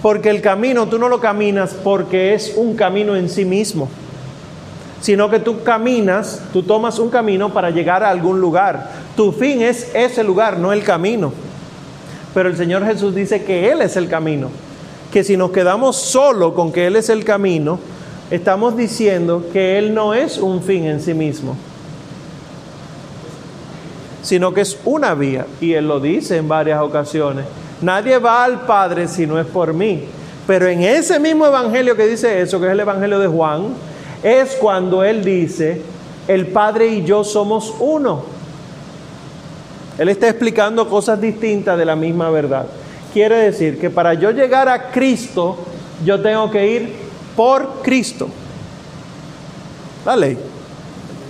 Porque 0.00 0.30
el 0.30 0.40
camino 0.40 0.88
tú 0.88 0.98
no 0.98 1.10
lo 1.10 1.20
caminas 1.20 1.74
porque 1.84 2.32
es 2.32 2.54
un 2.56 2.76
camino 2.76 3.14
en 3.14 3.28
sí 3.28 3.44
mismo, 3.44 3.90
sino 5.02 5.28
que 5.28 5.38
tú 5.38 5.62
caminas, 5.62 6.40
tú 6.50 6.62
tomas 6.62 6.98
un 6.98 7.10
camino 7.10 7.52
para 7.52 7.68
llegar 7.68 8.02
a 8.02 8.08
algún 8.08 8.40
lugar. 8.40 9.03
Tu 9.16 9.32
fin 9.32 9.62
es 9.62 9.94
ese 9.94 10.24
lugar, 10.24 10.58
no 10.58 10.72
el 10.72 10.82
camino. 10.82 11.32
pero 12.32 12.48
el 12.48 12.56
Señor 12.56 12.84
Jesús 12.84 13.14
dice 13.14 13.44
que 13.44 13.70
Él 13.70 13.80
es 13.80 13.96
el 13.96 14.08
camino. 14.08 14.50
Que 15.12 15.22
si 15.22 15.36
nos 15.36 15.52
quedamos 15.52 15.96
solo 15.96 16.52
con 16.52 16.72
que 16.72 16.86
Él 16.86 16.96
es 16.96 17.08
el 17.08 17.24
camino, 17.24 17.78
estamos 18.30 18.76
diciendo 18.76 19.44
que 19.52 19.78
Él 19.78 19.94
no 19.94 20.14
es 20.14 20.38
un 20.38 20.60
fin 20.62 20.84
en 20.86 21.00
sí 21.00 21.14
mismo, 21.14 21.56
sino 24.22 24.52
que 24.52 24.62
es 24.62 24.76
una 24.84 25.14
vía. 25.14 25.46
Y 25.60 25.74
Él 25.74 25.86
lo 25.86 26.00
dice 26.00 26.36
en 26.36 26.48
varias 26.48 26.80
ocasiones. 26.80 27.44
Nadie 27.80 28.18
va 28.18 28.42
al 28.42 28.62
Padre 28.62 29.06
si 29.06 29.26
no 29.26 29.38
es 29.38 29.46
por 29.46 29.72
mí. 29.72 30.02
Pero 30.48 30.66
en 30.66 30.82
ese 30.82 31.20
mismo 31.20 31.46
evangelio 31.46 31.96
que 31.96 32.06
dice 32.06 32.40
eso, 32.40 32.58
que 32.58 32.66
es 32.66 32.72
el 32.72 32.80
evangelio 32.80 33.20
de 33.20 33.28
Juan, 33.28 33.68
es 34.24 34.56
cuando 34.56 35.04
Él 35.04 35.24
dice, 35.24 35.80
el 36.26 36.48
Padre 36.48 36.88
y 36.88 37.04
yo 37.04 37.22
somos 37.22 37.72
uno. 37.78 38.33
Él 39.98 40.08
está 40.08 40.28
explicando 40.28 40.88
cosas 40.88 41.20
distintas 41.20 41.78
de 41.78 41.84
la 41.84 41.96
misma 41.96 42.30
verdad. 42.30 42.66
Quiere 43.12 43.36
decir 43.36 43.78
que 43.78 43.90
para 43.90 44.14
yo 44.14 44.30
llegar 44.32 44.68
a 44.68 44.90
Cristo, 44.90 45.56
yo 46.04 46.20
tengo 46.20 46.50
que 46.50 46.66
ir 46.66 46.92
por 47.36 47.82
Cristo. 47.82 48.28
La 50.04 50.16
ley. 50.16 50.36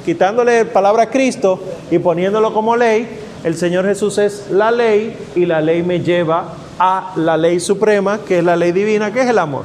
Quitándole 0.05 0.65
palabra 0.65 1.11
Cristo 1.11 1.61
y 1.91 1.99
poniéndolo 1.99 2.53
como 2.53 2.77
ley, 2.77 3.07
el 3.45 3.55
Señor 3.57 3.85
Jesús 3.85 4.19
es 4.19 4.51
la 4.51 4.71
ley 4.71 5.17
y 5.35 5.45
la 5.45 5.61
ley 5.61 5.83
me 5.83 6.01
lleva 6.01 6.55
a 6.79 7.13
la 7.17 7.37
ley 7.37 7.61
suprema, 7.61 8.19
que 8.27 8.39
es 8.39 8.45
la 8.45 8.57
ley 8.57 8.73
divina, 8.73 9.13
que 9.13 9.21
es 9.21 9.29
el 9.29 9.39
amor. 9.39 9.65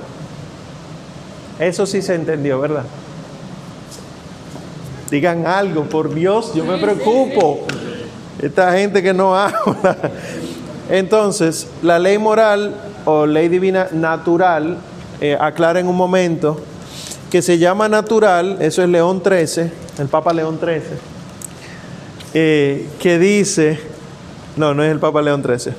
Eso 1.58 1.86
sí 1.86 2.02
se 2.02 2.16
entendió, 2.16 2.60
¿verdad? 2.60 2.84
Digan 5.10 5.48
algo, 5.48 5.84
por 5.86 6.14
Dios, 6.14 6.54
yo 6.54 6.64
me 6.66 6.78
preocupo. 6.78 7.66
Esta 8.42 8.72
gente 8.74 9.04
que 9.04 9.14
no 9.14 9.36
habla. 9.40 9.98
Entonces, 10.90 11.68
la 11.84 12.00
ley 12.00 12.18
moral 12.18 12.76
o 13.06 13.26
ley 13.26 13.48
divina 13.48 13.88
natural, 13.92 14.78
eh, 15.22 15.38
aclara 15.40 15.80
en 15.80 15.88
un 15.88 15.96
momento, 15.96 16.60
que 17.30 17.42
se 17.42 17.60
llama 17.60 17.88
natural, 17.88 18.58
eso 18.60 18.82
es 18.82 18.90
León 18.90 19.22
13, 19.22 19.72
el 20.00 20.08
Papa 20.08 20.34
León 20.34 20.58
13, 20.60 20.88
eh, 22.34 22.88
que 23.00 23.20
dice, 23.20 23.80
no, 24.56 24.74
no 24.74 24.84
es 24.84 24.92
el 24.92 25.00
Papa 25.00 25.22
León 25.22 25.44
13, 25.44 25.74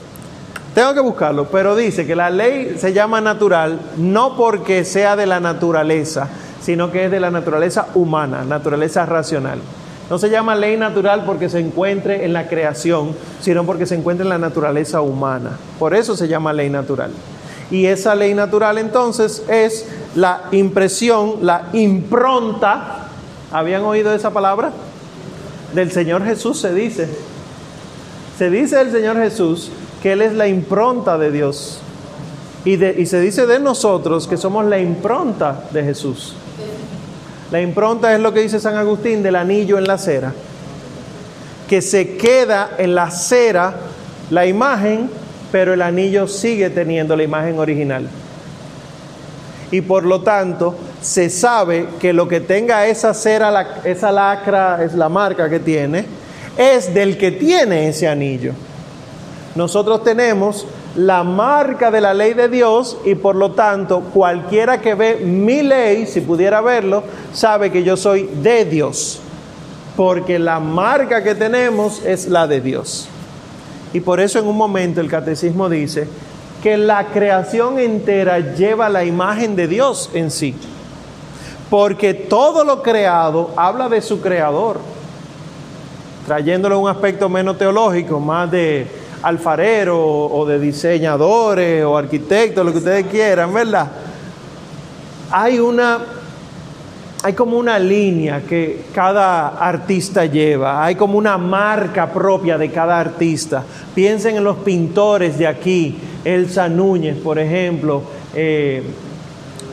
tengo 0.75 0.95
que 0.95 1.01
buscarlo, 1.01 1.49
pero 1.51 1.75
dice 1.75 2.07
que 2.07 2.15
la 2.15 2.31
ley 2.31 2.77
se 2.79 2.93
llama 2.93 3.21
natural 3.21 3.81
no 3.97 4.37
porque 4.37 4.85
sea 4.85 5.17
de 5.17 5.27
la 5.27 5.41
naturaleza, 5.41 6.29
sino 6.63 6.93
que 6.93 7.07
es 7.07 7.11
de 7.11 7.19
la 7.19 7.33
naturaleza 7.33 7.89
humana, 7.95 8.45
naturaleza 8.45 9.05
racional. 9.07 9.59
No 10.11 10.19
se 10.19 10.29
llama 10.29 10.57
ley 10.57 10.77
natural 10.77 11.23
porque 11.25 11.49
se 11.49 11.61
encuentre 11.61 12.25
en 12.25 12.33
la 12.33 12.49
creación, 12.49 13.15
sino 13.41 13.65
porque 13.65 13.87
se 13.87 13.95
encuentra 13.95 14.25
en 14.25 14.31
la 14.31 14.39
naturaleza 14.39 15.01
humana. 15.03 15.53
Por 15.79 15.95
eso 15.95 16.17
se 16.17 16.27
llama 16.27 16.53
ley 16.53 16.69
natural. 16.69 17.13
Y 17.71 17.87
esa 17.87 18.17
ley 18.17 18.35
natural 18.35 18.79
entonces 18.79 19.45
es 19.49 19.87
la 20.17 20.49
impresión, 20.51 21.37
la 21.43 21.69
impronta. 21.73 23.07
¿Habían 23.53 23.83
oído 23.83 24.13
esa 24.13 24.33
palabra? 24.33 24.73
Del 25.73 25.93
Señor 25.93 26.25
Jesús 26.25 26.59
se 26.59 26.75
dice. 26.75 27.09
Se 28.37 28.51
dice 28.51 28.77
del 28.77 28.91
Señor 28.91 29.17
Jesús 29.17 29.71
que 30.03 30.13
Él 30.13 30.23
es 30.23 30.33
la 30.33 30.49
impronta 30.49 31.19
de 31.19 31.31
Dios. 31.31 31.79
Y, 32.65 32.85
y 32.85 33.07
se 33.07 33.21
dice 33.21 33.47
de 33.47 33.61
nosotros 33.61 34.27
que 34.27 34.37
somos 34.37 34.65
la 34.65 34.81
impronta 34.81 35.67
de 35.71 35.85
Jesús. 35.85 36.35
La 37.51 37.61
impronta 37.61 38.15
es 38.15 38.21
lo 38.21 38.33
que 38.33 38.41
dice 38.41 38.61
San 38.61 38.77
Agustín 38.77 39.23
del 39.23 39.37
anillo 39.37 39.79
en 39.79 39.87
la 39.87 39.99
cera, 39.99 40.33
que 41.69 41.83
se 41.83 42.17
queda 42.17 42.71
en 42.79 42.95
la 42.95 43.11
cera 43.11 43.75
la 44.31 44.47
imagen, 44.47 45.11
pero 45.51 45.75
el 45.75 45.83
anillo 45.83 46.29
sigue 46.29 46.71
teniendo 46.71 47.17
la 47.17 47.25
imagen 47.25 47.59
original. 47.59 48.09
Y 49.73 49.81
por 49.81 50.05
lo 50.05 50.21
tanto, 50.23 50.77
se 51.01 51.31
sabe 51.31 51.89
que 52.01 52.13
lo 52.13 52.29
que 52.29 52.41
tenga 52.41 52.87
esa 52.87 53.15
cera, 53.15 53.81
esa 53.85 54.13
lacra, 54.13 54.83
es 54.85 54.95
la 54.95 55.09
marca 55.09 55.49
que 55.49 55.61
tiene, 55.61 56.05
es 56.57 56.93
del 56.93 57.17
que 57.19 57.33
tiene 57.33 57.89
ese 57.89 58.07
anillo. 58.07 58.53
Nosotros 59.55 60.05
tenemos 60.05 60.67
la 60.97 61.23
marca 61.23 61.91
de 61.91 62.01
la 62.01 62.15
ley 62.15 62.35
de 62.35 62.49
Dios 62.49 62.99
y 63.05 63.15
por 63.15 63.37
lo 63.37 63.53
tanto 63.53 64.01
cualquiera 64.01 64.81
que 64.81 64.95
ve 64.95 65.17
mi 65.17 65.63
ley, 65.63 66.07
si 66.07 66.21
pudiera 66.21 66.61
verlo, 66.61 67.05
sabe 67.33 67.71
que 67.71 67.83
yo 67.85 67.97
soy 67.97 68.29
de 68.43 68.65
Dios, 68.65 69.21
porque 69.97 70.39
la 70.39 70.59
marca 70.59 71.23
que 71.23 71.35
tenemos 71.35 72.05
es 72.05 72.29
la 72.29 72.47
de 72.47 72.61
Dios. 72.61 73.09
Y 73.93 74.01
por 74.01 74.21
eso 74.21 74.39
en 74.39 74.47
un 74.47 74.57
momento 74.57 75.01
el 75.01 75.09
catecismo 75.09 75.69
dice 75.69 76.09
que 76.63 76.77
la 76.77 77.07
creación 77.07 77.79
entera 77.79 78.55
lleva 78.55 78.89
la 78.89 79.05
imagen 79.05 79.57
de 79.57 79.69
Dios 79.69 80.11
en 80.13 80.31
sí, 80.31 80.55
porque 81.71 82.15
todo 82.15 82.65
lo 82.65 82.83
creado 82.83 83.51
habla 83.57 83.89
de 83.89 84.03
su 84.03 84.21
creador, 84.21 84.81
trayéndolo 86.27 86.79
un 86.81 86.89
aspecto 86.89 87.29
menos 87.29 87.57
teológico, 87.59 88.19
más 88.21 88.51
de 88.51 89.00
alfareros 89.23 89.99
o 89.99 90.45
de 90.47 90.59
diseñadores 90.59 91.85
o 91.85 91.97
arquitectos, 91.97 92.65
lo 92.65 92.73
que 92.73 92.79
ustedes 92.79 93.07
quieran, 93.07 93.53
¿verdad? 93.53 93.89
Hay 95.31 95.59
una, 95.59 95.99
hay 97.23 97.33
como 97.35 97.59
una 97.59 97.79
línea 97.79 98.43
que 98.49 98.85
cada 98.95 99.49
artista 99.49 100.25
lleva, 100.25 100.85
hay 100.85 100.95
como 100.95 101.19
una 101.19 101.39
marca 101.39 102.11
propia 102.11 102.57
de 102.59 102.71
cada 102.71 102.99
artista. 102.99 103.63
Piensen 103.95 104.37
en 104.37 104.45
los 104.45 104.59
pintores 104.59 105.39
de 105.39 105.47
aquí, 105.47 105.99
Elsa 106.25 106.69
Núñez, 106.69 107.17
por 107.19 107.39
ejemplo, 107.39 108.03
eh, 108.35 108.83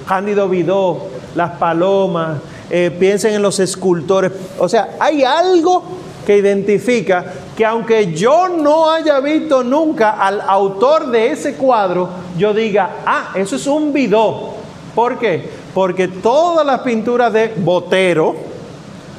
Cándido 0.07 0.47
Vidó, 0.47 1.07
Las 1.35 1.51
Palomas, 1.51 2.39
eh, 2.69 2.91
piensen 2.97 3.33
en 3.33 3.41
los 3.41 3.59
escultores. 3.59 4.31
O 4.59 4.67
sea, 4.67 4.97
hay 4.99 5.23
algo 5.23 5.83
que 6.25 6.37
identifica 6.37 7.25
que 7.57 7.65
aunque 7.65 8.13
yo 8.13 8.47
no 8.49 8.91
haya 8.91 9.19
visto 9.19 9.63
nunca 9.63 10.11
al 10.11 10.41
autor 10.41 11.07
de 11.07 11.31
ese 11.31 11.55
cuadro, 11.55 12.07
yo 12.37 12.53
diga, 12.53 12.97
ah, 13.03 13.31
eso 13.33 13.55
es 13.55 13.65
un 13.65 13.91
Vidó. 13.91 14.53
¿Por 14.93 15.17
qué? 15.17 15.49
Porque 15.73 16.07
todas 16.07 16.63
las 16.63 16.81
pinturas 16.81 17.33
de 17.33 17.55
Botero 17.57 18.35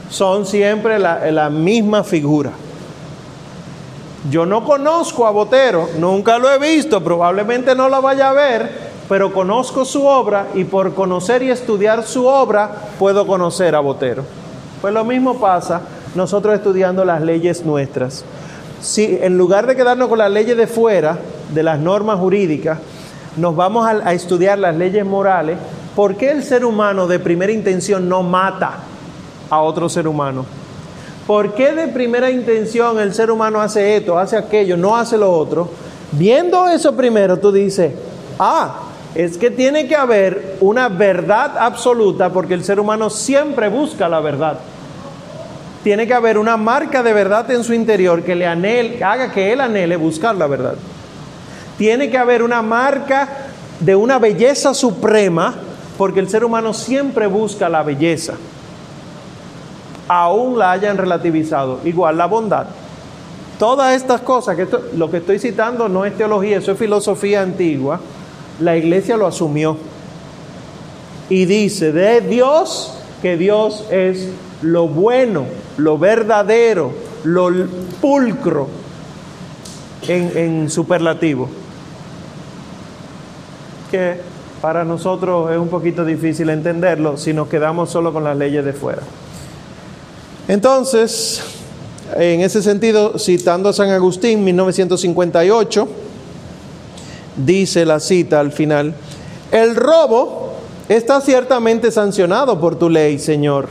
son 0.08 0.46
siempre 0.46 1.00
la, 1.00 1.32
la 1.32 1.50
misma 1.50 2.04
figura. 2.04 2.52
Yo 4.30 4.46
no 4.46 4.64
conozco 4.64 5.26
a 5.26 5.32
Botero, 5.32 5.88
nunca 5.98 6.38
lo 6.38 6.48
he 6.48 6.58
visto, 6.58 7.02
probablemente 7.02 7.74
no 7.74 7.88
lo 7.88 8.00
vaya 8.00 8.30
a 8.30 8.34
ver, 8.34 8.70
pero 9.08 9.32
conozco 9.32 9.84
su 9.84 10.06
obra 10.06 10.46
y 10.54 10.62
por 10.62 10.94
conocer 10.94 11.42
y 11.42 11.50
estudiar 11.50 12.04
su 12.04 12.24
obra 12.24 12.70
puedo 13.00 13.26
conocer 13.26 13.74
a 13.74 13.80
Botero. 13.80 14.22
Pues 14.80 14.94
lo 14.94 15.04
mismo 15.04 15.40
pasa 15.40 15.80
nosotros 16.14 16.54
estudiando 16.54 17.04
las 17.04 17.22
leyes 17.22 17.64
nuestras. 17.64 18.24
Si 18.80 19.18
en 19.20 19.36
lugar 19.36 19.66
de 19.66 19.76
quedarnos 19.76 20.08
con 20.08 20.18
las 20.18 20.30
leyes 20.30 20.56
de 20.56 20.66
fuera, 20.66 21.18
de 21.52 21.62
las 21.62 21.78
normas 21.78 22.18
jurídicas, 22.18 22.78
nos 23.36 23.54
vamos 23.56 23.86
a, 23.86 24.12
estudiar 24.12 24.58
las 24.58 24.76
leyes 24.76 25.04
morales, 25.04 25.58
¿por 25.94 26.16
qué 26.16 26.30
el 26.30 26.42
ser 26.42 26.64
humano 26.64 27.06
de 27.06 27.18
primera 27.18 27.52
intención 27.52 28.08
no 28.08 28.22
mata 28.22 28.78
a 29.50 29.60
otro 29.60 29.88
ser 29.88 30.06
humano? 30.06 30.44
¿Por 31.26 31.54
qué 31.54 31.72
de 31.72 31.88
primera 31.88 32.30
intención 32.30 32.98
el 32.98 33.12
ser 33.14 33.30
humano 33.30 33.60
hace 33.60 33.96
esto, 33.96 34.18
hace 34.18 34.36
aquello, 34.36 34.76
no 34.76 34.96
hace 34.96 35.18
lo 35.18 35.30
otro? 35.30 35.68
Viendo 36.12 36.66
eso 36.68 36.96
primero, 36.96 37.36
tú 37.36 37.52
dices, 37.52 37.92
ah, 38.38 38.80
es 39.14 39.36
que 39.36 39.50
tiene 39.50 39.86
que 39.86 39.96
haber 39.96 40.56
una 40.60 40.88
verdad 40.88 41.58
absoluta 41.58 42.32
porque 42.32 42.54
el 42.54 42.64
ser 42.64 42.80
humano 42.80 43.10
siempre 43.10 43.68
busca 43.68 44.08
la 44.08 44.20
verdad 44.20 44.58
tiene 45.82 46.06
que 46.06 46.14
haber 46.14 46.38
una 46.38 46.56
marca 46.56 47.02
de 47.02 47.12
verdad 47.12 47.50
en 47.50 47.62
su 47.62 47.72
interior 47.72 48.22
que 48.22 48.34
le 48.34 48.46
anhele, 48.46 49.02
haga 49.02 49.30
que 49.32 49.52
él 49.52 49.60
anhele 49.60 49.96
buscar 49.96 50.34
la 50.34 50.46
verdad. 50.46 50.74
Tiene 51.76 52.10
que 52.10 52.18
haber 52.18 52.42
una 52.42 52.62
marca 52.62 53.28
de 53.80 53.94
una 53.94 54.18
belleza 54.18 54.74
suprema, 54.74 55.54
porque 55.96 56.20
el 56.20 56.28
ser 56.28 56.44
humano 56.44 56.74
siempre 56.74 57.26
busca 57.26 57.68
la 57.68 57.82
belleza, 57.82 58.34
aún 60.08 60.58
la 60.58 60.72
hayan 60.72 60.96
relativizado. 60.96 61.80
Igual 61.84 62.16
la 62.18 62.26
bondad. 62.26 62.66
Todas 63.58 63.94
estas 63.94 64.20
cosas, 64.20 64.56
que 64.56 64.68
lo 64.96 65.10
que 65.10 65.18
estoy 65.18 65.38
citando 65.38 65.88
no 65.88 66.04
es 66.04 66.16
teología, 66.16 66.58
eso 66.58 66.72
es 66.72 66.78
filosofía 66.78 67.42
antigua, 67.42 68.00
la 68.60 68.76
iglesia 68.76 69.16
lo 69.16 69.26
asumió. 69.26 69.76
Y 71.28 71.44
dice 71.44 71.92
de 71.92 72.20
Dios 72.20 72.94
que 73.20 73.36
Dios 73.36 73.84
es 73.90 74.28
lo 74.62 74.88
bueno, 74.88 75.44
lo 75.78 75.96
verdadero, 75.96 76.92
lo 77.24 77.50
pulcro 78.00 78.68
en, 80.06 80.68
superlativo. 80.68 81.48
Que 83.90 84.20
para 84.60 84.84
nosotros 84.84 85.50
es 85.50 85.58
un 85.58 85.68
poquito 85.68 86.04
difícil 86.04 86.50
entenderlo 86.50 87.16
si 87.16 87.32
nos 87.32 87.48
quedamos 87.48 87.90
solo 87.90 88.12
con 88.12 88.24
las 88.24 88.36
leyes 88.36 88.64
de 88.64 88.72
fuera. 88.72 89.02
Entonces, 90.48 91.42
en 92.16 92.40
ese 92.40 92.62
sentido, 92.62 93.18
citando 93.18 93.68
a 93.68 93.72
San 93.72 93.90
Agustín, 93.90 94.42
1958, 94.44 95.88
dice 97.36 97.86
la 97.86 98.00
cita 98.00 98.40
al 98.40 98.50
final, 98.50 98.94
el 99.52 99.76
robo 99.76 100.54
está 100.88 101.20
ciertamente 101.20 101.90
sancionado 101.90 102.58
por 102.58 102.76
tu 102.76 102.90
ley, 102.90 103.18
Señor, 103.18 103.68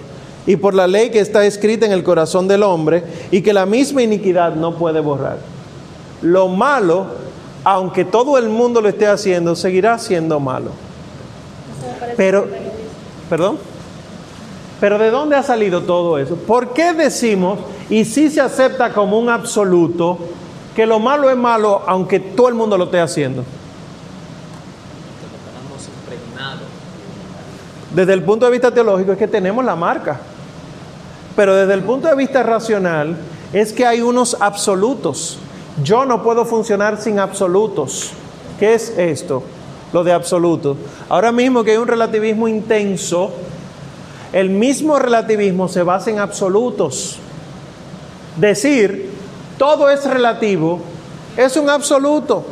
y 0.48 0.56
por 0.56 0.74
la 0.74 0.88
ley 0.88 1.12
que 1.12 1.20
está 1.20 1.46
escrita 1.46 1.86
en 1.86 1.92
el 1.92 2.04
corazón 2.04 2.48
del 2.48 2.64
hombre 2.64 3.04
y 3.30 3.42
que 3.42 3.54
la 3.54 3.66
misma 3.66 4.02
iniquidad 4.02 4.56
no 4.56 4.76
puede 4.76 5.02
borrar. 5.02 5.38
Lo 6.22 6.48
malo, 6.48 7.06
aunque 7.66 8.06
todo 8.06 8.38
el 8.38 8.48
mundo 8.48 8.82
lo 8.82 8.88
esté 8.88 9.08
haciendo, 9.08 9.56
seguirá 9.56 10.00
siendo 10.00 10.40
malo. 10.40 10.72
Pero, 12.16 12.48
perdón, 13.30 13.60
pero 14.80 14.98
¿de 14.98 15.12
dónde 15.12 15.36
ha 15.36 15.44
salido 15.44 15.84
todo 15.84 16.18
eso? 16.18 16.36
¿Por 16.36 16.74
qué 16.74 16.94
decimos, 16.94 17.60
y 17.90 18.06
si 18.06 18.30
se 18.30 18.40
acepta 18.40 18.94
como 18.94 19.20
un 19.20 19.30
absoluto, 19.30 20.18
que 20.74 20.86
lo 20.86 21.00
malo 21.00 21.30
es 21.30 21.36
malo 21.36 21.84
aunque 21.88 22.22
todo 22.22 22.48
el 22.48 22.56
mundo 22.56 22.78
lo 22.78 22.86
esté 22.86 23.02
haciendo? 23.02 23.44
Desde 27.94 28.14
el 28.14 28.24
punto 28.24 28.46
de 28.46 28.52
vista 28.52 28.72
teológico 28.72 29.12
es 29.12 29.18
que 29.18 29.28
tenemos 29.28 29.66
la 29.66 29.76
marca. 29.76 30.20
Pero 31.38 31.56
desde 31.56 31.76
el 31.76 31.84
punto 31.84 32.08
de 32.08 32.16
vista 32.16 32.42
racional 32.42 33.16
es 33.54 33.72
que 33.72 33.86
hay 33.86 34.02
unos 34.02 34.36
absolutos. 34.40 35.38
Yo 35.84 36.04
no 36.04 36.24
puedo 36.24 36.46
funcionar 36.46 37.00
sin 37.00 37.20
absolutos. 37.20 38.10
¿Qué 38.60 38.74
es 38.74 38.90
esto? 38.98 39.44
Lo 39.94 40.04
de 40.04 40.14
absolutos. 40.14 40.78
Ahora 41.08 41.32
mismo 41.32 41.64
que 41.64 41.72
hay 41.72 41.78
un 41.78 41.88
relativismo 41.88 42.48
intenso, 42.48 43.32
el 44.34 44.50
mismo 44.50 44.98
relativismo 44.98 45.68
se 45.68 45.84
basa 45.84 46.10
en 46.10 46.18
absolutos. 46.18 47.18
Decir 48.36 49.12
todo 49.60 49.92
es 49.92 50.06
relativo 50.06 50.80
es 51.38 51.56
un 51.56 51.70
absoluto. 51.70 52.46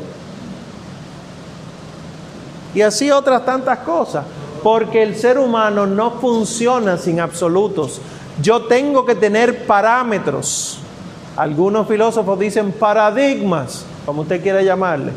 Y 2.75 2.81
así 2.81 3.09
otras 3.09 3.43
tantas 3.45 3.79
cosas. 3.79 4.25
Porque 4.61 5.01
el 5.01 5.15
ser 5.15 5.39
humano 5.39 5.87
no 5.87 6.11
funciona 6.19 6.97
sin 6.97 7.19
absolutos. 7.19 7.99
Yo 8.41 8.63
tengo 8.63 9.05
que 9.05 9.15
tener 9.15 9.65
parámetros. 9.65 10.79
Algunos 11.37 11.87
filósofos 11.87 12.39
dicen 12.39 12.71
paradigmas, 12.71 13.85
como 14.05 14.23
usted 14.23 14.41
quiera 14.41 14.61
llamarle. 14.61 15.11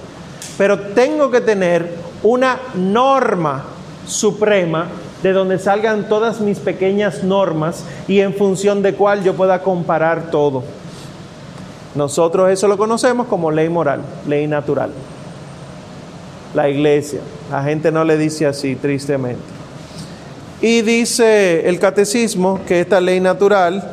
Pero 0.57 0.79
tengo 0.79 1.31
que 1.31 1.41
tener 1.41 1.95
una 2.23 2.59
norma 2.75 3.64
suprema 4.07 4.87
de 5.23 5.33
donde 5.33 5.59
salgan 5.59 6.09
todas 6.09 6.41
mis 6.41 6.59
pequeñas 6.59 7.25
normas 7.25 7.85
y 8.07 8.21
en 8.21 8.35
función 8.35 8.83
de 8.83 8.95
cuál 8.95 9.25
yo 9.25 9.35
pueda 9.35 9.62
comparar 9.62 10.31
todo. 10.31 10.62
Nosotros 11.95 12.51
eso 12.51 12.69
lo 12.69 12.79
conocemos 12.79 13.27
como 13.27 13.51
ley 13.51 13.69
moral, 13.69 14.03
ley 14.27 14.47
natural. 14.47 14.91
La 16.55 16.69
iglesia, 16.69 17.21
la 17.51 17.62
gente 17.62 17.91
no 17.91 18.05
le 18.05 18.16
dice 18.16 18.47
así, 18.47 18.77
tristemente. 18.77 19.57
Y 20.61 20.82
dice 20.82 21.68
el 21.68 21.78
catecismo 21.78 22.59
que 22.66 22.80
esta 22.80 23.00
ley 23.00 23.20
natural 23.20 23.92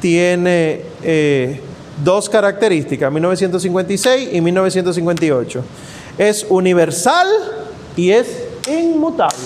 tiene 0.00 0.80
eh, 1.02 1.60
dos 2.02 2.30
características, 2.30 3.12
1956 3.12 4.30
y 4.32 4.40
1958. 4.40 5.62
Es 6.16 6.46
universal 6.48 7.26
y 7.96 8.12
es 8.12 8.26
inmutable. 8.66 9.36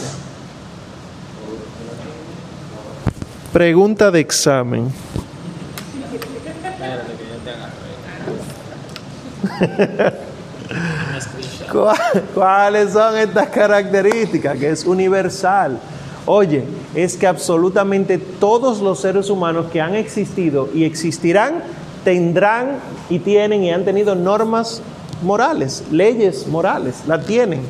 Pregunta 3.53 4.11
de 4.11 4.21
examen. 4.21 4.89
Espérate 6.65 7.13
que 7.13 7.25
yo 7.29 7.37
te 7.45 7.51
agarré. 7.51 7.75
Un 11.15 11.21
screenshot. 11.21 11.69
¿Cuá- 11.71 12.23
¿Cuáles 12.35 12.93
son 12.93 13.17
estas 13.17 13.49
características? 13.49 14.59
Que 14.59 14.71
es 14.71 14.85
universal. 14.85 15.79
Oye, 16.27 16.65
es 16.95 17.17
que 17.17 17.27
absolutamente 17.27 18.19
todos 18.19 18.81
los 18.81 19.01
seres 19.01 19.29
humanos 19.29 19.67
que 19.71 19.81
han 19.81 19.95
existido 19.95 20.69
y 20.75 20.85
existirán 20.85 21.63
tendrán 22.03 22.79
y 23.11 23.19
tienen 23.19 23.63
y 23.63 23.71
han 23.71 23.85
tenido 23.85 24.15
normas 24.15 24.83
morales, 25.23 25.85
leyes 25.91 26.47
morales, 26.47 27.03
la 27.07 27.21
tienen. 27.21 27.61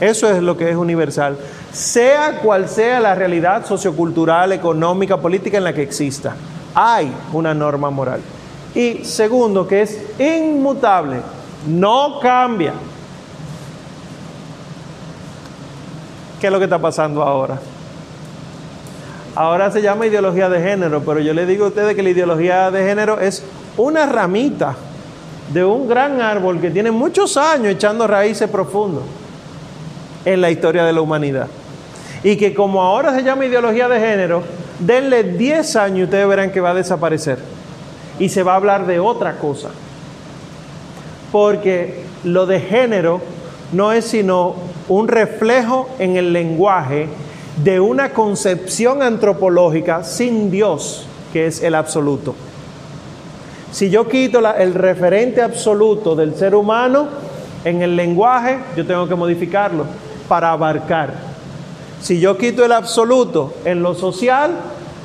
Eso 0.00 0.30
es 0.30 0.42
lo 0.42 0.56
que 0.56 0.70
es 0.70 0.76
universal. 0.76 1.36
Sea 1.72 2.40
cual 2.40 2.68
sea 2.68 3.00
la 3.00 3.14
realidad 3.14 3.66
sociocultural, 3.66 4.52
económica, 4.52 5.18
política 5.18 5.58
en 5.58 5.64
la 5.64 5.74
que 5.74 5.82
exista, 5.82 6.34
hay 6.74 7.12
una 7.32 7.52
norma 7.52 7.90
moral. 7.90 8.20
Y 8.74 9.04
segundo, 9.04 9.66
que 9.66 9.82
es 9.82 9.98
inmutable, 10.18 11.18
no 11.68 12.18
cambia. 12.20 12.72
¿Qué 16.40 16.46
es 16.46 16.52
lo 16.52 16.58
que 16.58 16.64
está 16.64 16.78
pasando 16.78 17.22
ahora? 17.22 17.58
Ahora 19.34 19.70
se 19.70 19.82
llama 19.82 20.06
ideología 20.06 20.48
de 20.48 20.60
género, 20.62 21.02
pero 21.04 21.20
yo 21.20 21.34
le 21.34 21.44
digo 21.44 21.66
a 21.66 21.68
ustedes 21.68 21.94
que 21.94 22.02
la 22.02 22.10
ideología 22.10 22.70
de 22.70 22.82
género 22.82 23.20
es 23.20 23.44
una 23.76 24.06
ramita 24.06 24.74
de 25.52 25.64
un 25.64 25.86
gran 25.86 26.20
árbol 26.20 26.58
que 26.58 26.70
tiene 26.70 26.90
muchos 26.90 27.36
años 27.36 27.74
echando 27.74 28.06
raíces 28.06 28.48
profundas 28.48 29.04
en 30.24 30.40
la 30.40 30.50
historia 30.50 30.84
de 30.84 30.94
la 30.94 31.02
humanidad. 31.02 31.46
Y 32.22 32.36
que 32.36 32.54
como 32.54 32.82
ahora 32.82 33.14
se 33.14 33.22
llama 33.22 33.44
ideología 33.44 33.88
de 33.88 34.00
género, 34.00 34.42
denle 34.78 35.24
10 35.24 35.76
años 35.76 35.98
y 35.98 36.04
ustedes 36.04 36.26
verán 36.26 36.52
que 36.52 36.60
va 36.60 36.70
a 36.70 36.74
desaparecer. 36.74 37.38
Y 38.18 38.30
se 38.30 38.42
va 38.42 38.52
a 38.52 38.56
hablar 38.56 38.86
de 38.86 38.98
otra 38.98 39.36
cosa. 39.36 39.68
Porque 41.32 42.02
lo 42.24 42.46
de 42.46 42.60
género 42.60 43.20
no 43.72 43.92
es 43.92 44.06
sino 44.06 44.54
un 44.88 45.08
reflejo 45.08 45.88
en 45.98 46.16
el 46.16 46.32
lenguaje 46.32 47.08
de 47.62 47.80
una 47.80 48.10
concepción 48.12 49.02
antropológica 49.02 50.02
sin 50.04 50.50
Dios, 50.50 51.06
que 51.32 51.46
es 51.46 51.62
el 51.62 51.74
absoluto. 51.74 52.34
Si 53.72 53.90
yo 53.90 54.08
quito 54.08 54.40
el 54.54 54.74
referente 54.74 55.42
absoluto 55.42 56.16
del 56.16 56.34
ser 56.34 56.54
humano 56.54 57.08
en 57.64 57.82
el 57.82 57.94
lenguaje, 57.94 58.58
yo 58.76 58.84
tengo 58.86 59.06
que 59.06 59.14
modificarlo 59.14 59.84
para 60.28 60.50
abarcar. 60.50 61.14
Si 62.00 62.18
yo 62.18 62.36
quito 62.36 62.64
el 62.64 62.72
absoluto 62.72 63.52
en 63.64 63.82
lo 63.82 63.94
social, 63.94 64.52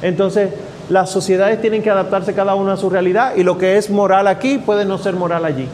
entonces 0.01 0.49
las 0.89 1.11
sociedades 1.11 1.61
tienen 1.61 1.83
que 1.83 1.89
adaptarse 1.89 2.33
cada 2.33 2.55
una 2.55 2.73
a 2.73 2.77
su 2.77 2.89
realidad 2.89 3.35
y 3.35 3.43
lo 3.43 3.57
que 3.57 3.77
es 3.77 3.89
moral 3.89 4.27
aquí 4.27 4.57
puede 4.57 4.85
no 4.85 4.97
ser 4.97 5.13
moral 5.13 5.45
allí. 5.45 5.67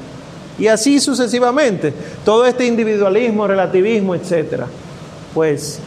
Y 0.59 0.67
así 0.67 0.99
sucesivamente. 0.99 1.93
Todo 2.25 2.45
este 2.45 2.65
individualismo, 2.65 3.47
relativismo, 3.47 4.15
etcétera. 4.15 4.67
Pues, 5.33 5.79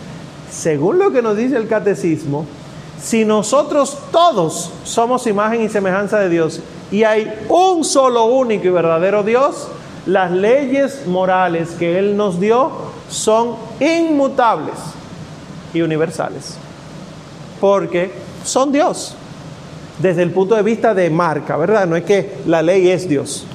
según 0.51 0.99
lo 0.99 1.12
que 1.12 1.23
nos 1.23 1.37
dice 1.37 1.57
el 1.57 1.69
catecismo, 1.69 2.47
si 3.03 3.25
nosotros 3.25 3.99
todos 4.11 4.71
somos 4.85 5.27
imagen 5.27 5.62
y 5.62 5.69
semejanza 5.69 6.19
de 6.19 6.29
Dios 6.31 6.61
y 6.91 7.03
hay 7.05 7.33
un 7.49 7.85
solo 7.85 8.25
único 8.27 8.67
y 8.67 8.71
verdadero 8.71 9.23
Dios, 9.23 9.69
las 10.07 10.31
leyes 10.31 11.07
morales 11.07 11.71
que 11.79 11.99
Él 11.99 12.17
nos 12.17 12.41
dio 12.41 12.71
son 13.09 13.57
inmutables 13.81 14.77
y 15.73 15.83
universales. 15.83 16.57
Porque 17.61 18.12
son 18.45 18.73
Dios. 18.73 19.15
Desde 19.99 20.23
el 20.23 20.31
punto 20.31 20.55
de 20.55 20.62
vista 20.62 20.95
de 20.95 21.09
marca, 21.11 21.57
¿verdad? 21.57 21.87
No 21.87 21.97
es 21.97 22.05
que 22.05 22.39
la 22.47 22.62
ley 22.62 22.89
es 22.91 23.09
Dios. 23.09 23.47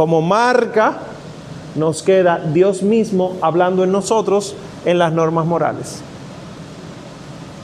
Como 0.00 0.22
marca 0.22 0.96
nos 1.74 2.02
queda 2.02 2.38
Dios 2.38 2.82
mismo 2.82 3.36
hablando 3.42 3.84
en 3.84 3.92
nosotros 3.92 4.56
en 4.86 4.98
las 4.98 5.12
normas 5.12 5.44
morales. 5.44 6.00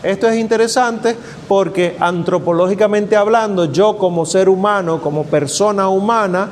Esto 0.03 0.29
es 0.29 0.37
interesante 0.37 1.17
porque 1.49 1.97
antropológicamente 1.99 3.17
hablando, 3.17 3.73
yo 3.73 3.97
como 3.97 4.27
ser 4.27 4.51
humano, 4.51 5.01
como 5.01 5.25
persona 5.25 5.89
humana, 5.89 6.51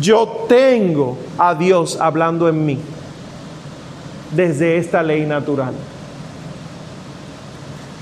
yo 0.00 0.44
tengo 0.48 1.18
a 1.38 1.56
Dios 1.56 1.98
hablando 2.00 2.48
en 2.48 2.64
mí 2.64 2.78
desde 4.30 4.76
esta 4.76 5.02
ley 5.02 5.26
natural. 5.26 5.74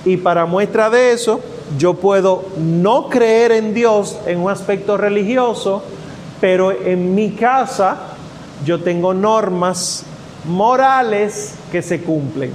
Y 0.04 0.18
para 0.18 0.44
muestra 0.44 0.90
de 0.90 1.12
eso, 1.12 1.40
yo 1.78 1.94
puedo 1.94 2.44
no 2.58 3.08
creer 3.08 3.52
en 3.52 3.72
Dios 3.72 4.18
en 4.26 4.40
un 4.40 4.50
aspecto 4.50 4.98
religioso, 4.98 5.82
pero 6.40 6.72
en 6.72 7.14
mi 7.14 7.30
casa 7.32 7.96
yo 8.64 8.80
tengo 8.80 9.14
normas 9.14 10.04
morales 10.44 11.54
que 11.70 11.82
se 11.82 12.02
cumplen. 12.02 12.52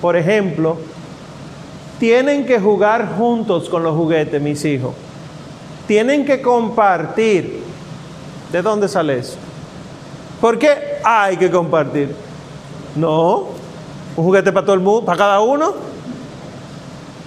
Por 0.00 0.16
ejemplo, 0.16 0.78
tienen 1.98 2.46
que 2.46 2.60
jugar 2.60 3.16
juntos 3.16 3.68
con 3.68 3.82
los 3.82 3.94
juguetes, 3.96 4.40
mis 4.40 4.64
hijos. 4.64 4.94
Tienen 5.86 6.24
que 6.24 6.40
compartir. 6.40 7.62
¿De 8.52 8.62
dónde 8.62 8.88
sale 8.88 9.18
eso? 9.18 9.36
¿Por 10.40 10.58
qué 10.58 11.00
hay 11.04 11.36
que 11.36 11.50
compartir? 11.50 12.14
No, 12.94 13.48
un 14.16 14.24
juguete 14.24 14.52
para 14.52 14.64
todo 14.64 14.74
el 14.74 14.80
mundo, 14.80 15.04
para 15.04 15.18
cada 15.18 15.40
uno. 15.40 15.74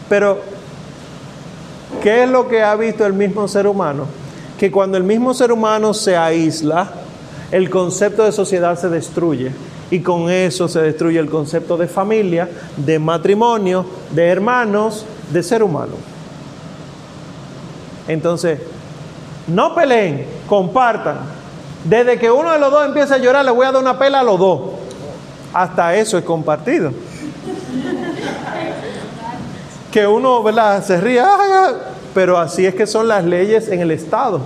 Pero, 0.09 0.39
¿qué 2.01 2.23
es 2.23 2.29
lo 2.29 2.47
que 2.47 2.63
ha 2.63 2.75
visto 2.75 3.05
el 3.05 3.13
mismo 3.13 3.47
ser 3.47 3.67
humano? 3.67 4.20
Que 4.61 4.69
cuando 4.69 4.95
el 4.95 5.03
mismo 5.03 5.33
ser 5.33 5.51
humano 5.51 5.91
se 5.91 6.15
aísla, 6.15 6.87
el 7.51 7.67
concepto 7.71 8.23
de 8.23 8.31
sociedad 8.31 8.77
se 8.77 8.89
destruye. 8.89 9.51
Y 9.89 10.01
con 10.01 10.29
eso 10.29 10.67
se 10.67 10.83
destruye 10.83 11.17
el 11.17 11.31
concepto 11.31 11.77
de 11.77 11.87
familia, 11.87 12.47
de 12.77 12.99
matrimonio, 12.99 13.83
de 14.11 14.27
hermanos, 14.27 15.03
de 15.31 15.41
ser 15.41 15.63
humano. 15.63 15.93
Entonces, 18.07 18.59
no 19.47 19.73
peleen, 19.73 20.27
compartan. 20.45 21.21
Desde 21.83 22.19
que 22.19 22.29
uno 22.29 22.51
de 22.51 22.59
los 22.59 22.69
dos 22.69 22.85
empieza 22.85 23.15
a 23.15 23.17
llorar, 23.17 23.43
le 23.43 23.49
voy 23.49 23.65
a 23.65 23.71
dar 23.71 23.81
una 23.81 23.97
pela 23.97 24.19
a 24.19 24.23
los 24.23 24.37
dos. 24.37 24.61
Hasta 25.55 25.95
eso 25.95 26.19
es 26.19 26.23
compartido. 26.23 26.91
Que 29.91 30.05
uno, 30.05 30.43
¿verdad? 30.43 30.85
Se 30.85 31.01
ríe, 31.01 31.19
"Ay, 31.19 31.51
ay", 31.51 31.73
pero 32.13 32.37
así 32.37 32.65
es 32.65 32.75
que 32.75 32.87
son 32.87 33.07
las 33.07 33.23
leyes 33.25 33.67
en 33.69 33.79
el 33.81 33.91
Estado. 33.91 34.41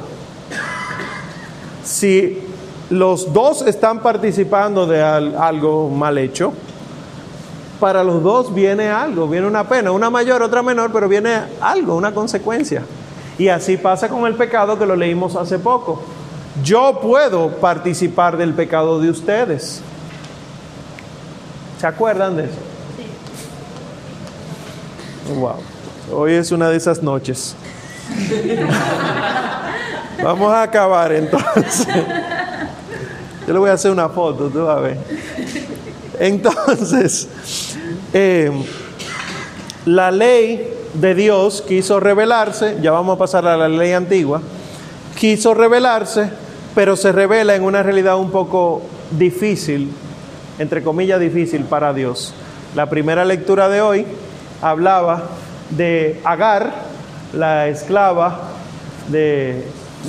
Si 1.84 2.42
los 2.90 3.34
dos 3.34 3.62
están 3.64 4.00
participando 4.02 4.86
de 4.88 5.02
al- 5.04 5.36
algo 5.38 5.90
mal 5.90 6.18
hecho, 6.18 6.54
para 7.80 8.04
los 8.04 8.24
dos 8.24 8.54
viene 8.54 8.90
algo, 8.90 9.28
viene 9.28 9.48
una 9.48 9.68
pena, 9.68 9.92
una 9.92 10.10
mayor, 10.10 10.42
otra 10.42 10.62
menor, 10.64 10.92
pero 10.92 11.08
viene 11.08 11.42
algo, 11.62 11.96
una 11.96 12.14
consecuencia. 12.14 12.84
Y 13.38 13.50
así 13.50 13.78
pasa 13.78 14.08
con 14.08 14.26
el 14.26 14.36
pecado 14.36 14.80
que 14.80 14.86
lo 14.86 14.96
leímos 14.96 15.36
hace 15.36 15.60
poco. 15.60 16.02
Yo 16.64 17.00
puedo 17.02 17.50
participar 17.58 18.38
del 18.38 18.54
pecado 18.54 19.00
de 19.02 19.10
ustedes. 19.10 19.82
¿Se 21.80 21.86
acuerdan 21.86 22.38
de 22.38 22.46
eso? 22.46 22.54
Wow. 25.38 25.56
Hoy 26.12 26.34
es 26.34 26.52
una 26.52 26.70
de 26.70 26.78
esas 26.78 27.02
noches. 27.02 27.56
Vamos 30.24 30.54
a 30.54 30.62
acabar 30.62 31.12
entonces. 31.12 31.88
Yo 33.48 33.54
le 33.54 33.60
voy 33.60 33.72
a 33.72 33.74
hacer 33.74 33.92
una 33.92 34.10
foto, 34.10 34.50
tú 34.50 34.66
vas 34.66 34.78
a 34.78 34.82
ver. 34.82 34.98
Entonces, 36.20 37.28
eh, 38.14 38.52
la 39.86 40.12
ley 40.12 40.72
de 40.94 41.16
Dios 41.16 41.64
quiso 41.68 42.00
revelarse, 42.00 42.78
ya 42.82 42.92
vamos 42.92 43.16
a 43.16 43.20
pasar 43.20 43.48
a 43.48 43.58
la 43.58 43.68
ley 43.68 43.92
antigua, 43.94 44.42
quiso 45.18 45.56
revelarse, 45.56 46.30
pero 46.76 46.96
se 46.96 47.12
revela 47.12 47.56
en 47.56 47.64
una 47.64 47.82
realidad 47.82 48.18
un 48.18 48.30
poco 48.30 48.84
difícil, 49.12 49.90
entre 50.60 50.84
comillas 50.84 51.20
difícil 51.20 51.64
para 51.64 51.94
Dios. 51.94 52.34
La 52.76 52.90
primera 52.90 53.26
lectura 53.26 53.70
de 53.70 53.82
hoy 53.82 54.06
hablaba 54.62 55.30
de 55.70 56.22
Agar, 56.24 56.72
la 57.34 57.68
esclava 57.68 58.40
de, 59.08 59.64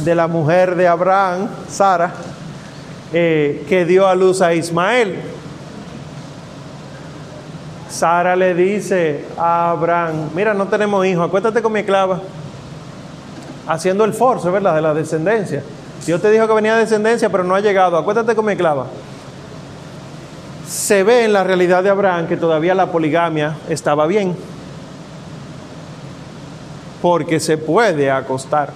de 0.04 0.14
la 0.14 0.26
mujer 0.26 0.76
de 0.76 0.86
Abraham, 0.86 1.48
Sara, 1.68 2.12
eh, 3.12 3.64
que 3.68 3.84
dio 3.84 4.06
a 4.06 4.14
luz 4.14 4.40
a 4.42 4.54
Ismael. 4.54 5.16
Sara 7.88 8.36
le 8.36 8.54
dice 8.54 9.24
a 9.38 9.70
Abraham, 9.70 10.30
mira, 10.34 10.52
no 10.52 10.66
tenemos 10.66 11.06
hijos, 11.06 11.26
acuéstate 11.26 11.62
con 11.62 11.72
mi 11.72 11.80
esclava. 11.80 12.20
Haciendo 13.68 14.04
el 14.04 14.12
force, 14.12 14.48
¿verdad? 14.50 14.74
De 14.74 14.82
la 14.82 14.94
descendencia. 14.94 15.62
Dios 16.04 16.20
te 16.20 16.30
dijo 16.30 16.46
que 16.46 16.52
venía 16.52 16.76
descendencia, 16.76 17.30
pero 17.30 17.42
no 17.42 17.54
ha 17.54 17.60
llegado. 17.60 17.96
Acuéstate 17.96 18.36
con 18.36 18.44
mi 18.44 18.52
esclava. 18.52 18.86
Se 20.68 21.02
ve 21.02 21.24
en 21.24 21.32
la 21.32 21.42
realidad 21.42 21.82
de 21.82 21.90
Abraham 21.90 22.28
que 22.28 22.36
todavía 22.36 22.74
la 22.74 22.86
poligamia 22.92 23.56
estaba 23.68 24.06
bien. 24.06 24.36
Porque 27.06 27.38
se 27.38 27.56
puede 27.56 28.10
acostar. 28.10 28.70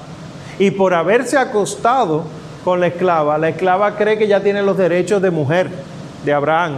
Y 0.57 0.71
por 0.71 0.95
haberse 0.95 1.37
acostado 1.37 2.23
con 2.63 2.79
la 2.79 2.87
esclava, 2.87 3.37
la 3.39 3.49
esclava 3.49 3.97
cree 3.97 4.17
que 4.19 4.29
ya 4.29 4.41
tiene 4.41 4.63
los 4.63 4.77
derechos 4.77 5.21
de 5.21 5.33
mujer 5.33 5.69
de 6.25 6.33
Abraham. 6.33 6.75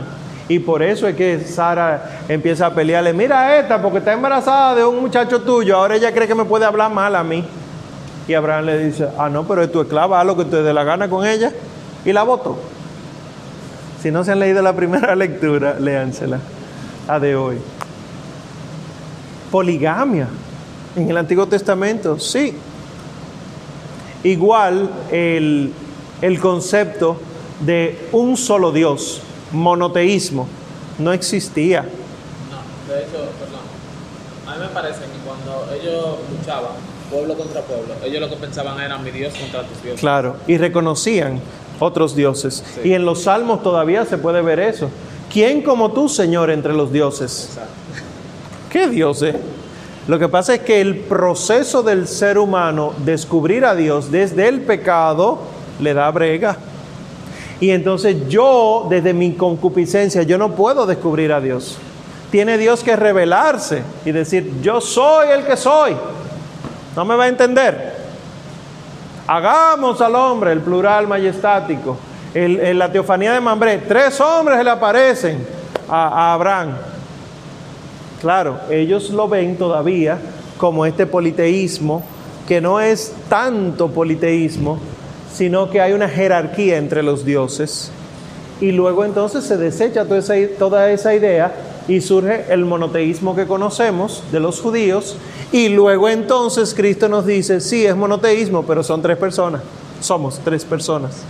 Y 0.49 0.61
por 0.61 0.83
eso 0.83 1.07
es 1.07 1.15
que 1.15 1.41
Sara 1.41 2.23
empieza 2.27 2.69
a 2.69 2.75
pelearle, 2.75 3.13
mira 3.13 3.59
esta, 3.59 3.83
porque 3.83 3.99
está 3.99 4.15
embarazada 4.15 4.77
de 4.77 4.85
un 4.87 5.03
muchacho 5.03 5.43
tuyo, 5.43 5.77
ahora 5.77 5.97
ella 5.97 6.11
cree 6.15 6.27
que 6.27 6.35
me 6.35 6.47
puede 6.47 6.65
hablar 6.65 6.91
mal 6.91 7.15
a 7.15 7.23
mí. 7.23 7.45
Y 8.27 8.33
Abraham 8.33 8.65
le 8.65 8.85
dice, 8.87 9.09
ah, 9.19 9.29
no, 9.29 9.47
pero 9.47 9.63
es 9.63 9.71
tu 9.71 9.83
esclava, 9.83 10.23
haz 10.23 10.27
lo 10.27 10.39
que 10.39 10.47
te 10.47 10.63
dé 10.63 10.73
la 10.73 10.85
gana 10.85 11.11
con 11.11 11.27
ella. 11.27 11.53
Y 12.07 12.15
la 12.15 12.23
votó. 12.23 12.57
Si 14.01 14.11
no 14.11 14.25
se 14.25 14.33
han 14.33 14.41
leído 14.41 14.63
la 14.63 14.75
primera 14.75 15.15
lectura, 15.15 15.77
léansela, 15.79 16.39
la 17.07 17.21
de 17.21 17.37
hoy. 17.37 17.59
Poligamia 19.51 20.29
en 20.97 21.11
el 21.11 21.17
Antiguo 21.17 21.47
Testamento, 21.47 22.19
sí. 22.19 22.55
Igual 24.25 24.91
el, 25.11 25.73
el 26.21 26.41
concepto 26.41 27.17
de 27.61 28.09
un 28.13 28.37
solo 28.37 28.73
Dios, 28.73 29.21
monoteísmo, 29.53 30.47
no 30.99 31.13
existía. 31.13 31.83
No, 31.83 32.93
de 32.93 33.01
hecho, 33.01 33.11
perdón. 33.39 33.63
A 34.47 34.55
mí 34.57 34.67
me 34.67 34.69
parece 34.69 35.01
que 35.01 35.19
cuando 35.25 35.67
ellos 35.75 36.19
luchaban, 36.39 36.73
pueblo 37.11 37.37
contra 37.37 37.63
pueblo, 37.63 37.95
ellos 38.05 38.21
lo 38.21 38.29
que 38.29 38.37
pensaban 38.37 38.81
era 38.81 38.99
mi 38.99 39.11
Dios 39.11 39.35
contra 39.35 39.67
tus 39.67 39.83
dioses. 39.83 40.01
Claro, 40.01 40.37
y 40.47 40.57
reconocían 40.57 41.41
otros 41.81 42.15
dioses. 42.15 42.63
Sí. 42.75 42.89
Y 42.89 42.95
en 42.95 43.05
los 43.05 43.23
salmos 43.25 43.63
todavía 43.63 44.05
se 44.05 44.19
puede 44.19 44.41
ver 44.43 44.61
eso. 44.61 44.89
¿Quién 45.33 45.63
como 45.63 45.93
tú, 45.93 46.09
Señor, 46.09 46.51
entre 46.51 46.75
los 46.75 46.93
dioses? 46.93 47.47
Exacto. 47.49 47.73
¿Qué 48.71 48.89
dioses? 48.89 49.37
Lo 50.09 50.19
que 50.19 50.29
pasa 50.29 50.55
es 50.55 50.61
que 50.61 50.81
el 50.81 50.97
proceso 50.97 51.83
del 51.83 52.09
ser 52.09 52.37
humano 52.39 52.93
descubrir 53.05 53.65
a 53.65 53.75
Dios 53.75 54.11
desde 54.11 54.49
el 54.49 54.63
pecado 54.63 55.39
le 55.81 55.95
da 55.95 56.11
brega. 56.11 56.57
Y 57.61 57.71
entonces 57.71 58.29
yo, 58.29 58.89
desde 58.91 59.15
mi 59.15 59.35
concupiscencia, 59.35 60.25
yo 60.25 60.39
no 60.39 60.57
puedo 60.57 60.87
descubrir 60.87 61.33
a 61.33 61.41
Dios. 61.41 61.79
Tiene 62.33 62.59
Dios 62.59 62.83
que 62.83 62.97
revelarse 62.97 63.85
y 64.05 64.11
decir, 64.11 64.55
yo 64.61 64.81
soy 64.81 65.29
el 65.29 65.45
que 65.45 65.57
soy. 65.57 65.95
No 66.97 67.05
me 67.05 67.15
va 67.15 67.25
a 67.25 67.29
entender. 67.29 67.95
Hagamos 69.29 70.01
al 70.01 70.17
hombre, 70.17 70.51
el 70.51 70.61
plural 70.61 71.07
majestático. 71.07 71.97
En 72.35 72.79
la 72.79 72.91
teofanía 72.91 73.35
de 73.35 73.41
Mambré, 73.41 73.79
tres 73.79 74.21
hombres 74.21 74.65
le 74.65 74.71
aparecen 74.71 75.47
a, 75.89 76.09
a 76.09 76.35
Abraham. 76.35 76.75
Claro, 78.23 78.59
ellos 78.71 79.11
lo 79.11 79.29
ven 79.29 79.57
todavía 79.57 80.19
como 80.57 80.87
este 80.87 81.07
politeísmo, 81.07 82.03
que 82.49 82.61
no 82.61 82.81
es 82.81 83.13
tanto 83.29 83.89
politeísmo, 83.89 84.79
sino 85.35 85.71
que 85.71 85.81
hay 85.81 85.93
una 85.93 86.09
jerarquía 86.09 86.77
entre 86.77 87.03
los 87.03 87.25
dioses. 87.25 87.91
Y 88.61 88.71
luego 88.71 89.05
entonces 89.05 89.45
se 89.45 89.57
desecha 89.57 90.05
toda 90.05 90.91
esa, 90.93 91.15
idea 91.15 91.53
y 91.89 92.01
surge 92.01 92.45
el 92.49 92.65
monoteísmo 92.65 93.35
que 93.35 93.47
conocemos 93.49 94.23
de 94.31 94.39
los 94.39 94.61
judíos. 94.61 95.17
Y 95.51 95.69
luego 95.69 96.09
entonces 96.09 96.75
Cristo 96.75 97.09
nos 97.09 97.27
dice, 97.27 97.61
sí, 97.61 97.85
es 97.85 97.97
monoteísmo, 97.97 98.63
pero 98.63 98.85
son 98.85 99.03
tres 99.03 99.19
personas. 99.19 99.63
Somos 100.01 100.39
tres 100.45 100.65
personas. 100.65 101.23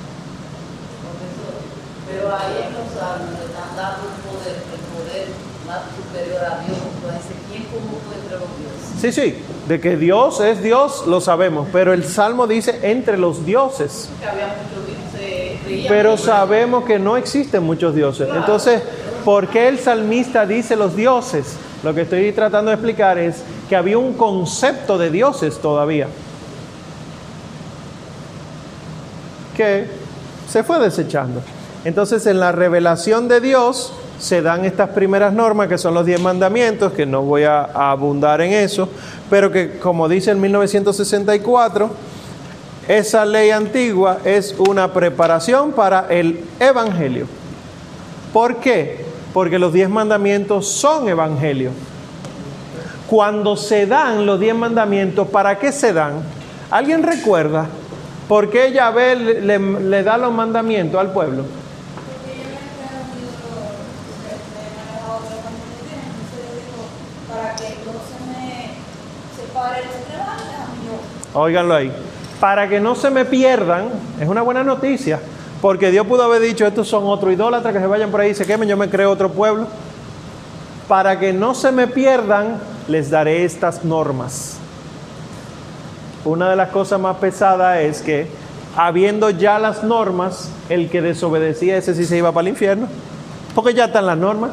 Pero 2.07 2.35
ahí 2.35 2.69
en 2.69 2.73
los 2.75 2.93
salmos 2.93 3.31
le 3.39 3.47
están 3.47 3.77
dando 3.77 4.09
un 4.09 4.17
poder, 4.29 4.57
el 4.57 4.83
poder 4.93 5.29
más 5.67 5.81
superior 5.97 6.45
a 6.45 6.61
Dios. 6.65 6.77
Entonces, 6.97 7.33
¿quién 7.51 7.65
como 7.65 7.97
tú 7.97 8.13
entre 8.13 8.37
los 8.37 8.49
dioses? 8.61 8.92
Sí, 9.03 9.11
sí, 9.11 9.35
de 9.67 9.81
que 9.81 9.97
Dios 9.97 10.41
es 10.41 10.63
Dios 10.63 11.09
lo 11.09 11.21
sabemos, 11.21 11.67
pero 11.73 11.93
el 11.93 12.05
Salmo 12.05 12.47
dice 12.47 12.79
entre 12.83 13.19
los 13.19 13.45
dioses. 13.45 14.09
Creían 15.65 15.89
Pero 15.89 16.17
sabemos 16.17 16.85
que 16.85 17.01
no 17.01 17.17
existen 17.17 17.65
muchos 17.65 17.97
dioses. 17.97 18.29
Entonces, 18.33 18.81
¿por 19.25 19.49
qué 19.49 19.67
el 19.67 19.81
salmista 19.81 20.47
dice 20.47 20.77
los 20.77 20.95
dioses? 20.95 21.57
Lo 21.83 21.93
que 21.93 22.03
estoy 22.03 22.31
tratando 22.31 22.71
de 22.71 22.77
explicar 22.77 23.19
es 23.19 23.43
que 23.69 23.75
había 23.75 23.99
un 23.99 24.13
concepto 24.13 24.97
de 24.97 25.11
dioses 25.11 25.59
todavía. 25.59 26.07
Que 29.57 29.87
se 30.49 30.63
fue 30.63 30.79
desechando. 30.79 31.43
Entonces, 31.85 32.25
en 32.27 32.39
la 32.39 32.53
revelación 32.53 33.27
de 33.27 33.41
Dios 33.41 33.93
se 34.23 34.41
dan 34.41 34.65
estas 34.65 34.91
primeras 34.91 35.33
normas 35.33 35.67
que 35.67 35.77
son 35.77 35.95
los 35.95 36.07
diez 36.07 36.21
mandamientos, 36.21 36.93
que 36.93 37.05
no 37.05 37.23
voy 37.23 37.43
a, 37.43 37.63
abundar 37.65 38.41
en 38.41 38.53
eso, 38.53 38.89
pero 39.29 39.51
que 39.51 39.79
como 39.81 40.09
dice 40.09 40.31
en 40.31 40.41
1964, 40.41 41.91
esa 42.87 43.25
ley 43.25 43.51
antigua 43.51 44.19
es 44.25 44.55
una 44.59 44.93
preparación 44.93 45.73
para 45.73 46.07
el 46.09 46.39
Evangelio. 46.61 47.27
¿Por 48.33 48.57
qué? 48.59 49.05
Porque 49.35 49.59
los 49.59 49.73
diez 49.73 49.89
mandamientos 49.89 50.69
son 50.69 51.09
Evangelio. 51.09 51.71
Cuando 53.09 53.57
se 53.57 53.87
dan 53.87 54.25
los 54.25 54.39
diez 54.39 54.55
mandamientos, 54.55 55.27
¿para 55.29 55.59
qué 55.59 55.73
se 55.73 55.93
dan? 55.93 56.23
¿Alguien 56.71 57.03
recuerda 57.03 57.67
por 58.29 58.51
qué 58.51 58.71
Yahvé 58.73 59.17
le- 59.17 59.59
le 59.59 60.03
da 60.05 60.17
los 60.17 60.33
mandamientos 60.33 61.01
al 61.01 61.13
pueblo? 61.13 61.43
Porque 61.45 62.41
yo 62.41 62.49
me 62.49 62.81
he 62.81 62.89
aprendido, 62.89 63.53
me 64.25 64.33
he 64.33 64.71
manejado 64.81 65.19
otra 65.21 65.37
familia, 65.45 66.01
entonces 66.09 66.41
yo 66.41 66.57
digo, 66.57 66.83
para 67.29 67.55
que 67.57 67.69
no 67.85 67.93
se 68.01 68.17
me 68.33 68.81
separe 69.37 69.81
el 69.83 70.05
trabajo, 70.09 70.43
déjame 70.49 70.77
yo. 70.89 71.22
Óiganlo 71.35 71.75
ahí. 71.75 71.93
Para 72.41 72.69
que 72.69 72.81
no 72.81 72.95
se 72.95 73.11
me 73.11 73.25
pierdan, 73.25 73.89
es 74.21 74.29
una 74.29 74.43
buena 74.43 74.65
noticia, 74.65 75.21
Porque 75.61 75.93
Dios 75.93 76.09
pudo 76.09 76.25
haber 76.25 76.43
dicho, 76.43 76.67
estos 76.67 76.89
son 76.89 77.05
otros 77.07 77.33
idólatras 77.33 77.73
que 77.73 77.79
se 77.79 77.87
vayan 77.87 78.11
por 78.11 78.21
ahí 78.21 78.31
y 78.31 78.35
se 78.35 78.45
quemen, 78.45 78.69
yo 78.69 78.77
me 78.77 78.91
creo 78.91 79.13
otro 79.13 79.31
pueblo. 79.31 79.69
Para 80.89 81.21
que 81.21 81.33
no 81.33 81.55
se 81.55 81.71
me 81.71 81.87
pierdan, 81.87 82.59
les 82.89 83.11
daré 83.11 83.45
estas 83.45 83.85
normas. 83.85 84.57
Una 86.25 86.51
de 86.51 86.57
las 86.57 86.71
cosas 86.71 86.99
más 86.99 87.19
pesadas 87.19 87.79
es 87.79 88.03
que, 88.03 88.27
habiendo 88.77 89.31
ya 89.31 89.61
las 89.61 89.85
normas, 89.85 90.51
el 90.69 90.91
que 90.91 91.01
desobedecía 91.01 91.77
ese 91.77 91.95
sí 91.95 92.07
se 92.07 92.17
iba 92.17 92.33
para 92.33 92.43
el 92.43 92.49
infierno. 92.49 92.89
Porque 93.55 93.73
ya 93.73 93.85
están 93.85 94.07
las 94.07 94.19
normas. 94.19 94.51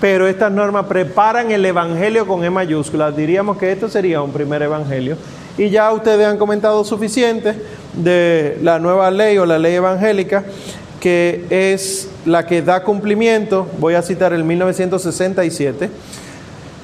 Pero 0.00 0.26
estas 0.26 0.50
normas 0.50 0.86
preparan 0.86 1.50
el 1.50 1.64
evangelio 1.64 2.26
con 2.26 2.42
E 2.44 2.50
mayúscula. 2.50 3.10
Diríamos 3.10 3.58
que 3.58 3.70
esto 3.70 3.88
sería 3.88 4.22
un 4.22 4.32
primer 4.32 4.62
evangelio. 4.62 5.16
Y 5.58 5.68
ya 5.68 5.92
ustedes 5.92 6.26
han 6.26 6.38
comentado 6.38 6.84
suficiente 6.84 7.54
de 7.92 8.58
la 8.62 8.78
nueva 8.78 9.10
ley 9.10 9.36
o 9.36 9.44
la 9.44 9.58
ley 9.58 9.74
evangélica, 9.74 10.44
que 11.00 11.44
es 11.50 12.08
la 12.24 12.46
que 12.46 12.62
da 12.62 12.82
cumplimiento, 12.82 13.66
voy 13.78 13.94
a 13.94 14.02
citar 14.02 14.32
el 14.32 14.44
1967, 14.44 15.90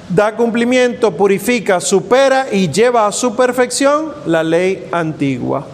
da 0.09 0.37
cumplimiento, 0.37 1.17
purifica, 1.17 1.81
supera 1.81 2.47
y 2.53 2.71
lleva 2.71 3.07
a 3.07 3.13
su 3.13 3.35
perfección 3.35 4.13
la 4.27 4.43
ley 4.43 4.87
antigua. 4.93 5.67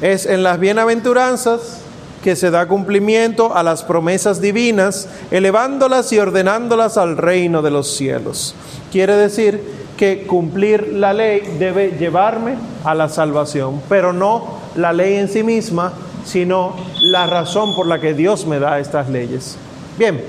Es 0.00 0.26
en 0.26 0.42
las 0.42 0.60
bienaventuranzas 0.60 1.85
que 2.26 2.34
se 2.34 2.50
da 2.50 2.66
cumplimiento 2.66 3.54
a 3.54 3.62
las 3.62 3.84
promesas 3.84 4.40
divinas, 4.40 5.08
elevándolas 5.30 6.12
y 6.12 6.18
ordenándolas 6.18 6.98
al 6.98 7.16
reino 7.16 7.62
de 7.62 7.70
los 7.70 7.96
cielos. 7.96 8.56
Quiere 8.90 9.14
decir 9.14 9.62
que 9.96 10.26
cumplir 10.26 10.88
la 10.94 11.12
ley 11.12 11.54
debe 11.60 11.92
llevarme 11.92 12.56
a 12.82 12.96
la 12.96 13.08
salvación, 13.08 13.80
pero 13.88 14.12
no 14.12 14.58
la 14.74 14.92
ley 14.92 15.14
en 15.14 15.28
sí 15.28 15.44
misma, 15.44 15.92
sino 16.24 16.74
la 17.00 17.28
razón 17.28 17.76
por 17.76 17.86
la 17.86 18.00
que 18.00 18.12
Dios 18.12 18.44
me 18.44 18.58
da 18.58 18.80
estas 18.80 19.08
leyes. 19.08 19.56
Bien, 19.96 20.20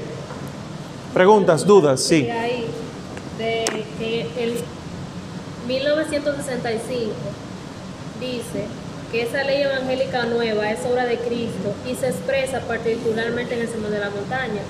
preguntas, 1.15 1.65
dudas, 1.65 1.99
sí. 1.99 2.29
De 3.39 3.65
que 3.97 4.27
el 4.37 4.53
1965 5.67 7.11
dice 8.19 8.67
que 9.11 9.23
esa 9.23 9.43
ley 9.43 9.61
evangélica 9.61 10.25
nueva 10.25 10.69
es 10.71 10.79
obra 10.85 11.05
de 11.05 11.17
Cristo 11.17 11.73
y 11.89 11.95
se 11.95 12.07
expresa 12.09 12.59
particularmente 12.61 13.55
en 13.55 13.61
el 13.61 13.67
Sermón 13.69 13.91
de 13.91 13.99
la 13.99 14.09
Montaña. 14.09 14.61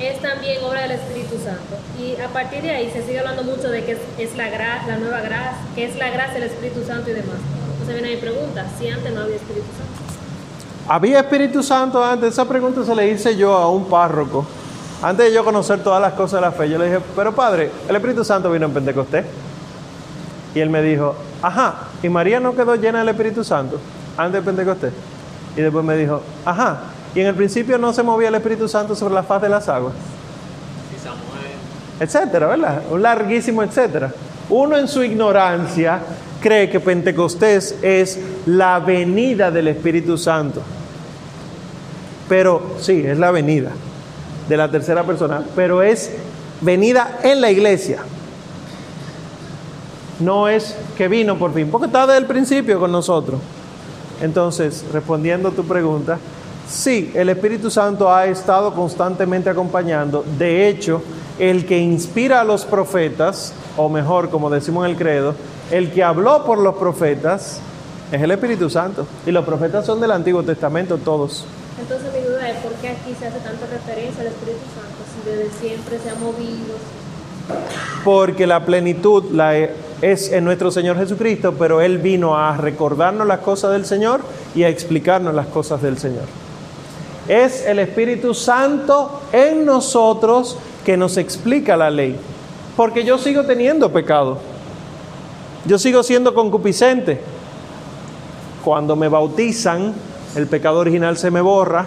Es 0.00 0.20
también 0.20 0.64
obra 0.64 0.82
del 0.82 0.92
Espíritu 0.92 1.36
Santo. 1.36 1.76
Y 2.00 2.20
a 2.20 2.28
partir 2.28 2.62
de 2.62 2.70
ahí 2.70 2.90
se 2.90 3.02
sigue 3.04 3.18
hablando 3.20 3.42
mucho 3.44 3.68
de 3.68 3.84
que 3.84 3.98
es, 4.18 4.36
la, 4.36 4.48
gra- 4.48 4.86
la 4.86 4.96
nueva 4.96 5.20
gracia, 5.20 5.58
que 5.74 5.84
es 5.84 5.96
la 5.96 6.10
gracia 6.10 6.34
del 6.34 6.44
Espíritu 6.44 6.84
Santo 6.86 7.10
y 7.10 7.12
demás. 7.12 7.36
Entonces 7.72 7.94
viene 8.00 8.14
mi 8.16 8.20
pregunta, 8.20 8.64
si 8.78 8.88
antes 8.88 9.12
no 9.12 9.20
había 9.22 9.36
Espíritu 9.36 9.66
Santo. 9.76 10.02
¿Había 10.88 11.20
Espíritu 11.20 11.62
Santo 11.62 12.02
antes? 12.02 12.32
Esa 12.32 12.48
pregunta 12.48 12.84
se 12.84 12.94
le 12.94 13.08
hice 13.08 13.36
yo 13.36 13.54
a 13.54 13.70
un 13.70 13.84
párroco. 13.84 14.44
Antes 15.02 15.26
de 15.26 15.34
yo 15.34 15.44
conocer 15.44 15.82
todas 15.82 16.00
las 16.00 16.14
cosas 16.14 16.40
de 16.40 16.46
la 16.46 16.52
fe, 16.52 16.68
yo 16.68 16.78
le 16.78 16.86
dije, 16.86 16.98
pero 17.14 17.34
padre, 17.34 17.70
el 17.88 17.94
Espíritu 17.94 18.24
Santo 18.24 18.50
vino 18.50 18.66
en 18.66 18.72
Pentecostés. 18.72 19.24
Y 20.54 20.60
él 20.60 20.70
me 20.70 20.82
dijo, 20.82 21.14
ajá, 21.42 21.74
¿y 22.02 22.08
María 22.08 22.40
no 22.40 22.54
quedó 22.54 22.76
llena 22.76 23.00
del 23.00 23.08
Espíritu 23.08 23.44
Santo 23.44 23.78
antes 24.16 24.40
de 24.40 24.46
Pentecostés? 24.46 24.92
Y 25.56 25.60
después 25.60 25.84
me 25.84 25.96
dijo, 25.96 26.22
ajá, 26.44 26.80
¿y 27.14 27.20
en 27.20 27.26
el 27.26 27.34
principio 27.34 27.76
no 27.78 27.92
se 27.92 28.02
movía 28.02 28.28
el 28.28 28.34
Espíritu 28.36 28.68
Santo 28.68 28.94
sobre 28.94 29.14
la 29.14 29.22
faz 29.22 29.42
de 29.42 29.48
las 29.48 29.68
aguas? 29.68 29.94
Y 30.96 30.98
Samuel. 31.02 31.20
etcétera, 32.00 32.46
¿verdad? 32.46 32.82
Un 32.90 33.02
larguísimo 33.02 33.62
etcétera. 33.62 34.12
Uno 34.48 34.76
en 34.76 34.88
su 34.88 35.02
ignorancia 35.02 36.00
cree 36.40 36.68
que 36.68 36.80
Pentecostés 36.80 37.76
es 37.82 38.18
la 38.46 38.80
venida 38.80 39.50
del 39.50 39.68
Espíritu 39.68 40.18
Santo. 40.18 40.62
Pero 42.28 42.76
sí, 42.80 43.04
es 43.06 43.18
la 43.18 43.30
venida 43.30 43.70
de 44.48 44.56
la 44.56 44.70
tercera 44.70 45.04
persona, 45.04 45.42
pero 45.54 45.82
es 45.82 46.10
venida 46.60 47.18
en 47.22 47.40
la 47.40 47.50
iglesia. 47.50 47.98
No 50.20 50.48
es 50.48 50.76
que 50.96 51.08
vino 51.08 51.38
por 51.38 51.52
fin, 51.52 51.68
porque 51.70 51.86
está 51.86 52.06
desde 52.06 52.18
el 52.20 52.26
principio 52.26 52.78
con 52.78 52.92
nosotros. 52.92 53.40
Entonces, 54.20 54.84
respondiendo 54.92 55.48
a 55.48 55.52
tu 55.52 55.64
pregunta, 55.64 56.18
sí, 56.68 57.10
el 57.14 57.28
Espíritu 57.28 57.70
Santo 57.70 58.12
ha 58.12 58.26
estado 58.26 58.74
constantemente 58.74 59.50
acompañando. 59.50 60.24
De 60.38 60.68
hecho, 60.68 61.02
el 61.38 61.66
que 61.66 61.78
inspira 61.78 62.40
a 62.40 62.44
los 62.44 62.64
profetas, 62.64 63.52
o 63.76 63.88
mejor, 63.88 64.30
como 64.30 64.50
decimos 64.50 64.84
en 64.84 64.92
el 64.92 64.96
credo, 64.96 65.34
el 65.70 65.90
que 65.90 66.04
habló 66.04 66.44
por 66.44 66.58
los 66.58 66.76
profetas 66.76 67.60
es 68.12 68.20
el 68.20 68.30
Espíritu 68.30 68.68
Santo. 68.68 69.06
Y 69.26 69.30
los 69.30 69.44
profetas 69.44 69.86
son 69.86 70.00
del 70.00 70.10
Antiguo 70.10 70.42
Testamento 70.42 70.98
todos. 70.98 71.46
Entonces 71.80 72.12
mi 72.12 72.20
duda 72.20 72.48
es 72.50 72.58
por 72.58 72.72
qué 72.74 72.90
aquí 72.90 73.14
se 73.18 73.26
hace 73.26 73.38
tanta 73.38 73.66
referencia 73.66 74.20
al 74.20 74.28
Espíritu 74.28 74.60
Santo 74.74 75.02
si 75.10 75.30
desde 75.30 75.50
siempre 75.58 75.98
se 75.98 76.10
ha 76.10 76.14
movido. 76.14 76.76
Porque 78.04 78.46
la 78.46 78.64
plenitud 78.64 79.24
la 79.32 79.52
es 80.02 80.32
en 80.32 80.44
nuestro 80.44 80.72
Señor 80.72 80.98
Jesucristo, 80.98 81.54
pero 81.56 81.80
Él 81.80 81.98
vino 81.98 82.36
a 82.36 82.56
recordarnos 82.56 83.26
las 83.26 83.38
cosas 83.38 83.70
del 83.70 83.86
Señor 83.86 84.20
y 84.52 84.64
a 84.64 84.68
explicarnos 84.68 85.32
las 85.32 85.46
cosas 85.46 85.80
del 85.80 85.96
Señor. 85.96 86.24
Es 87.28 87.64
el 87.64 87.78
Espíritu 87.78 88.34
Santo 88.34 89.22
en 89.32 89.64
nosotros 89.64 90.58
que 90.84 90.96
nos 90.96 91.16
explica 91.16 91.76
la 91.76 91.88
ley. 91.88 92.16
Porque 92.76 93.04
yo 93.04 93.16
sigo 93.16 93.44
teniendo 93.44 93.92
pecado. 93.92 94.38
Yo 95.66 95.78
sigo 95.78 96.02
siendo 96.02 96.34
concupiscente. 96.34 97.20
Cuando 98.64 98.96
me 98.96 99.06
bautizan, 99.06 99.94
el 100.34 100.48
pecado 100.48 100.80
original 100.80 101.16
se 101.16 101.30
me 101.30 101.40
borra 101.40 101.86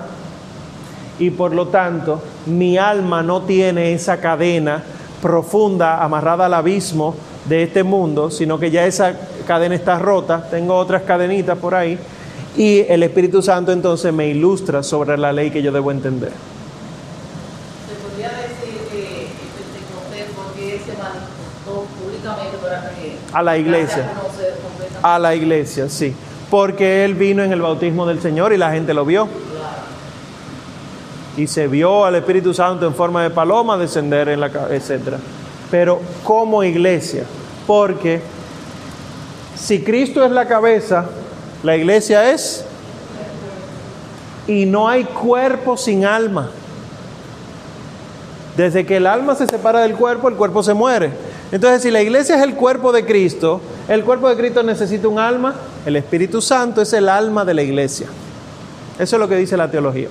y 1.20 1.32
por 1.32 1.54
lo 1.54 1.68
tanto 1.68 2.22
mi 2.46 2.78
alma 2.78 3.24
no 3.24 3.42
tiene 3.42 3.94
esa 3.94 4.20
cadena 4.20 4.84
profunda 5.22 6.04
amarrada 6.04 6.46
al 6.46 6.54
abismo 6.54 7.16
de 7.46 7.64
este 7.64 7.84
mundo, 7.84 8.32
sino 8.32 8.60
que 8.60 8.72
ya 8.72 8.86
esa 8.86 9.14
cadena 9.48 9.76
está 9.76 10.00
rota, 10.00 10.48
tengo 10.50 10.76
otras 10.76 11.04
cadenitas 11.04 11.58
por 11.58 11.76
ahí 11.76 11.98
y 12.58 12.80
el 12.88 13.04
Espíritu 13.04 13.42
Santo 13.42 13.72
entonces 13.72 14.14
me 14.14 14.28
ilustra 14.28 14.82
sobre 14.82 15.18
la 15.18 15.32
ley 15.34 15.52
que 15.52 15.62
yo 15.62 15.72
debo 15.72 15.92
entender. 15.92 16.32
Se 17.88 17.96
podría 18.08 18.30
decir 18.30 18.80
que 18.92 19.28
Pentecostés 19.58 20.82
se 20.86 20.98
manifestó 21.02 21.86
públicamente 22.02 22.58
para 22.62 22.90
que 22.92 23.18
A 23.34 23.44
la 23.44 23.58
iglesia. 23.58 24.10
a 25.04 25.20
la 25.20 25.36
iglesia, 25.36 25.90
sí, 25.90 26.16
porque 26.50 27.04
Él 27.06 27.16
vino 27.16 27.44
en 27.44 27.52
el 27.52 27.62
bautismo 27.62 28.06
del 28.06 28.22
Señor 28.22 28.54
y 28.54 28.58
la 28.58 28.72
gente 28.72 28.94
lo 28.94 29.06
vio. 29.06 29.28
Y 31.38 31.48
se 31.48 31.68
vio 31.68 32.06
al 32.06 32.16
Espíritu 32.16 32.54
Santo 32.54 32.88
en 32.88 32.96
forma 32.96 33.22
de 33.22 33.30
paloma 33.30 33.78
descender 33.78 34.30
en 34.30 34.40
la 34.40 34.48
etcétera. 34.72 35.18
Pero 35.72 36.02
como 36.24 36.64
iglesia, 36.64 37.24
porque 37.66 38.22
si 39.56 39.82
Cristo 39.82 40.24
es 40.24 40.32
la 40.32 40.48
cabeza, 40.48 41.06
la 41.64 41.76
iglesia 41.76 42.32
es 42.32 42.66
y 44.48 44.66
no 44.66 44.88
hay 44.88 45.04
cuerpo 45.06 45.78
sin 45.78 46.06
alma. 46.06 46.50
Desde 48.56 48.86
que 48.86 48.98
el 48.98 49.08
alma 49.08 49.36
se 49.36 49.48
separa 49.48 49.82
del 49.82 49.96
cuerpo, 49.96 50.30
el 50.30 50.36
cuerpo 50.36 50.64
se 50.64 50.74
muere. 50.74 51.12
Entonces, 51.52 51.82
si 51.82 51.92
la 51.92 52.02
iglesia 52.02 52.38
es 52.38 52.42
el 52.42 52.56
cuerpo 52.56 52.92
de 52.92 53.06
Cristo, 53.06 53.62
el 53.88 54.04
cuerpo 54.04 54.30
de 54.30 54.36
Cristo 54.36 54.64
necesita 54.64 55.08
un 55.08 55.20
alma, 55.20 55.56
el 55.86 55.96
Espíritu 55.96 56.42
Santo 56.42 56.82
es 56.82 56.94
el 56.94 57.10
alma 57.10 57.46
de 57.46 57.54
la 57.54 57.62
iglesia. 57.62 58.08
Eso 58.98 59.16
es 59.18 59.20
lo 59.20 59.28
que 59.28 59.36
dice 59.36 59.58
la 59.58 59.70
teología. 59.70 60.08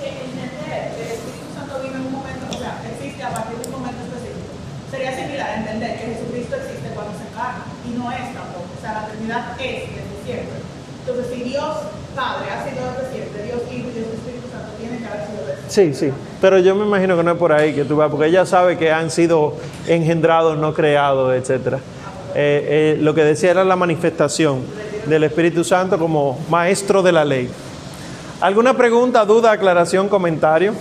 que 0.00 0.08
entender 0.08 0.94
que 0.94 1.02
el 1.02 1.10
Espíritu 1.18 1.50
Santo 1.52 1.82
vino 1.82 1.96
en 1.98 2.06
un 2.06 2.12
momento, 2.12 2.46
o 2.48 2.58
sea, 2.58 2.80
existe 2.94 3.22
a 3.22 3.30
partir 3.34 3.58
de 3.58 3.66
un 3.66 3.72
momento 3.74 4.00
específico. 4.06 4.54
Sería 4.90 5.12
similar 5.18 5.50
a 5.50 5.56
entender 5.58 5.98
que 5.98 6.04
Jesucristo 6.14 6.56
existe 6.56 6.88
cuando 6.94 7.12
se 7.18 7.26
encarna 7.26 7.66
y 7.84 7.90
no 7.98 8.06
es 8.10 8.24
tampoco. 8.32 8.70
O 8.70 8.80
sea, 8.80 9.02
la 9.02 9.04
Trinidad 9.10 9.58
es 9.58 9.90
desde 9.90 10.16
siempre. 10.24 10.58
Entonces, 11.02 11.26
si 11.34 11.42
Dios 11.42 11.74
Padre 12.14 12.50
ha 12.50 12.64
sido 12.64 12.86
desde 12.94 13.12
siempre, 13.12 13.42
Dios 13.44 13.62
Hijo 13.66 13.86
y 13.90 13.94
Dios 13.98 14.14
Espíritu 14.14 14.46
Santo 14.48 14.70
tienen 14.78 15.02
que 15.02 15.06
haber 15.10 15.26
sido 15.26 15.42
desde 15.44 15.59
Sí, 15.70 15.94
sí. 15.94 16.10
Pero 16.40 16.58
yo 16.58 16.74
me 16.74 16.84
imagino 16.84 17.16
que 17.16 17.22
no 17.22 17.30
es 17.30 17.38
por 17.38 17.52
ahí 17.52 17.72
que 17.72 17.84
tú 17.84 17.96
vas, 17.96 18.10
porque 18.10 18.26
ella 18.26 18.44
sabe 18.44 18.76
que 18.76 18.90
han 18.90 19.10
sido 19.10 19.54
engendrados, 19.86 20.58
no 20.58 20.74
creados, 20.74 21.32
etc. 21.34 21.76
lo 23.00 23.14
que 23.14 23.24
decía 23.24 23.52
era 23.52 23.64
la 23.64 23.76
manifestación 23.76 24.62
del 25.06 25.24
Espíritu 25.24 25.62
Santo 25.62 25.96
como 25.98 26.38
maestro 26.50 27.02
de 27.02 27.12
la 27.12 27.24
ley. 27.24 27.48
¿Alguna 28.40 28.76
pregunta, 28.76 29.24
duda, 29.24 29.52
aclaración, 29.52 30.08
comentario? 30.08 30.74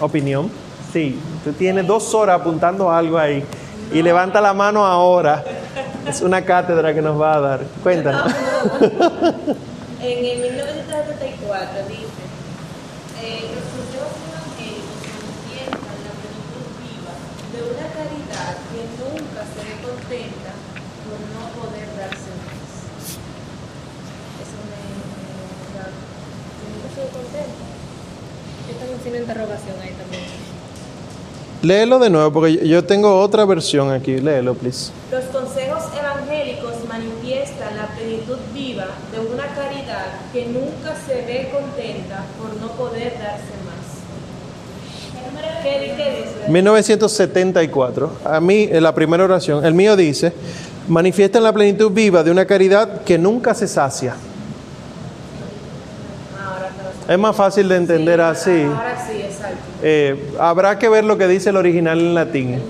¿Opinión? 0.00 0.50
Sí, 0.92 1.18
tú 1.44 1.52
tienes 1.52 1.86
dos 1.86 2.14
horas 2.14 2.40
apuntando 2.40 2.90
algo 2.90 3.18
ahí 3.18 3.42
y 3.92 4.02
levanta 4.02 4.40
la 4.40 4.52
mano 4.52 4.84
ahora. 4.84 5.42
Es 6.06 6.20
una 6.20 6.44
cátedra 6.44 6.92
que 6.92 7.00
nos 7.02 7.18
va 7.20 7.34
a 7.36 7.40
dar. 7.40 7.60
Cuéntanos. 7.82 8.32
En 10.00 10.24
el 10.24 10.38
1974 10.40 11.90
dice, 11.90 12.22
eh, 13.18 13.50
los 13.50 13.66
cristianos 13.74 14.14
evangélicos 14.30 14.94
manifiestan 15.10 15.98
la 16.06 16.12
plenitud 16.16 16.64
viva 16.78 17.14
de 17.50 17.58
una 17.66 17.86
caridad 17.92 18.54
que 18.70 18.80
nunca 19.02 19.42
se 19.42 19.58
ve 19.66 19.74
contenta 19.82 20.54
por 21.02 21.18
no 21.34 21.42
poder 21.58 21.88
darse 21.98 22.30
más. 22.46 22.86
Eso 24.38 24.56
me... 24.70 24.78
me- 24.78 25.98
sido 26.94 27.08
contenta. 27.10 27.66
Yo 28.70 28.72
tengo 28.78 28.87
un 28.98 29.02
signo 29.04 29.16
de 29.16 29.20
interrogación 29.22 29.76
ahí 29.82 29.90
también. 29.90 30.22
Léelo 31.62 31.98
de 31.98 32.08
nuevo, 32.10 32.32
porque 32.32 32.66
yo- 32.68 32.84
tengo 32.84 33.20
otra 33.20 33.44
versión 33.44 33.90
aquí. 33.90 34.18
Léelo, 34.20 34.54
please. 34.54 34.92
Los 35.10 35.24
consejos 35.24 35.82
evangélicos 35.98 36.72
manifiestan 36.88 37.76
la 37.76 37.86
plenitud 37.96 38.36
viva 38.54 38.86
de 39.12 39.18
una 39.20 39.46
caridad 39.54 40.06
que 40.32 40.46
nunca 40.46 40.94
se 41.06 41.14
ve 41.26 41.50
contenta 41.52 42.24
por 42.40 42.54
no 42.60 42.68
poder 42.76 43.12
darse 43.14 43.54
más. 43.66 43.78
¿Qué, 45.64 45.80
di- 45.80 45.96
qué 45.96 46.22
dice? 46.22 46.48
1974. 46.48 48.12
A 48.24 48.40
mí, 48.40 48.68
en 48.70 48.82
la 48.82 48.94
primera 48.94 49.24
oración, 49.24 49.64
el 49.64 49.74
mío 49.74 49.96
dice, 49.96 50.32
manifiestan 50.86 51.42
la 51.42 51.52
plenitud 51.52 51.90
viva 51.90 52.22
de 52.22 52.30
una 52.30 52.46
caridad 52.46 53.02
que 53.02 53.18
nunca 53.18 53.52
se 53.54 53.66
sacia. 53.66 54.14
Es 57.08 57.18
más 57.18 57.34
fácil 57.34 57.68
de 57.70 57.76
entender 57.76 58.20
así. 58.20 58.64
Ahora 58.64 59.02
sí, 59.10 59.22
exacto. 59.22 59.56
Eh, 59.82 60.30
habrá 60.38 60.78
que 60.78 60.90
ver 60.90 61.04
lo 61.04 61.16
que 61.16 61.26
dice 61.26 61.48
el 61.48 61.56
original 61.56 61.98
en 61.98 62.14
latín. 62.14 62.62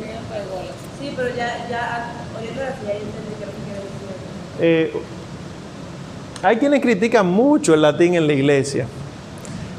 Sí, 1.00 1.12
pero 1.16 1.28
ya, 1.30 1.66
ya, 1.68 2.12
oyendo 2.38 2.62
así, 2.62 2.86
ya 2.86 2.92
entendí 2.92 3.34
que 3.36 3.46
lo 3.46 3.50
que 3.50 3.58
quiere 3.64 3.80
decir. 3.80 4.94
Eh, 4.94 5.02
hay 6.40 6.56
quienes 6.58 6.80
critican 6.80 7.26
mucho 7.26 7.74
el 7.74 7.82
latín 7.82 8.14
en 8.14 8.28
la 8.28 8.32
iglesia, 8.32 8.86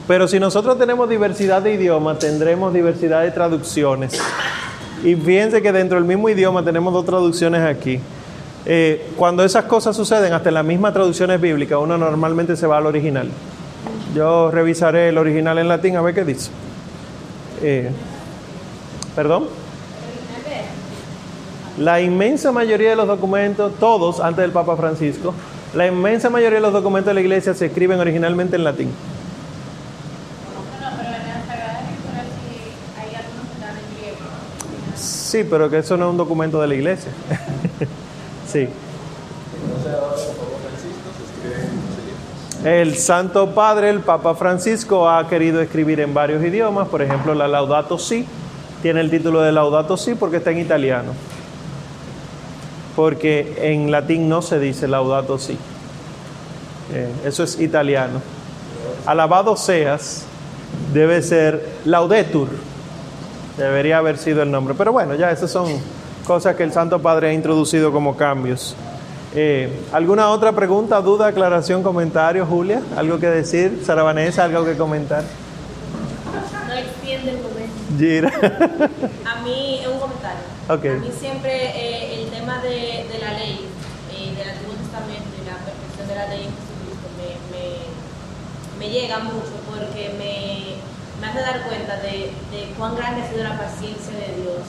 pero 0.09 0.27
si 0.27 0.41
nosotros 0.41 0.77
tenemos 0.77 1.07
diversidad 1.07 1.61
de 1.61 1.75
idiomas, 1.75 2.19
tendremos 2.19 2.73
diversidad 2.73 3.21
de 3.21 3.31
traducciones. 3.31 4.19
Y 5.05 5.15
fíjense 5.15 5.61
que 5.61 5.71
dentro 5.71 5.97
del 5.97 6.05
mismo 6.05 6.27
idioma 6.27 6.65
tenemos 6.65 6.93
dos 6.93 7.05
traducciones 7.05 7.61
aquí. 7.61 8.01
Eh, 8.65 9.07
cuando 9.15 9.45
esas 9.45 9.63
cosas 9.63 9.95
suceden, 9.95 10.33
hasta 10.33 10.49
en 10.49 10.55
las 10.55 10.65
mismas 10.65 10.91
traducciones 10.91 11.39
bíblicas, 11.39 11.79
uno 11.81 11.97
normalmente 11.97 12.57
se 12.57 12.67
va 12.67 12.79
al 12.79 12.87
original. 12.87 13.29
Yo 14.15 14.49
revisaré 14.51 15.09
el 15.09 15.17
original 15.17 15.59
en 15.59 15.67
latín 15.67 15.95
a 15.95 16.01
ver 16.01 16.15
qué 16.15 16.25
dice. 16.25 16.49
Eh, 17.61 17.91
¿Perdón? 19.15 19.47
La 21.77 22.01
inmensa 22.01 22.51
mayoría 22.51 22.89
de 22.89 22.95
los 22.95 23.07
documentos, 23.07 23.73
todos 23.79 24.19
antes 24.19 24.41
del 24.41 24.51
Papa 24.51 24.75
Francisco, 24.75 25.33
la 25.73 25.87
inmensa 25.87 26.29
mayoría 26.29 26.57
de 26.57 26.61
los 26.61 26.73
documentos 26.73 27.11
de 27.11 27.13
la 27.13 27.21
iglesia 27.21 27.53
se 27.53 27.67
escriben 27.67 27.99
originalmente 27.99 28.55
en 28.55 28.63
latín. 28.63 28.91
Sí, 34.95 35.45
pero 35.47 35.69
que 35.69 35.77
eso 35.77 35.95
no 35.95 36.05
es 36.05 36.11
un 36.11 36.17
documento 36.17 36.59
de 36.59 36.67
la 36.67 36.75
iglesia. 36.75 37.11
sí. 38.51 38.67
El 42.63 42.97
Santo 42.97 43.51
Padre, 43.51 43.89
el 43.89 44.01
Papa 44.01 44.35
Francisco, 44.35 45.09
ha 45.09 45.25
querido 45.29 45.61
escribir 45.61 46.01
en 46.01 46.13
varios 46.13 46.43
idiomas, 46.43 46.89
por 46.89 47.01
ejemplo, 47.01 47.33
la 47.33 47.47
Laudato 47.47 47.97
Si, 47.97 48.25
tiene 48.81 48.99
el 48.99 49.09
título 49.09 49.41
de 49.41 49.53
Laudato 49.53 49.95
Si 49.95 50.13
porque 50.15 50.37
está 50.37 50.51
en 50.51 50.59
italiano. 50.59 51.13
Porque 52.97 53.57
en 53.61 53.91
latín 53.91 54.27
no 54.27 54.41
se 54.41 54.59
dice 54.59 54.89
Laudato 54.89 55.39
Si. 55.39 55.57
Eh, 56.93 57.09
eso 57.23 57.43
es 57.43 57.61
italiano. 57.61 58.21
Alabado 59.05 59.55
seas 59.55 60.25
debe 60.93 61.21
ser 61.21 61.65
Laudetur. 61.85 62.49
Debería 63.57 63.99
haber 63.99 64.17
sido 64.17 64.43
el 64.43 64.51
nombre. 64.51 64.75
Pero 64.77 64.91
bueno, 64.91 65.15
ya 65.15 65.31
esas 65.31 65.49
son 65.49 65.67
cosas 66.27 66.57
que 66.57 66.63
el 66.63 66.73
Santo 66.73 66.99
Padre 66.99 67.29
ha 67.29 67.33
introducido 67.33 67.93
como 67.93 68.17
cambios. 68.17 68.75
Eh, 69.35 69.79
¿Alguna 69.93 70.29
otra 70.29 70.53
pregunta, 70.53 70.99
duda, 71.01 71.27
aclaración, 71.27 71.83
comentario, 71.83 72.45
Julia? 72.45 72.81
¿Algo 72.97 73.19
que 73.19 73.27
decir? 73.27 73.83
Sara 73.85 74.01
Vanessa, 74.01 74.43
¿algo 74.45 74.65
que 74.65 74.75
comentar? 74.75 75.23
No 76.67 76.73
extiende 76.73 77.31
el 77.31 77.37
momento. 77.37 77.75
Gira. 77.97 78.29
A 79.25 79.41
mí, 79.43 79.79
es 79.81 79.87
un 79.87 79.99
comentario. 79.99 80.39
A 80.67 80.75
mí 80.75 81.11
siempre 81.19 81.51
eh, 81.53 82.21
el 82.23 82.29
tema 82.29 82.61
de, 82.61 83.05
de 83.11 83.19
la 83.21 83.33
ley, 83.33 83.67
eh, 84.13 84.33
del 84.35 84.49
Antiguo 84.49 84.73
Testamento 84.75 85.29
y 85.37 85.45
la 85.45 85.57
perfección 85.61 86.07
de 86.07 86.15
la 86.15 86.27
ley 86.27 86.45
en 86.45 86.53
Jesucristo 86.53 87.07
me, 87.17 87.29
me, 87.53 88.87
me 88.87 88.91
llega 88.91 89.19
mucho 89.19 89.53
porque 89.69 90.13
me, 90.17 90.77
me 91.21 91.27
hace 91.27 91.41
dar 91.41 91.61
cuenta 91.67 91.97
de, 91.97 92.33
de 92.49 92.73
cuán 92.77 92.95
grande 92.95 93.21
ha 93.21 93.29
sido 93.29 93.43
la 93.43 93.57
paciencia 93.57 94.13
de 94.13 94.41
Dios 94.41 94.65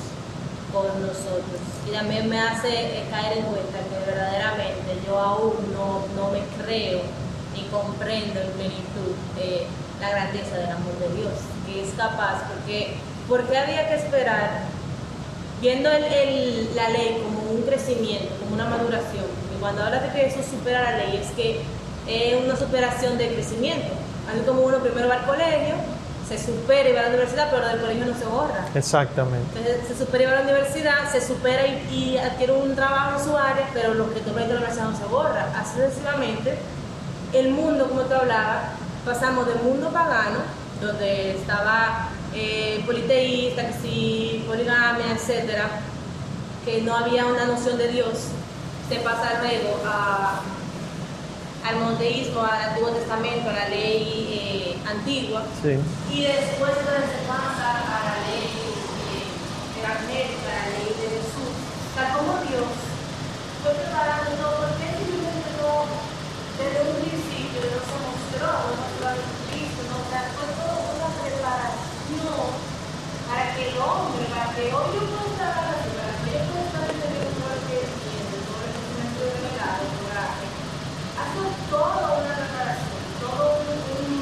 con 0.72 0.86
nosotros. 1.00 1.60
Y 1.88 1.90
también 1.92 2.28
me 2.28 2.40
hace 2.40 2.68
eh, 2.68 3.04
caer 3.10 3.38
en 3.38 3.44
cuenta 3.44 3.78
que 3.78 4.10
verdaderamente 4.10 4.98
yo 5.06 5.18
aún 5.18 5.54
no, 5.72 6.04
no 6.16 6.30
me 6.30 6.40
creo 6.62 7.00
ni 7.54 7.62
comprendo 7.64 8.40
en 8.40 8.50
plenitud 8.52 9.12
eh, 9.38 9.66
la 10.00 10.10
grandeza 10.10 10.56
del 10.56 10.70
amor 10.70 10.94
de 10.98 11.08
Dios, 11.16 11.32
que 11.66 11.82
es 11.82 11.90
capaz, 11.96 12.42
porque, 12.48 12.94
porque 13.28 13.58
había 13.58 13.88
que 13.88 13.96
esperar 13.96 14.62
viendo 15.60 15.90
el- 15.90 16.04
el- 16.04 16.70
la 16.76 16.88
ley 16.88 17.20
como 17.22 17.50
un 17.50 17.62
crecimiento, 17.62 18.34
como 18.40 18.54
una 18.54 18.64
maduración, 18.66 19.26
y 19.54 19.60
cuando 19.60 19.82
hablas 19.84 20.02
de 20.02 20.08
que 20.12 20.26
eso 20.26 20.38
supera 20.42 20.82
la 20.92 20.98
ley, 20.98 21.20
es 21.22 21.30
que 21.32 21.60
es 22.06 22.42
una 22.42 22.56
superación 22.56 23.18
de 23.18 23.28
crecimiento. 23.34 23.88
Así 24.30 24.40
como 24.46 24.62
uno 24.62 24.78
primero 24.78 25.08
va 25.08 25.16
al 25.16 25.26
colegio, 25.26 25.74
se 26.30 26.38
supera 26.38 26.88
y 26.88 26.92
va 26.92 27.00
a 27.00 27.02
la 27.02 27.08
universidad, 27.08 27.50
pero 27.50 27.66
del 27.66 27.80
colegio 27.80 28.06
no 28.06 28.16
se 28.16 28.24
borra. 28.24 28.64
Exactamente. 28.72 29.58
Entonces 29.58 29.88
se 29.88 30.04
supera 30.04 30.22
y 30.22 30.26
va 30.26 30.32
a 30.32 30.34
la 30.36 30.42
universidad, 30.42 31.10
se 31.10 31.20
supera 31.20 31.66
y, 31.66 31.88
y 31.92 32.18
adquiere 32.18 32.52
un 32.52 32.76
trabajo 32.76 33.18
en 33.18 33.24
su 33.24 33.36
área, 33.36 33.68
pero 33.74 33.94
lo 33.94 34.14
que 34.14 34.20
tú 34.20 34.30
en 34.30 34.36
la 34.36 34.44
universidad 34.44 34.90
no 34.90 34.96
se 34.96 35.04
borra. 35.06 35.48
Así 35.58 35.74
sucesivamente, 35.74 36.56
el 37.32 37.50
mundo, 37.50 37.88
como 37.88 38.02
tú 38.02 38.14
hablabas, 38.14 38.62
pasamos 39.04 39.44
del 39.48 39.58
mundo 39.58 39.90
pagano, 39.90 40.38
donde 40.80 41.32
estaba 41.32 42.10
eh, 42.32 42.80
politeísta, 42.86 43.66
que 43.66 43.72
sí, 43.82 44.44
poligamia, 44.46 45.12
etcétera, 45.12 45.68
que 46.64 46.80
no 46.82 46.96
había 46.96 47.26
una 47.26 47.46
noción 47.46 47.76
de 47.76 47.88
Dios, 47.88 48.28
se 48.88 48.96
pasa 49.00 49.40
luego 49.42 49.80
a, 49.84 50.42
al 51.66 51.76
monoteísmo, 51.76 52.40
al 52.42 52.60
Antiguo 52.70 52.90
Testamento, 52.90 53.50
a 53.50 53.52
la 53.52 53.68
ley 53.68 54.02
eh, 54.32 54.78
antigua, 54.88 55.42
Sí. 55.62 55.76
y 56.10 56.22
después 56.24 56.72
entonces 56.72 57.10
se 57.10 57.20
pasa 57.28 57.68
a 57.84 58.00
la 58.04 58.16
ley 58.26 58.48
eh, 58.48 59.84
a 59.84 59.92
la 59.92 60.00
ley 60.08 60.88
de 60.96 61.06
Jesús. 61.20 61.52
O 61.52 61.92
sea, 61.94 62.12
como 62.16 62.32
Dios 62.48 62.68
fue 63.62 63.72
preparando 63.76 64.30
todo, 64.40 64.72
porque 64.72 64.88
simplemente 64.96 65.50
no, 65.60 65.84
desde 66.56 66.80
un 66.80 66.96
principio 67.00 67.60
no 67.60 67.80
se 67.84 67.96
mostró, 68.08 68.48
no 68.48 68.72
mostró 68.80 69.04
a 69.08 69.14
Jesucristo, 69.20 69.80
no, 69.90 69.96
o 70.00 70.06
sea, 70.08 70.22
fue 70.32 70.48
todo 70.56 70.80
una 70.96 71.08
preparación 71.20 72.48
para 73.28 73.44
que 73.54 73.62
el 73.68 73.76
hombre, 73.78 74.24
para 74.32 74.48
que 74.56 74.62
hoy 74.72 74.88
yo 74.96 75.02
pueda 75.12 75.28
estar 75.28 75.76
así, 75.76 75.88
para 75.92 76.14
que 76.24 76.28
yo 76.34 76.40
pueda 76.50 76.64
estar 76.72 76.84
entendiendo 76.88 77.30
todo 77.36 77.52
lo 77.52 77.60
que 77.68 77.76
entiende, 77.84 78.36
todo 78.48 78.60
el 78.64 78.72
conocimiento 78.74 79.20
de 79.20 79.30
revelado, 79.38 79.80
de 79.86 79.96
coraje, 80.00 80.46
toda 81.70 82.18
una 82.18 82.34
preparación, 82.34 83.00
todo 83.20 83.58
un, 83.60 84.16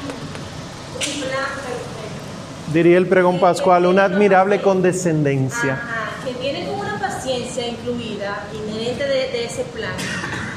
un, 0.95 1.21
plan 1.21 1.49
perfecto. 1.55 2.73
Diría 2.73 2.97
el 2.97 3.07
pregón 3.07 3.39
pascual, 3.39 3.85
una 3.85 4.05
admirable 4.05 4.61
condescendencia. 4.61 5.73
Ajá, 5.73 6.11
que 6.25 6.33
tiene 6.35 6.67
como 6.67 6.81
una 6.81 6.99
paciencia 6.99 7.67
incluida, 7.67 8.43
inherente 8.53 9.05
de, 9.05 9.29
de 9.31 9.45
ese 9.45 9.63
plan, 9.63 9.93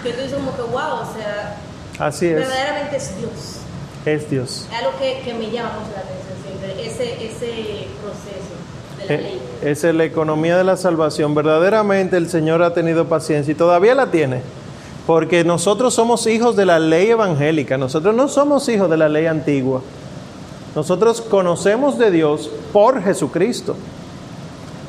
que 0.02 0.12
tú 0.12 0.20
dices 0.22 0.34
como 0.34 0.54
que 0.54 0.62
wow, 0.62 1.00
o 1.00 1.14
sea, 1.16 1.56
Así 1.98 2.26
es, 2.26 2.36
verdaderamente 2.36 2.96
es 2.96 3.16
Dios. 3.18 3.58
es 4.06 4.30
Dios. 4.30 4.66
Es 4.70 4.78
algo 4.78 4.98
que, 4.98 5.20
que 5.24 5.34
me 5.34 5.50
llama 5.50 5.72
mucho 5.80 5.92
la 5.94 6.00
atención 6.00 6.36
siempre, 6.44 6.86
ese, 6.86 7.26
ese 7.26 7.86
proceso 8.00 8.52
Eh, 9.08 9.38
es 9.62 9.82
la 9.84 10.04
economía 10.04 10.56
de 10.56 10.64
la 10.64 10.76
salvación. 10.76 11.34
Verdaderamente 11.34 12.16
el 12.16 12.28
Señor 12.28 12.62
ha 12.62 12.72
tenido 12.72 13.08
paciencia 13.08 13.52
y 13.52 13.54
todavía 13.54 13.94
la 13.94 14.10
tiene. 14.10 14.42
Porque 15.06 15.44
nosotros 15.44 15.94
somos 15.94 16.26
hijos 16.26 16.54
de 16.56 16.66
la 16.66 16.78
ley 16.78 17.10
evangélica, 17.10 17.76
nosotros 17.76 18.14
no 18.14 18.28
somos 18.28 18.68
hijos 18.68 18.88
de 18.88 18.96
la 18.96 19.08
ley 19.08 19.26
antigua. 19.26 19.82
Nosotros 20.74 21.20
conocemos 21.20 21.98
de 21.98 22.10
Dios 22.10 22.50
por 22.72 23.02
Jesucristo. 23.02 23.76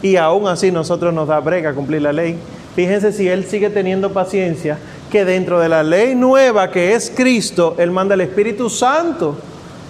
Y 0.01 0.17
aún 0.17 0.47
así 0.47 0.71
nosotros 0.71 1.13
nos 1.13 1.27
da 1.27 1.39
brega 1.39 1.73
cumplir 1.73 2.01
la 2.01 2.13
ley. 2.13 2.37
Fíjense 2.75 3.11
si 3.11 3.27
Él 3.27 3.45
sigue 3.45 3.69
teniendo 3.69 4.13
paciencia, 4.13 4.77
que 5.11 5.25
dentro 5.25 5.59
de 5.59 5.69
la 5.69 5.83
ley 5.83 6.15
nueva 6.15 6.71
que 6.71 6.93
es 6.93 7.11
Cristo, 7.15 7.75
Él 7.77 7.91
manda 7.91 8.15
el 8.15 8.21
Espíritu 8.21 8.69
Santo 8.69 9.37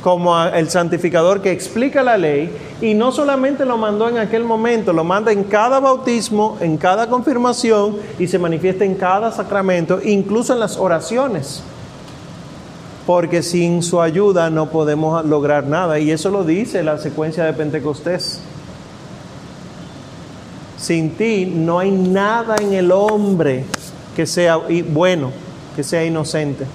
como 0.04 0.38
el 0.38 0.70
santificador 0.70 1.42
que 1.42 1.52
explica 1.52 2.04
la 2.04 2.18
ley 2.18 2.52
y 2.82 2.94
no 2.94 3.14
solamente 3.14 3.64
lo 3.64 3.78
mandó 3.78 4.10
en 4.10 4.18
aquel 4.18 4.44
momento, 4.44 4.92
lo 4.92 5.06
manda 5.06 5.32
en 5.32 5.46
cada 5.46 5.80
bautismo, 5.80 6.58
en 6.60 6.76
cada 6.76 7.08
confirmación 7.08 7.96
y 8.20 8.28
se 8.28 8.38
manifiesta 8.38 8.84
en 8.84 8.96
cada 8.96 9.32
sacramento, 9.32 10.02
incluso 10.04 10.52
en 10.52 10.60
las 10.60 10.76
oraciones. 10.76 11.64
Porque 13.08 13.42
sin 13.44 13.82
su 13.82 14.02
ayuda 14.02 14.50
no 14.50 14.70
podemos 14.70 15.24
lograr 15.24 15.68
nada 15.68 15.98
y 16.00 16.12
eso 16.12 16.30
lo 16.30 16.44
dice 16.44 16.84
la 16.84 16.98
secuencia 16.98 17.46
de 17.46 17.54
Pentecostés. 17.54 18.42
Sin 20.78 21.12
ti 21.12 21.46
no 21.46 21.80
hay 21.80 21.92
nada 21.92 22.58
en 22.62 22.74
el 22.74 22.92
hombre 22.92 23.64
que 24.18 24.26
sea 24.26 24.58
bueno, 24.58 25.32
que 25.78 25.84
sea 25.84 26.04
inocente. 26.04 26.66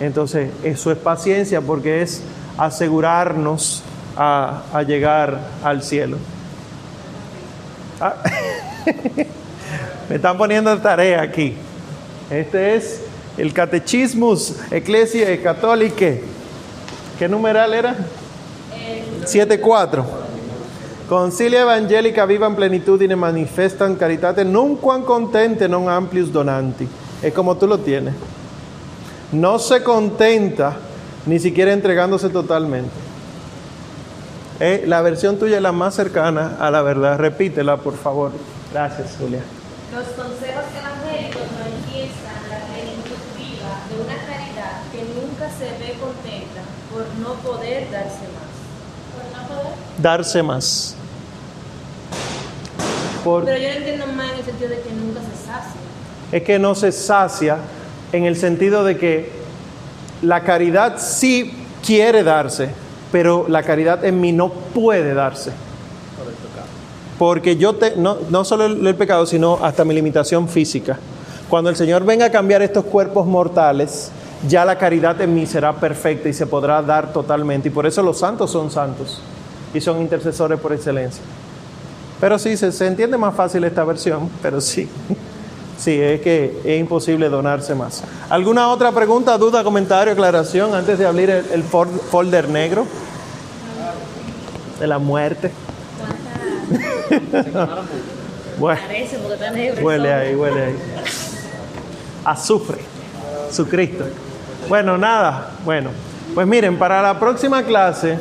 Entonces, 0.00 0.50
eso 0.62 0.90
es 0.90 0.98
paciencia 0.98 1.60
porque 1.60 2.02
es 2.02 2.22
asegurarnos 2.58 3.82
a, 4.16 4.62
a 4.72 4.82
llegar 4.82 5.38
al 5.62 5.82
cielo. 5.82 6.18
Ah, 8.00 8.14
Me 10.08 10.16
están 10.16 10.38
poniendo 10.38 10.76
tarea 10.78 11.22
aquí. 11.22 11.54
Este 12.30 12.76
es 12.76 13.00
el 13.36 13.52
Catechismus 13.52 14.54
Ecclesiae 14.70 15.40
Catholicae. 15.42 16.22
¿Qué 17.18 17.28
numeral 17.28 17.74
era? 17.74 17.96
7.4. 19.24 20.04
Concilia 21.08 21.60
evangelica 21.62 22.26
viva 22.26 22.46
en 22.46 22.56
plenitudine 22.56 23.16
manifestan 23.16 23.94
caritate 23.94 24.44
nunquam 24.44 25.02
contente 25.02 25.68
non 25.68 25.88
amplius 25.88 26.32
donanti. 26.32 26.86
Es 27.22 27.32
como 27.32 27.56
tú 27.56 27.66
lo 27.66 27.78
tienes. 27.78 28.14
No 29.32 29.58
se 29.58 29.82
contenta 29.82 30.76
ni 31.26 31.38
siquiera 31.38 31.72
entregándose 31.72 32.28
totalmente. 32.28 32.90
Eh, 34.60 34.84
la 34.86 35.02
versión 35.02 35.38
tuya 35.38 35.56
es 35.56 35.62
la 35.62 35.72
más 35.72 35.94
cercana 35.94 36.56
a 36.60 36.70
la 36.70 36.82
verdad. 36.82 37.18
Repítela, 37.18 37.76
por 37.76 37.96
favor. 37.96 38.30
Gracias, 38.72 39.16
Julia. 39.18 39.40
Los 39.92 40.04
consejos 40.08 40.64
evangélicos 40.72 41.42
manifiestan 41.58 42.36
la 42.48 42.58
plenitud 42.66 43.20
viva 43.36 43.80
de 43.90 44.02
una 44.02 44.16
caridad 44.26 44.82
que 44.92 45.02
nunca 45.02 45.50
se 45.50 45.64
ve 45.78 45.98
contenta 46.00 46.62
por 46.92 47.04
no 47.20 47.34
poder 47.42 47.90
darse 47.90 48.24
más. 48.32 48.52
Por 49.14 49.42
no 49.42 49.48
poder. 49.48 49.72
Darse 49.98 50.42
más. 50.42 50.94
Por- 53.24 53.44
Pero 53.44 53.58
yo 53.58 53.68
lo 53.68 53.74
entiendo 53.74 54.06
más 54.06 54.32
en 54.32 54.38
el 54.38 54.44
sentido 54.44 54.70
de 54.70 54.80
que 54.80 54.90
nunca 54.92 55.20
se 55.20 55.46
sacia. 55.46 55.80
es 56.32 56.42
que 56.42 56.58
no 56.58 56.74
se 56.74 56.92
sacia 56.92 57.56
en 58.12 58.24
el 58.24 58.36
sentido 58.36 58.84
de 58.84 58.96
que 58.96 59.30
la 60.22 60.42
caridad 60.42 60.98
sí 60.98 61.52
quiere 61.84 62.22
darse, 62.22 62.70
pero 63.12 63.46
la 63.48 63.62
caridad 63.62 64.04
en 64.04 64.20
mí 64.20 64.32
no 64.32 64.50
puede 64.50 65.14
darse. 65.14 65.52
Porque 67.18 67.56
yo 67.56 67.74
te, 67.74 67.96
no, 67.96 68.18
no 68.28 68.44
solo 68.44 68.66
el, 68.66 68.86
el 68.86 68.94
pecado, 68.94 69.24
sino 69.24 69.58
hasta 69.62 69.84
mi 69.84 69.94
limitación 69.94 70.48
física. 70.48 70.98
Cuando 71.48 71.70
el 71.70 71.76
Señor 71.76 72.04
venga 72.04 72.26
a 72.26 72.30
cambiar 72.30 72.60
estos 72.60 72.84
cuerpos 72.84 73.26
mortales, 73.26 74.10
ya 74.46 74.64
la 74.64 74.76
caridad 74.76 75.20
en 75.20 75.34
mí 75.34 75.46
será 75.46 75.72
perfecta 75.72 76.28
y 76.28 76.32
se 76.32 76.46
podrá 76.46 76.82
dar 76.82 77.12
totalmente. 77.12 77.68
Y 77.68 77.70
por 77.70 77.86
eso 77.86 78.02
los 78.02 78.18
santos 78.18 78.50
son 78.50 78.70
santos 78.70 79.20
y 79.72 79.80
son 79.80 80.00
intercesores 80.00 80.60
por 80.60 80.72
excelencia. 80.72 81.22
Pero 82.20 82.38
sí, 82.38 82.56
se, 82.56 82.72
se 82.72 82.86
entiende 82.86 83.16
más 83.16 83.34
fácil 83.34 83.64
esta 83.64 83.84
versión, 83.84 84.28
pero 84.42 84.60
sí. 84.60 84.88
Sí, 85.78 86.00
es 86.00 86.20
que 86.22 86.58
es 86.64 86.80
imposible 86.80 87.28
donarse 87.28 87.74
más. 87.74 88.02
¿Alguna 88.30 88.68
otra 88.68 88.92
pregunta, 88.92 89.36
duda, 89.36 89.62
comentario, 89.62 90.12
aclaración 90.12 90.74
antes 90.74 90.98
de 90.98 91.06
abrir 91.06 91.28
el, 91.30 91.44
el 91.52 91.62
for- 91.62 91.88
folder 92.10 92.48
negro? 92.48 92.86
De 94.80 94.86
la 94.86 94.98
muerte. 94.98 95.50
Bueno, 98.58 98.80
Parece 98.86 99.18
porque 99.18 99.34
está 99.34 99.50
negro. 99.50 99.84
huele 99.84 100.10
ahí, 100.14 100.34
huele 100.34 100.64
ahí. 100.64 100.76
Azufre, 102.24 102.78
su 103.52 103.66
Cristo. 103.68 104.04
Bueno, 104.66 104.96
nada, 104.96 105.50
bueno. 105.62 105.90
Pues 106.34 106.46
miren, 106.46 106.78
para 106.78 107.02
la 107.02 107.20
próxima 107.20 107.62
clase, 107.64 108.18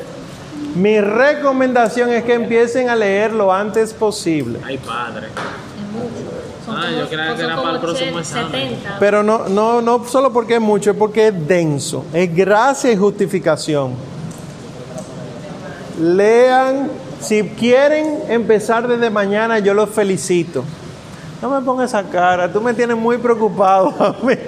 mi 0.75 0.99
recomendación 0.99 2.09
es 2.11 2.25
que 2.25 2.33
empiecen 2.33 2.89
a 2.89 2.97
leer 2.97 3.31
lo 3.31 3.51
antes 3.53 3.93
posible. 3.93 4.59
Ay, 4.65 4.77
padre. 4.77 5.27
Son 6.65 6.75
Ah, 6.75 6.85
como- 6.85 6.97
yo 6.99 7.07
creía 7.07 7.35
que 7.35 7.41
era 7.43 7.55
para 7.57 7.71
el 7.71 7.79
próximo 7.79 8.17
80, 8.17 8.19
examen. 8.19 8.69
70. 8.69 8.95
Pero 8.99 9.21
no, 9.23 9.47
no, 9.49 9.81
no 9.81 10.03
solo 10.07 10.33
porque 10.33 10.55
es 10.55 10.61
mucho, 10.61 10.91
es 10.91 10.97
porque 10.97 11.27
es 11.27 11.47
denso. 11.47 12.05
Es 12.13 12.33
gracia 12.35 12.91
y 12.91 12.95
justificación. 12.97 13.93
Lean, 15.99 16.89
si 17.21 17.43
quieren 17.49 18.19
empezar 18.29 18.87
desde 18.87 19.09
mañana, 19.09 19.59
yo 19.59 19.73
los 19.73 19.89
felicito. 19.89 20.63
No 21.41 21.49
me 21.49 21.61
pongas 21.61 21.91
esa 21.91 22.03
cara, 22.03 22.51
tú 22.51 22.59
me 22.61 22.73
tienes 22.73 22.97
muy 22.97 23.17
preocupado 23.17 23.93
a 23.99 24.15
mí. 24.25 24.33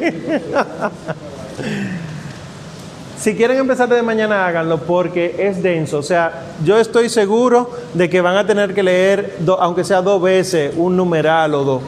Si 3.19 3.35
quieren 3.35 3.57
empezar 3.57 3.89
desde 3.89 4.03
mañana, 4.03 4.45
háganlo 4.45 4.77
porque 4.77 5.35
es 5.39 5.63
denso. 5.63 5.97
O 5.97 6.03
sea, 6.03 6.43
yo 6.63 6.77
estoy 6.77 7.09
seguro 7.09 7.71
de 7.95 8.09
que 8.11 8.21
van 8.21 8.37
a 8.37 8.45
tener 8.45 8.75
que 8.75 8.83
leer, 8.83 9.37
do- 9.39 9.59
aunque 9.59 9.83
sea 9.83 10.03
dos 10.03 10.21
veces, 10.21 10.71
un 10.77 10.95
numeral 10.95 11.55
o 11.55 11.63
dos. 11.63 11.81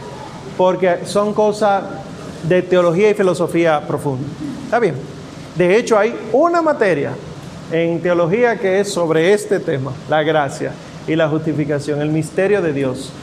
Porque 0.59 1.05
son 1.05 1.33
cosas 1.33 1.85
de 2.43 2.61
teología 2.61 3.09
y 3.11 3.13
filosofía 3.13 3.79
profunda. 3.87 4.27
¿Está 4.65 4.77
bien? 4.77 4.95
De 5.55 5.77
hecho, 5.77 5.97
hay 5.97 6.13
una 6.33 6.61
materia 6.61 7.11
en 7.71 8.01
teología 8.01 8.59
que 8.59 8.81
es 8.81 8.91
sobre 8.91 9.31
este 9.31 9.61
tema, 9.61 9.93
la 10.09 10.21
gracia 10.21 10.73
y 11.07 11.15
la 11.15 11.29
justificación, 11.29 12.01
el 12.01 12.09
misterio 12.09 12.61
de 12.61 12.73
Dios. 12.73 13.13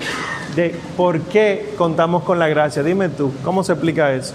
De 0.55 0.75
por 0.97 1.21
qué 1.25 1.75
contamos 1.77 2.23
con 2.23 2.39
la 2.39 2.49
gracia. 2.49 2.83
Dime 2.83 3.11
tú, 3.11 3.31
¿cómo 3.45 3.63
se 3.63 3.73
explica 3.73 4.15
eso? 4.15 4.33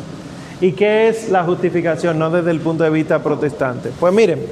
¿Y 0.62 0.74
qué 0.74 1.08
es 1.08 1.30
la 1.30 1.43
justificación? 1.43 2.20
No 2.20 2.30
desde 2.30 2.52
el 2.52 2.60
punto 2.60 2.84
de 2.84 2.91
vista 2.91 3.24
protestante. 3.24 3.89
Pues 3.99 4.14
miren, 4.14 4.45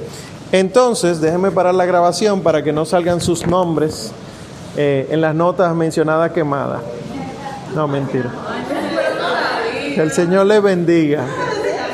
entonces 0.50 1.20
déjenme 1.20 1.52
parar 1.52 1.76
la 1.76 1.86
grabación 1.86 2.40
para 2.40 2.64
que 2.64 2.72
no 2.72 2.84
salgan 2.84 3.20
sus 3.20 3.46
nombres 3.46 4.10
eh, 4.76 5.06
en 5.08 5.20
las 5.20 5.36
notas 5.36 5.72
mencionadas 5.72 6.32
quemadas. 6.32 6.80
No, 7.74 7.86
mentira. 7.86 8.30
Que 9.94 10.00
el 10.00 10.10
Señor 10.12 10.46
les 10.46 10.62
bendiga. 10.62 11.24